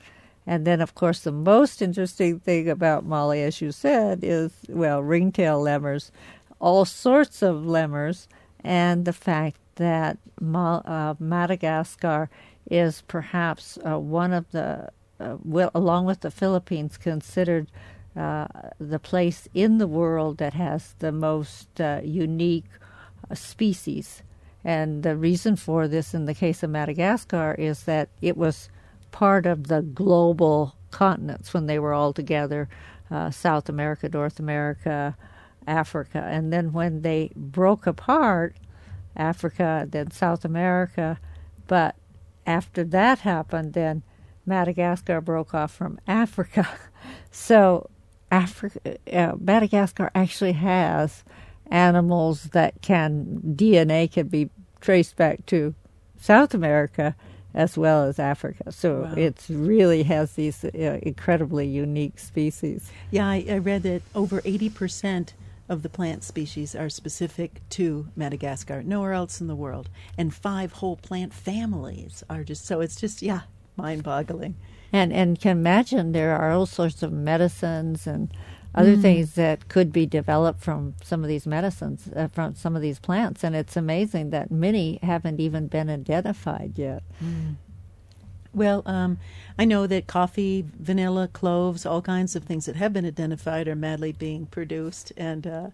And 0.47 0.67
then, 0.67 0.81
of 0.81 0.95
course, 0.95 1.21
the 1.21 1.33
most 1.33 1.83
interesting 1.83 2.41
thing 2.41 2.69
about 2.69 3.05
Mali, 3.05 3.43
as 3.43 3.61
you 3.61 3.73
said, 3.73 4.21
is 4.23 4.53
well, 4.69 5.03
ringtail 5.03 5.61
lemurs, 5.61 6.11
all 6.59 6.85
sorts 6.85 7.43
of 7.43 7.67
lemurs, 7.67 8.29
and 8.65 9.05
the 9.05 9.13
fact 9.13 9.59
that 9.77 10.19
uh, 10.55 11.15
Madagascar 11.19 12.29
is 12.71 13.03
perhaps 13.03 13.79
uh, 13.87 13.99
one 13.99 14.33
of 14.33 14.51
the, 14.51 14.89
uh, 15.19 15.37
well, 15.45 15.71
along 15.75 16.07
with 16.07 16.21
the 16.21 16.31
Philippines, 16.31 16.97
considered 16.97 17.71
uh, 18.17 18.47
the 18.79 18.99
place 18.99 19.49
in 19.55 19.79
the 19.79 19.87
world 19.87 20.39
that 20.39 20.55
has 20.55 20.95
the 20.99 21.13
most 21.13 21.81
uh, 21.81 22.01
unique 22.03 22.67
uh, 23.31 23.35
species. 23.35 24.23
And 24.65 25.03
the 25.03 25.17
reason 25.17 25.57
for 25.57 25.89
this 25.89 26.15
in 26.15 26.27
the 26.27 26.35
case 26.35 26.63
of 26.63 26.71
Madagascar 26.71 27.55
is 27.55 27.85
that 27.85 28.11
it 28.21 28.37
was 28.37 28.69
part 29.11 29.47
of 29.47 29.69
the 29.69 29.83
global 29.83 30.75
continents 30.91 31.55
when 31.55 31.67
they 31.67 31.79
were 31.79 31.95
all 31.95 32.13
together 32.13 32.69
uh, 33.11 33.31
South 33.31 33.69
America, 33.69 34.09
North 34.09 34.39
America, 34.39 35.17
Africa. 35.67 36.25
And 36.27 36.53
then 36.53 36.73
when 36.73 37.03
they 37.03 37.31
broke 37.35 37.87
apart, 37.87 38.57
Africa, 39.17 39.87
then 39.91 40.11
South 40.11 40.45
America, 40.45 41.19
but 41.67 41.97
after 42.47 42.85
that 42.85 43.21
happened, 43.21 43.73
then 43.75 44.03
Madagascar 44.47 45.21
broke 45.21 45.55
off 45.55 45.73
from 45.73 45.99
Africa. 46.07 46.69
so 47.31 47.91
Africa, 48.31 48.97
uh, 49.13 49.33
Madagascar 49.39 50.11
actually 50.15 50.53
has 50.53 51.25
animals 51.71 52.45
that 52.53 52.83
can 52.83 53.41
DNA 53.57 54.11
can 54.11 54.29
be 54.29 54.51
traced 54.81 55.17
back 55.17 55.47
to 55.47 55.75
South 56.19 56.55
America 56.55 57.15
as 57.55 57.77
well 57.77 58.05
as 58.05 58.19
Africa. 58.19 58.71
So 58.71 59.03
wow. 59.03 59.15
it 59.17 59.45
really 59.49 60.05
has 60.05 60.35
these 60.35 60.65
uh, 60.65 60.99
incredibly 61.03 61.67
unique 61.67 62.19
species. 62.19 62.91
Yeah, 63.11 63.27
I, 63.27 63.45
I 63.49 63.59
read 63.59 63.83
that 63.83 64.03
over 64.15 64.41
80% 64.43 65.33
of 65.69 65.83
the 65.83 65.89
plant 65.89 66.25
species 66.25 66.75
are 66.75 66.89
specific 66.89 67.61
to 67.71 68.09
Madagascar, 68.17 68.83
nowhere 68.83 69.13
else 69.13 69.41
in 69.41 69.47
the 69.47 69.57
world. 69.57 69.89
And 70.17 70.35
five 70.35 70.73
whole 70.75 70.97
plant 70.97 71.33
families 71.33 72.23
are 72.29 72.45
just 72.45 72.67
so 72.67 72.81
it's 72.81 72.97
just, 72.97 73.23
yeah, 73.23 73.43
mind 73.77 74.03
boggling 74.03 74.57
and 74.93 75.13
and 75.13 75.41
can 75.41 75.53
imagine 75.53 76.13
there 76.13 76.37
are 76.37 76.51
all 76.51 76.67
sorts 76.67 77.03
of 77.03 77.13
medicines 77.13 78.07
and 78.07 78.33
other 78.75 78.97
mm. 78.97 79.03
things 79.03 79.35
that 79.35 79.69
could 79.69 79.93
be 79.93 80.07
developed 80.07 80.61
from 80.61 80.95
some 81.03 81.23
of 81.23 81.29
these 81.29 81.47
medicines 81.47 82.09
uh, 82.15 82.29
from 82.29 82.55
some 82.55 82.77
of 82.77 82.83
these 82.83 82.99
plants 82.99 83.43
and 83.43 83.57
it's 83.57 83.77
amazing 83.77 84.31
that 84.31 84.51
many 84.51 84.99
haven't 85.03 85.41
even 85.41 85.67
been 85.67 85.91
identified 85.91 86.73
yet 86.77 87.03
mm. 87.23 87.55
well 88.55 88.83
um, 88.87 89.19
i 89.59 89.65
know 89.65 89.87
that 89.87 90.07
coffee 90.07 90.65
vanilla 90.79 91.29
cloves 91.29 91.85
all 91.85 92.03
kinds 92.03 92.37
of 92.37 92.45
things 92.45 92.67
that 92.67 92.77
have 92.77 92.93
been 92.93 93.07
identified 93.07 93.67
are 93.67 93.75
madly 93.75 94.13
being 94.13 94.47
produced 94.47 95.13
and 95.17 95.47
uh, 95.47 95.71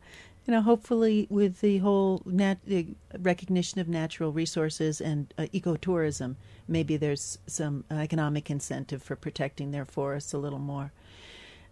you 0.46 0.52
know, 0.52 0.62
hopefully 0.62 1.26
with 1.28 1.60
the 1.60 1.78
whole 1.78 2.22
nat- 2.24 2.64
the 2.64 2.94
recognition 3.18 3.80
of 3.80 3.88
natural 3.88 4.30
resources 4.30 5.00
and 5.00 5.34
uh, 5.36 5.46
ecotourism, 5.52 6.36
maybe 6.68 6.96
there's 6.96 7.38
some 7.48 7.84
economic 7.90 8.48
incentive 8.48 9.02
for 9.02 9.16
protecting 9.16 9.72
their 9.72 9.84
forests 9.84 10.32
a 10.32 10.38
little 10.38 10.60
more. 10.60 10.92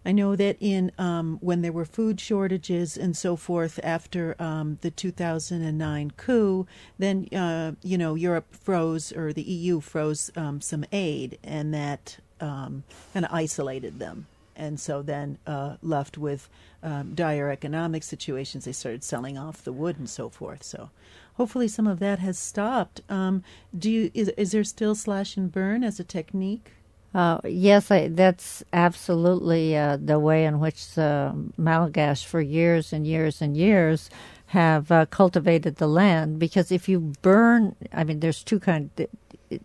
I 0.05 0.11
know 0.11 0.35
that 0.35 0.57
in 0.59 0.91
um, 0.97 1.39
when 1.41 1.61
there 1.61 1.71
were 1.71 1.85
food 1.85 2.21
shortages 2.21 2.95
and 2.95 3.17
so 3.17 3.35
forth 3.35 3.79
after 3.83 4.35
um, 4.39 4.77
the 4.81 4.91
2009 4.91 6.11
coup, 6.11 6.67
then 6.99 7.27
uh, 7.33 7.73
you 7.81 7.97
know 7.97 8.15
Europe 8.15 8.53
froze 8.53 9.11
or 9.11 9.33
the 9.33 9.41
EU 9.43 9.79
froze 9.81 10.31
um, 10.35 10.61
some 10.61 10.85
aid, 10.91 11.39
and 11.43 11.73
that 11.73 12.17
um, 12.39 12.83
kind 13.13 13.25
of 13.25 13.33
isolated 13.33 13.99
them 13.99 14.27
and 14.55 14.79
so 14.79 15.01
then 15.01 15.37
uh, 15.45 15.75
left 15.81 16.17
with 16.17 16.49
um, 16.81 17.13
dire 17.13 17.49
economic 17.49 18.03
situations, 18.03 18.65
they 18.65 18.71
started 18.71 19.03
selling 19.03 19.37
off 19.37 19.63
the 19.63 19.73
wood 19.73 19.97
and 19.97 20.09
so 20.09 20.29
forth. 20.29 20.63
So 20.63 20.91
hopefully 21.33 21.67
some 21.67 21.87
of 21.87 21.99
that 21.99 22.19
has 22.19 22.37
stopped. 22.39 23.01
Um, 23.09 23.43
do 23.77 23.89
you 23.89 24.11
is, 24.13 24.29
is 24.37 24.51
there 24.51 24.63
still 24.63 24.95
slash 24.95 25.35
and 25.35 25.51
burn 25.51 25.83
as 25.83 25.99
a 25.99 26.03
technique? 26.03 26.71
Uh, 27.15 27.39
yes, 27.45 27.91
I, 27.91 28.09
that's 28.09 28.63
absolutely 28.73 29.77
uh, 29.77 29.97
the 30.01 30.19
way 30.19 30.45
in 30.45 30.59
which 30.59 30.95
the 30.95 31.33
Malgache 31.57 32.25
for 32.25 32.41
years 32.41 32.93
and 32.93 33.07
years 33.07 33.41
and 33.41 33.57
years 33.57 34.11
have 34.47 34.91
uh, 34.91 35.07
cultivated 35.07 35.77
the 35.77 35.87
land. 35.87 36.39
Because 36.39 36.73
if 36.73 36.89
you 36.89 37.13
burn, 37.23 37.75
I 37.93 38.05
mean, 38.05 38.21
there's 38.21 38.43
two 38.43 38.59
kinds 38.61 38.91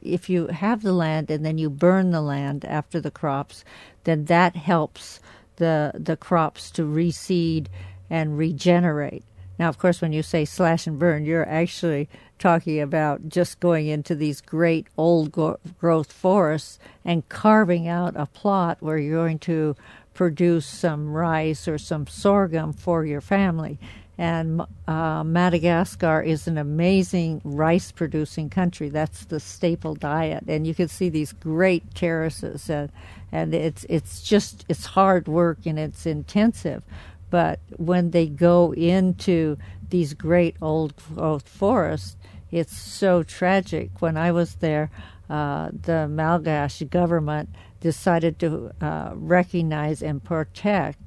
if 0.02 0.30
you 0.30 0.48
have 0.48 0.82
the 0.82 0.94
land 0.94 1.30
and 1.30 1.44
then 1.44 1.58
you 1.58 1.70
burn 1.70 2.12
the 2.12 2.22
land 2.22 2.64
after 2.66 3.00
the 3.00 3.12
crops, 3.12 3.64
then 4.04 4.26
that 4.26 4.56
helps 4.56 5.20
the 5.56 5.92
the 5.94 6.16
crops 6.16 6.70
to 6.72 6.84
reseed 6.84 7.68
and 8.10 8.38
regenerate. 8.38 9.24
Now, 9.60 9.68
of 9.68 9.76
course, 9.76 10.00
when 10.00 10.14
you 10.14 10.22
say 10.22 10.46
slash 10.46 10.86
and 10.86 10.98
burn, 10.98 11.26
you're 11.26 11.46
actually 11.46 12.08
talking 12.38 12.80
about 12.80 13.28
just 13.28 13.60
going 13.60 13.88
into 13.88 14.14
these 14.14 14.40
great 14.40 14.86
old 14.96 15.32
growth 15.32 16.10
forests 16.10 16.78
and 17.04 17.28
carving 17.28 17.86
out 17.86 18.16
a 18.16 18.24
plot 18.24 18.78
where 18.80 18.96
you're 18.96 19.22
going 19.22 19.38
to 19.40 19.76
produce 20.14 20.64
some 20.64 21.12
rice 21.12 21.68
or 21.68 21.76
some 21.76 22.06
sorghum 22.06 22.72
for 22.72 23.04
your 23.04 23.20
family. 23.20 23.78
And 24.16 24.62
uh, 24.88 25.24
Madagascar 25.24 26.22
is 26.22 26.48
an 26.48 26.56
amazing 26.56 27.42
rice 27.44 27.92
producing 27.92 28.48
country. 28.48 28.88
That's 28.88 29.26
the 29.26 29.40
staple 29.40 29.94
diet. 29.94 30.44
And 30.48 30.66
you 30.66 30.74
can 30.74 30.88
see 30.88 31.10
these 31.10 31.32
great 31.32 31.94
terraces. 31.94 32.70
And, 32.70 32.90
and 33.30 33.54
it's, 33.54 33.84
it's 33.90 34.22
just, 34.22 34.64
it's 34.70 34.86
hard 34.86 35.28
work 35.28 35.58
and 35.66 35.78
it's 35.78 36.06
intensive. 36.06 36.82
But 37.30 37.60
when 37.76 38.10
they 38.10 38.26
go 38.26 38.72
into 38.74 39.56
these 39.88 40.14
great 40.14 40.56
old 40.60 40.94
growth 40.96 41.48
forests, 41.48 42.16
it's 42.50 42.76
so 42.76 43.22
tragic. 43.22 43.90
When 44.00 44.16
I 44.16 44.32
was 44.32 44.56
there, 44.56 44.90
uh, 45.28 45.70
the 45.70 46.08
Malgache 46.10 46.90
government 46.90 47.50
decided 47.80 48.38
to 48.40 48.72
uh, 48.80 49.12
recognize 49.14 50.02
and 50.02 50.22
protect 50.22 50.98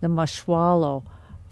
the 0.00 0.08
Masoala 0.08 1.02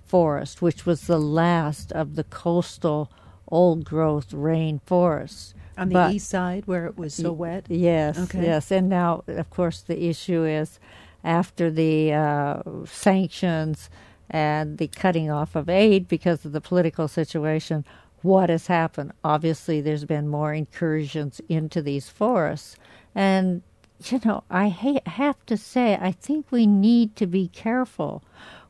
forest, 0.05 0.63
which 0.63 0.87
was 0.87 1.03
the 1.03 1.19
last 1.19 1.93
of 1.93 2.15
the 2.17 2.25
coastal 2.25 3.11
old 3.49 3.85
growth 3.85 4.33
rain 4.33 4.81
forests. 4.85 5.55
On 5.77 5.89
the 5.89 5.95
but, 5.95 6.13
east 6.13 6.29
side 6.29 6.67
where 6.67 6.87
it 6.87 6.99
was 6.99 7.15
so 7.15 7.33
wet? 7.33 7.67
Yes, 7.69 8.19
okay. 8.19 8.43
yes. 8.43 8.71
And 8.71 8.89
now, 8.89 9.23
of 9.29 9.49
course, 9.51 9.81
the 9.81 10.09
issue 10.09 10.45
is 10.45 10.81
after 11.23 11.71
the 11.71 12.13
uh, 12.13 12.63
sanctions 12.85 13.89
and 14.31 14.79
the 14.79 14.89
cutting 14.89 15.31
off 15.31 15.57
of 15.57 15.69
aid 15.69 16.09
because 16.09 16.45
of 16.45 16.53
the 16.53 16.61
political 16.61 17.09
situation, 17.09 17.85
what 18.23 18.51
has 18.51 18.67
happened? 18.67 19.13
Obviously, 19.25 19.81
there's 19.81 20.05
been 20.05 20.29
more 20.29 20.53
incursions 20.53 21.41
into 21.49 21.81
these 21.81 22.09
forests. 22.09 22.77
And, 23.15 23.63
you 24.05 24.21
know, 24.25 24.45
I 24.51 24.69
ha- 24.69 25.01
have 25.07 25.45
to 25.47 25.57
say, 25.57 25.99
I 26.01 26.13
think 26.13 26.47
we 26.51 26.67
need 26.67 27.17
to 27.17 27.27
be 27.27 27.49
careful 27.49 28.23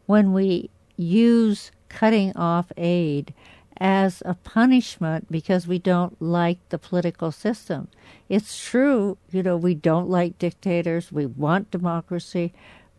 when 0.06 0.32
we 0.32 0.70
use 0.96 1.70
cutting 1.88 2.36
off 2.36 2.70
aid 2.76 3.32
as 3.80 4.22
a 4.26 4.34
punishment 4.34 5.30
because 5.30 5.66
we 5.66 5.78
don't 5.78 6.20
like 6.20 6.59
the 6.68 6.78
political 6.78 7.30
system. 7.30 7.88
It's 8.28 8.62
true, 8.62 9.16
you 9.30 9.42
know, 9.42 9.56
we 9.56 9.74
don't 9.74 10.11
like 10.11 10.38
dictators, 10.38 11.12
we 11.12 11.26
want 11.26 11.70
democracy, 11.70 12.52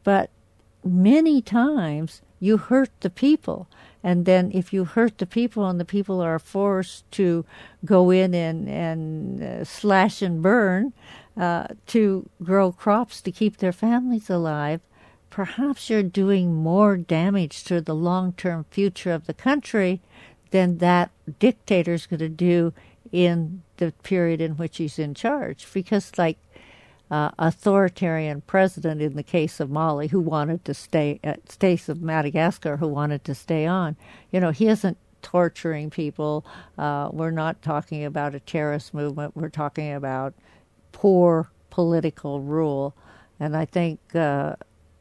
but 0.03 0.29
many 0.83 1.41
times 1.41 2.21
you 2.39 2.57
hurt 2.57 2.89
the 3.01 3.09
people. 3.09 3.67
And 4.03 4.25
then 4.25 4.51
if 4.53 4.71
you 4.71 4.85
hurt 4.85 5.17
the 5.17 5.25
people 5.25 5.67
and 5.67 5.79
the 5.79 5.85
people 5.85 6.21
are 6.21 6.39
forced 6.39 7.09
to 7.11 7.45
go 7.83 8.11
in 8.11 8.33
and, 8.33 8.69
and 8.69 9.43
uh, 9.43 9.63
slash 9.65 10.21
and 10.21 10.41
burn 10.41 10.93
uh, 11.35 11.67
to 11.87 12.29
grow 12.41 12.71
crops 12.71 13.21
to 13.21 13.31
keep 13.31 13.57
their 13.57 13.73
families 13.73 14.29
alive, 14.29 14.79
perhaps 15.29 15.89
you're 15.89 16.03
doing 16.03 16.53
more 16.53 16.95
damage 16.95 17.63
to 17.65 17.81
the 17.81 17.95
long 17.95 18.33
term 18.33 18.65
future 18.71 19.11
of 19.11 19.25
the 19.25 19.33
country 19.33 20.01
than 20.51 20.77
that 20.79 21.11
dictator's 21.37 22.07
going 22.07 22.19
to 22.19 22.29
do 22.29 22.73
in 23.11 23.61
the 23.77 23.91
period 24.03 24.41
in 24.41 24.53
which 24.53 24.77
he's 24.77 24.97
in 24.97 25.13
charge. 25.13 25.67
Because, 25.73 26.11
like, 26.17 26.37
uh, 27.11 27.31
authoritarian 27.39 28.41
president 28.41 29.01
in 29.01 29.15
the 29.15 29.23
case 29.23 29.59
of 29.59 29.69
Mali 29.69 30.07
who 30.07 30.19
wanted 30.19 30.63
to 30.65 30.73
stay, 30.73 31.19
at 31.23 31.57
case 31.59 31.89
of 31.89 32.01
Madagascar 32.01 32.77
who 32.77 32.87
wanted 32.87 33.23
to 33.25 33.35
stay 33.35 33.65
on. 33.65 33.95
You 34.31 34.39
know, 34.39 34.51
he 34.51 34.67
isn't 34.67 34.97
torturing 35.21 35.89
people. 35.89 36.45
Uh, 36.77 37.09
we're 37.11 37.31
not 37.31 37.61
talking 37.61 38.05
about 38.05 38.35
a 38.35 38.39
terrorist 38.39 38.93
movement. 38.93 39.35
We're 39.35 39.49
talking 39.49 39.93
about 39.93 40.33
poor 40.91 41.49
political 41.69 42.41
rule. 42.41 42.95
And 43.39 43.55
I 43.55 43.65
think 43.65 43.99
uh, 44.15 44.55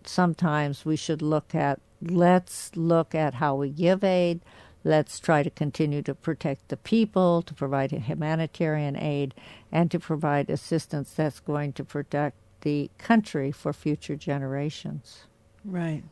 sometimes 0.05 0.85
we 0.85 0.97
should 0.97 1.23
look 1.23 1.55
at 1.55 1.81
let's 2.01 2.71
look 2.77 3.15
at 3.15 3.35
how 3.35 3.57
we 3.57 3.71
give 3.71 4.05
aid. 4.05 4.41
Let's 4.85 5.19
try 5.19 5.43
to 5.43 5.51
continue 5.51 6.03
to 6.03 6.15
protect 6.15 6.69
the 6.69 6.77
people, 6.77 7.43
to 7.43 7.55
provide 7.55 7.91
humanitarian 7.91 8.97
aid, 8.97 9.35
and 9.73 9.91
to 9.91 9.99
provide 9.99 10.49
assistance 10.49 11.13
that's 11.13 11.41
going 11.41 11.73
to 11.75 11.85
protect 11.85 12.37
the 12.63 12.91
country 12.99 13.53
for 13.53 13.73
future 13.73 14.17
generations. 14.17 15.25
Right. 15.65 16.05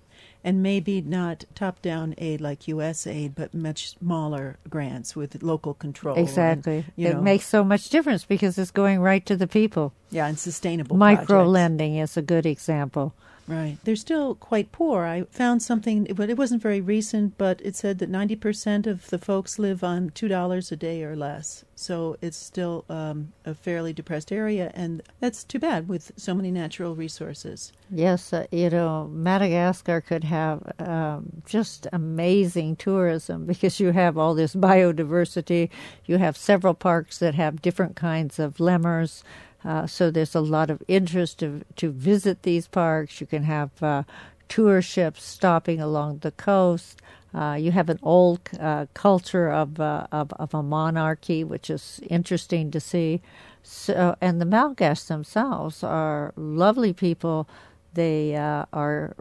And 0.43 0.63
maybe 0.63 1.01
not 1.01 1.45
top 1.55 1.83
down 1.83 2.15
aid 2.19 2.41
like 2.41 2.69
U.S. 2.69 3.07
aid, 3.07 3.35
but 3.35 3.53
much 3.53 3.99
smaller 3.99 4.59
grants 4.69 5.17
with 5.17 5.43
local 5.43 5.75
control. 5.75 6.17
Exactly. 6.17 6.85
And, 6.97 7.07
it 7.07 7.15
know, 7.15 7.23
makes 7.23 7.47
so 7.47 7.65
much 7.65 7.89
difference 7.89 8.25
because 8.25 8.57
it's 8.57 8.71
going 8.71 9.01
right 9.01 9.25
to 9.27 9.37
the 9.37 9.49
people. 9.49 9.93
Yeah, 10.11 10.27
and 10.27 10.39
sustainable. 10.39 10.97
Micro 10.97 11.45
lending 11.45 11.97
is 11.97 12.17
a 12.17 12.23
good 12.23 12.47
example. 12.47 13.15
Right. 13.49 13.79
They're 13.85 13.97
still 13.97 14.35
quite 14.35 14.73
poor. 14.73 15.05
I 15.05 15.25
found 15.31 15.63
something, 15.63 16.09
but 16.15 16.29
it 16.29 16.37
wasn't 16.37 16.63
very 16.63 16.81
recent, 16.81 17.39
but 17.39 17.61
it 17.65 17.77
said 17.77 17.99
that 17.99 18.11
90% 18.11 18.87
of 18.87 19.09
the 19.09 19.19
folks 19.19 19.59
live 19.59 19.85
on 19.85 20.11
$2 20.11 20.73
a 20.73 20.77
day 20.77 21.05
or 21.05 21.15
less. 21.15 21.65
So 21.77 22.17
it's 22.21 22.37
still 22.37 22.85
um, 22.89 23.33
a 23.45 23.55
fairly 23.55 23.93
depressed 23.93 24.33
area, 24.33 24.73
and 24.75 25.03
that's 25.21 25.45
too 25.45 25.59
bad 25.59 25.89
with 25.89 26.11
so 26.17 26.35
many 26.35 26.51
natural 26.51 26.97
resources. 26.97 27.73
Yes, 27.91 28.33
uh, 28.33 28.47
you 28.51 28.71
know, 28.71 29.09
Madagascar 29.13 30.01
could 30.01 30.25
have 30.25 30.73
um, 30.79 31.43
just 31.45 31.87
amazing 31.93 32.77
tourism 32.77 33.47
because 33.47 33.79
you 33.79 33.93
have 33.93 34.17
all 34.19 34.35
this 34.35 34.55
biodiversity. 34.55 35.69
You 36.07 36.17
have 36.17 36.37
several 36.37 36.75
parks 36.75 37.19
that 37.19 37.35
have 37.35 37.63
different 37.63 37.95
kinds 37.95 38.39
of 38.39 38.59
lemurs. 38.59 39.23
Uh, 39.65 39.87
so 39.87 40.11
there's 40.11 40.35
a 40.35 40.41
lot 40.41 40.71
of 40.71 40.83
interest 40.87 41.39
to 41.39 41.63
to 41.77 41.91
visit 41.91 42.43
these 42.43 42.69
parks. 42.69 43.21
You 43.21 43.27
can 43.27 43.43
have 43.45 43.71
uh, 43.83 44.03
tour 44.49 44.83
ships 44.83 45.25
stopping 45.25 45.81
along 45.81 46.19
the 46.19 46.31
coast. 46.31 47.01
Uh, 47.35 47.55
you 47.55 47.71
have 47.71 47.91
an 47.91 47.99
old 48.03 48.41
uh, 48.59 48.87
culture 48.95 49.51
of, 49.51 49.79
uh, 49.79 50.07
of, 50.11 50.33
of 50.35 50.55
a 50.55 50.63
monarchy, 50.63 51.45
which 51.45 51.69
is 51.69 52.01
interesting 52.09 52.71
to 52.71 52.81
see. 52.81 53.21
So, 53.63 54.17
and 54.23 54.41
the 54.41 54.47
Malgache 54.47 55.07
themselves 55.07 55.83
are 55.85 56.33
lovely 56.37 56.95
people. 56.95 57.47
They 57.93 58.37
are 58.37 59.15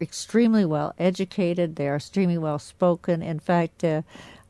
extremely 0.00 0.64
well 0.64 0.94
educated. 0.98 1.76
They 1.76 1.88
are 1.88 1.96
extremely 1.96 2.38
well 2.38 2.58
spoken. 2.58 3.20
In 3.20 3.38
fact, 3.38 3.84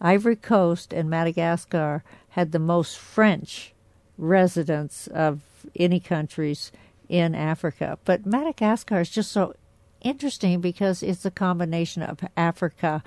Ivory 0.01 0.37
Coast 0.37 0.93
and 0.93 1.11
Madagascar 1.11 2.05
had 2.31 2.53
the 2.53 2.61
most 2.61 2.99
French 2.99 3.73
residents 4.19 5.07
of 5.07 5.41
any 5.77 6.01
countries 6.01 6.71
in 7.09 7.35
Africa. 7.35 7.99
But 8.05 8.27
Madagascar 8.27 9.01
is 9.01 9.11
just 9.11 9.33
so 9.33 9.55
interesting 10.03 10.61
because 10.61 11.03
it's 11.03 11.25
a 11.25 11.31
combination 11.31 12.03
of 12.03 12.19
Africa 12.37 13.03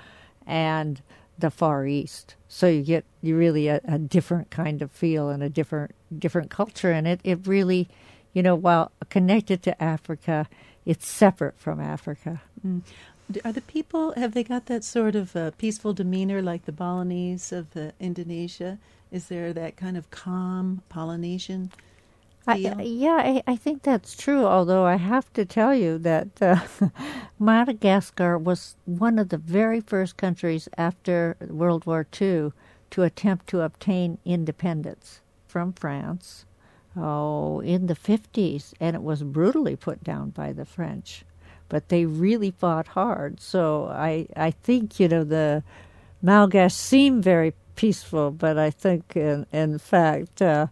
and 0.45 1.01
the 1.37 1.51
Far 1.51 1.85
East. 1.85 2.35
So 2.47 2.67
you 2.67 2.81
get 2.81 3.05
you 3.21 3.37
really 3.37 3.67
a, 3.67 3.81
a 3.85 3.97
different 3.97 4.49
kind 4.49 4.81
of 4.81 4.91
feel 4.91 5.29
and 5.29 5.43
a 5.43 5.49
different 5.49 5.93
different 6.17 6.49
culture, 6.49 6.91
and 6.91 7.07
it 7.07 7.19
it 7.23 7.47
really, 7.47 7.89
you 8.33 8.43
know, 8.43 8.55
while 8.55 8.91
connected 9.09 9.63
to 9.63 9.83
Africa, 9.83 10.47
it's 10.85 11.07
separate 11.07 11.57
from 11.57 11.79
Africa. 11.79 12.41
Mm. 12.65 12.81
Are 13.45 13.53
the 13.53 13.61
people 13.61 14.13
have 14.17 14.33
they 14.33 14.43
got 14.43 14.65
that 14.65 14.83
sort 14.83 15.15
of 15.15 15.35
uh, 15.35 15.51
peaceful 15.57 15.93
demeanor 15.93 16.41
like 16.41 16.65
the 16.65 16.71
Balinese 16.71 17.51
of 17.51 17.75
uh, 17.77 17.91
Indonesia? 17.99 18.77
Is 19.11 19.27
there 19.27 19.51
that 19.51 19.75
kind 19.75 19.97
of 19.97 20.09
calm 20.09 20.81
Polynesian 20.87 21.71
feel? 22.45 22.79
I, 22.79 22.81
yeah, 22.81 23.17
I, 23.17 23.43
I, 23.45 23.55
think 23.57 23.83
that's 23.83 24.15
true. 24.15 24.45
Although 24.45 24.85
I 24.85 24.95
have 24.95 25.31
to 25.33 25.43
tell 25.43 25.75
you 25.75 25.97
that 25.97 26.41
uh, 26.41 26.61
Madagascar 27.39 28.37
was 28.37 28.77
one 28.85 29.19
of 29.19 29.27
the 29.27 29.37
very 29.37 29.81
first 29.81 30.15
countries 30.15 30.69
after 30.77 31.35
World 31.49 31.85
War 31.85 32.07
II 32.19 32.53
to 32.91 33.03
attempt 33.03 33.47
to 33.47 33.61
obtain 33.61 34.17
independence 34.23 35.19
from 35.45 35.73
France. 35.73 36.45
Oh, 36.95 37.61
in 37.61 37.87
the 37.87 37.95
50s, 37.95 38.73
and 38.79 38.97
it 38.97 39.01
was 39.01 39.23
brutally 39.23 39.77
put 39.77 40.03
down 40.03 40.31
by 40.31 40.51
the 40.51 40.65
French. 40.65 41.23
But 41.69 41.87
they 41.87 42.05
really 42.05 42.51
fought 42.51 42.87
hard. 42.87 43.39
So 43.39 43.85
I, 43.85 44.27
I 44.35 44.51
think, 44.51 44.99
you 44.99 45.07
know, 45.07 45.23
the 45.23 45.63
Malgache 46.21 46.73
seem 46.73 47.21
very 47.21 47.53
peaceful, 47.81 48.29
but 48.29 48.59
I 48.59 48.69
think, 48.69 49.15
in, 49.15 49.47
in 49.51 49.79
fact, 49.79 50.39
uh, 50.39 50.67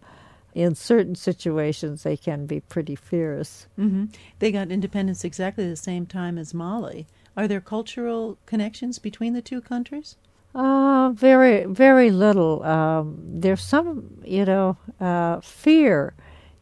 in 0.54 0.76
certain 0.76 1.16
situations, 1.16 2.04
they 2.04 2.16
can 2.16 2.46
be 2.46 2.60
pretty 2.60 2.94
fierce. 2.94 3.66
Mm-hmm. 3.76 4.04
They 4.38 4.52
got 4.52 4.70
independence 4.70 5.24
exactly 5.24 5.68
the 5.68 5.74
same 5.74 6.06
time 6.06 6.38
as 6.38 6.54
Mali. 6.54 7.08
Are 7.36 7.48
there 7.48 7.60
cultural 7.60 8.38
connections 8.46 9.00
between 9.00 9.32
the 9.32 9.42
two 9.42 9.60
countries? 9.60 10.18
Uh, 10.54 11.10
very, 11.12 11.64
very 11.64 12.12
little. 12.12 12.62
Um, 12.62 13.18
there's 13.24 13.64
some, 13.64 14.20
you 14.24 14.44
know, 14.44 14.76
uh, 15.00 15.40
fear 15.40 16.14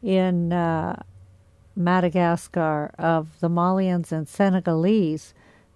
in 0.03 0.51
uh, 0.51 1.03
Madagascar 1.77 2.91
of 2.99 3.39
the 3.41 3.51
Malians 3.51 4.13
and 4.13 4.27
Senegalese 4.27 5.35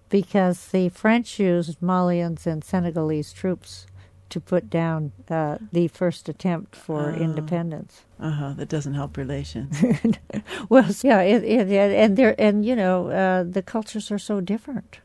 because 0.09 0.69
the 0.69 0.89
French 0.89 1.37
used 1.37 1.79
Malians 1.79 2.47
and 2.47 2.63
Senegalese 2.63 3.31
troops 3.33 3.85
to 4.33 4.39
put 4.39 4.67
down 4.67 5.11
uh, 5.29 5.59
the 5.71 5.87
first 5.87 6.27
attempt 6.27 6.75
for 6.75 7.11
uh, 7.11 7.15
independence. 7.15 8.01
Uh 8.19 8.31
huh. 8.31 8.53
That 8.53 8.67
doesn't 8.67 8.95
help 8.95 9.15
relations. 9.15 9.77
well, 10.69 10.89
yeah, 11.03 11.21
it, 11.21 11.43
it, 11.43 11.69
and 11.71 12.17
there, 12.17 12.33
and 12.39 12.65
you 12.65 12.75
know, 12.75 13.09
uh, 13.09 13.43
the 13.43 13.61
cultures 13.61 14.09
are 14.09 14.17
so 14.17 14.41
different, 14.41 15.01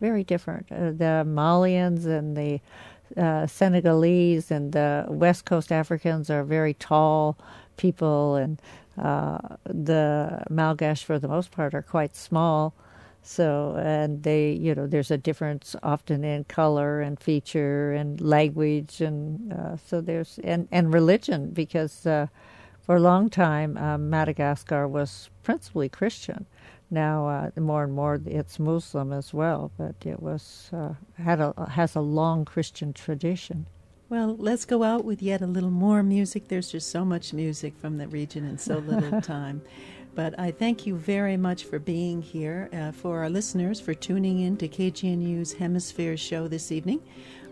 very 0.00 0.24
different. 0.24 0.66
Uh, 0.72 0.90
the 0.90 1.24
Malians 1.24 2.04
and 2.04 2.36
the 2.36 2.60
uh, 3.16 3.46
Senegalese 3.46 4.50
and 4.50 4.72
the 4.72 5.06
West 5.08 5.44
Coast 5.44 5.70
Africans 5.70 6.28
are 6.28 6.42
very 6.42 6.74
tall 6.74 7.38
people, 7.76 8.34
and 8.34 8.60
uh, 8.98 9.38
the 9.64 10.42
Malgache, 10.50 11.04
for 11.04 11.20
the 11.20 11.28
most 11.28 11.52
part, 11.52 11.74
are 11.74 11.82
quite 11.82 12.16
small. 12.16 12.74
So, 13.26 13.74
and 13.78 14.22
they, 14.22 14.52
you 14.52 14.74
know, 14.74 14.86
there's 14.86 15.10
a 15.10 15.16
difference 15.16 15.74
often 15.82 16.24
in 16.24 16.44
color 16.44 17.00
and 17.00 17.18
feature 17.18 17.92
and 17.92 18.20
language, 18.20 19.00
and 19.00 19.50
uh, 19.50 19.76
so 19.78 20.02
there's 20.02 20.38
and 20.44 20.68
and 20.70 20.92
religion 20.92 21.50
because 21.50 22.06
uh, 22.06 22.26
for 22.82 22.96
a 22.96 23.00
long 23.00 23.30
time 23.30 23.78
um, 23.78 24.10
Madagascar 24.10 24.86
was 24.86 25.30
principally 25.42 25.88
Christian. 25.88 26.44
Now, 26.90 27.26
uh, 27.26 27.60
more 27.60 27.84
and 27.84 27.94
more 27.94 28.20
it's 28.26 28.58
Muslim 28.58 29.10
as 29.10 29.32
well, 29.32 29.72
but 29.78 29.94
it 30.04 30.20
was 30.20 30.68
uh, 30.74 30.92
had 31.14 31.40
a 31.40 31.54
has 31.70 31.96
a 31.96 32.02
long 32.02 32.44
Christian 32.44 32.92
tradition. 32.92 33.66
Well, 34.10 34.36
let's 34.38 34.66
go 34.66 34.82
out 34.82 35.02
with 35.02 35.22
yet 35.22 35.40
a 35.40 35.46
little 35.46 35.70
more 35.70 36.02
music. 36.02 36.48
There's 36.48 36.70
just 36.70 36.90
so 36.90 37.06
much 37.06 37.32
music 37.32 37.74
from 37.78 37.96
the 37.96 38.06
region 38.06 38.44
in 38.44 38.58
so 38.58 38.78
little 38.78 39.20
time. 39.22 39.62
But 40.14 40.38
I 40.38 40.52
thank 40.52 40.86
you 40.86 40.94
very 40.96 41.36
much 41.36 41.64
for 41.64 41.80
being 41.80 42.22
here, 42.22 42.68
uh, 42.72 42.92
for 42.92 43.18
our 43.18 43.30
listeners, 43.30 43.80
for 43.80 43.94
tuning 43.94 44.38
in 44.38 44.56
to 44.58 44.68
KGNU's 44.68 45.54
Hemisphere 45.54 46.16
show 46.16 46.46
this 46.46 46.70
evening. 46.70 47.00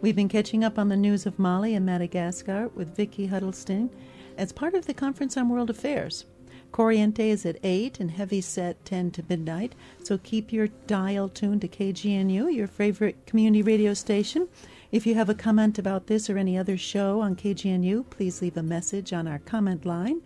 We've 0.01 0.15
been 0.15 0.29
catching 0.29 0.63
up 0.63 0.79
on 0.79 0.89
the 0.89 0.97
news 0.97 1.27
of 1.27 1.41
Mali 1.41 1.75
and 1.75 1.85
Madagascar 1.85 2.69
with 2.75 2.95
Vicki 2.95 3.27
Huddleston 3.27 3.91
as 4.39 4.53
part 4.53 4.75
of 4.75 4.87
the 4.87 4.95
Conference 4.95 5.37
on 5.37 5.49
World 5.49 5.71
Affairs. 5.71 6.25
Corriente 6.73 7.19
is 7.19 7.45
at 7.45 7.59
8 7.65 7.99
and 7.99 8.13
Heavy 8.13 8.41
Set 8.41 8.83
10 8.85 9.11
to 9.11 9.25
midnight, 9.29 9.75
so 10.03 10.17
keep 10.17 10.53
your 10.53 10.69
dial 10.87 11.29
tuned 11.29 11.61
to 11.63 11.69
KGNU, 11.69 12.55
your 12.55 12.69
favorite 12.69 13.27
community 13.27 13.63
radio 13.63 13.93
station. 13.93 14.49
If 14.91 15.07
you 15.07 15.15
have 15.17 15.29
a 15.29 15.35
comment 15.35 15.79
about 15.79 16.07
this 16.07 16.31
or 16.31 16.39
any 16.39 16.57
other 16.57 16.79
show 16.79 17.21
on 17.21 17.35
KGNU, 17.35 18.09
please 18.09 18.41
leave 18.41 18.57
a 18.57 18.63
message 18.63 19.13
on 19.13 19.27
our 19.27 19.41
comment 19.41 19.85
line. 19.85 20.23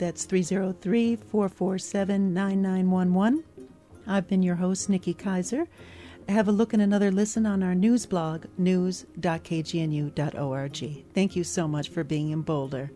That's 0.00 0.24
303 0.24 1.16
447 1.16 2.32
9911. 2.32 3.44
I've 4.06 4.26
been 4.26 4.42
your 4.42 4.54
host, 4.54 4.88
Nikki 4.88 5.12
Kayser. 5.12 5.66
Have 6.26 6.48
a 6.48 6.52
look 6.52 6.72
and 6.72 6.80
another 6.80 7.10
listen 7.10 7.44
on 7.44 7.62
our 7.62 7.74
news 7.74 8.06
blog, 8.06 8.46
news.kgnu.org. 8.56 11.04
Thank 11.12 11.36
you 11.36 11.44
so 11.44 11.68
much 11.68 11.90
for 11.90 12.02
being 12.02 12.30
in 12.30 12.40
Boulder, 12.40 12.90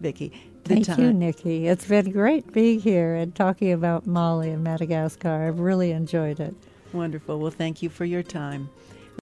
Vicki. 0.00 0.32
Thank 0.64 0.86
time. 0.86 0.98
you, 0.98 1.12
Nikki. 1.12 1.68
It's 1.68 1.86
been 1.86 2.10
great 2.10 2.50
being 2.54 2.80
here 2.80 3.14
and 3.14 3.34
talking 3.34 3.72
about 3.72 4.06
Mali 4.06 4.48
and 4.48 4.64
Madagascar. 4.64 5.46
I've 5.46 5.60
really 5.60 5.90
enjoyed 5.90 6.40
it. 6.40 6.54
Wonderful. 6.94 7.38
Well, 7.38 7.50
thank 7.50 7.82
you 7.82 7.90
for 7.90 8.06
your 8.06 8.22
time. 8.22 8.70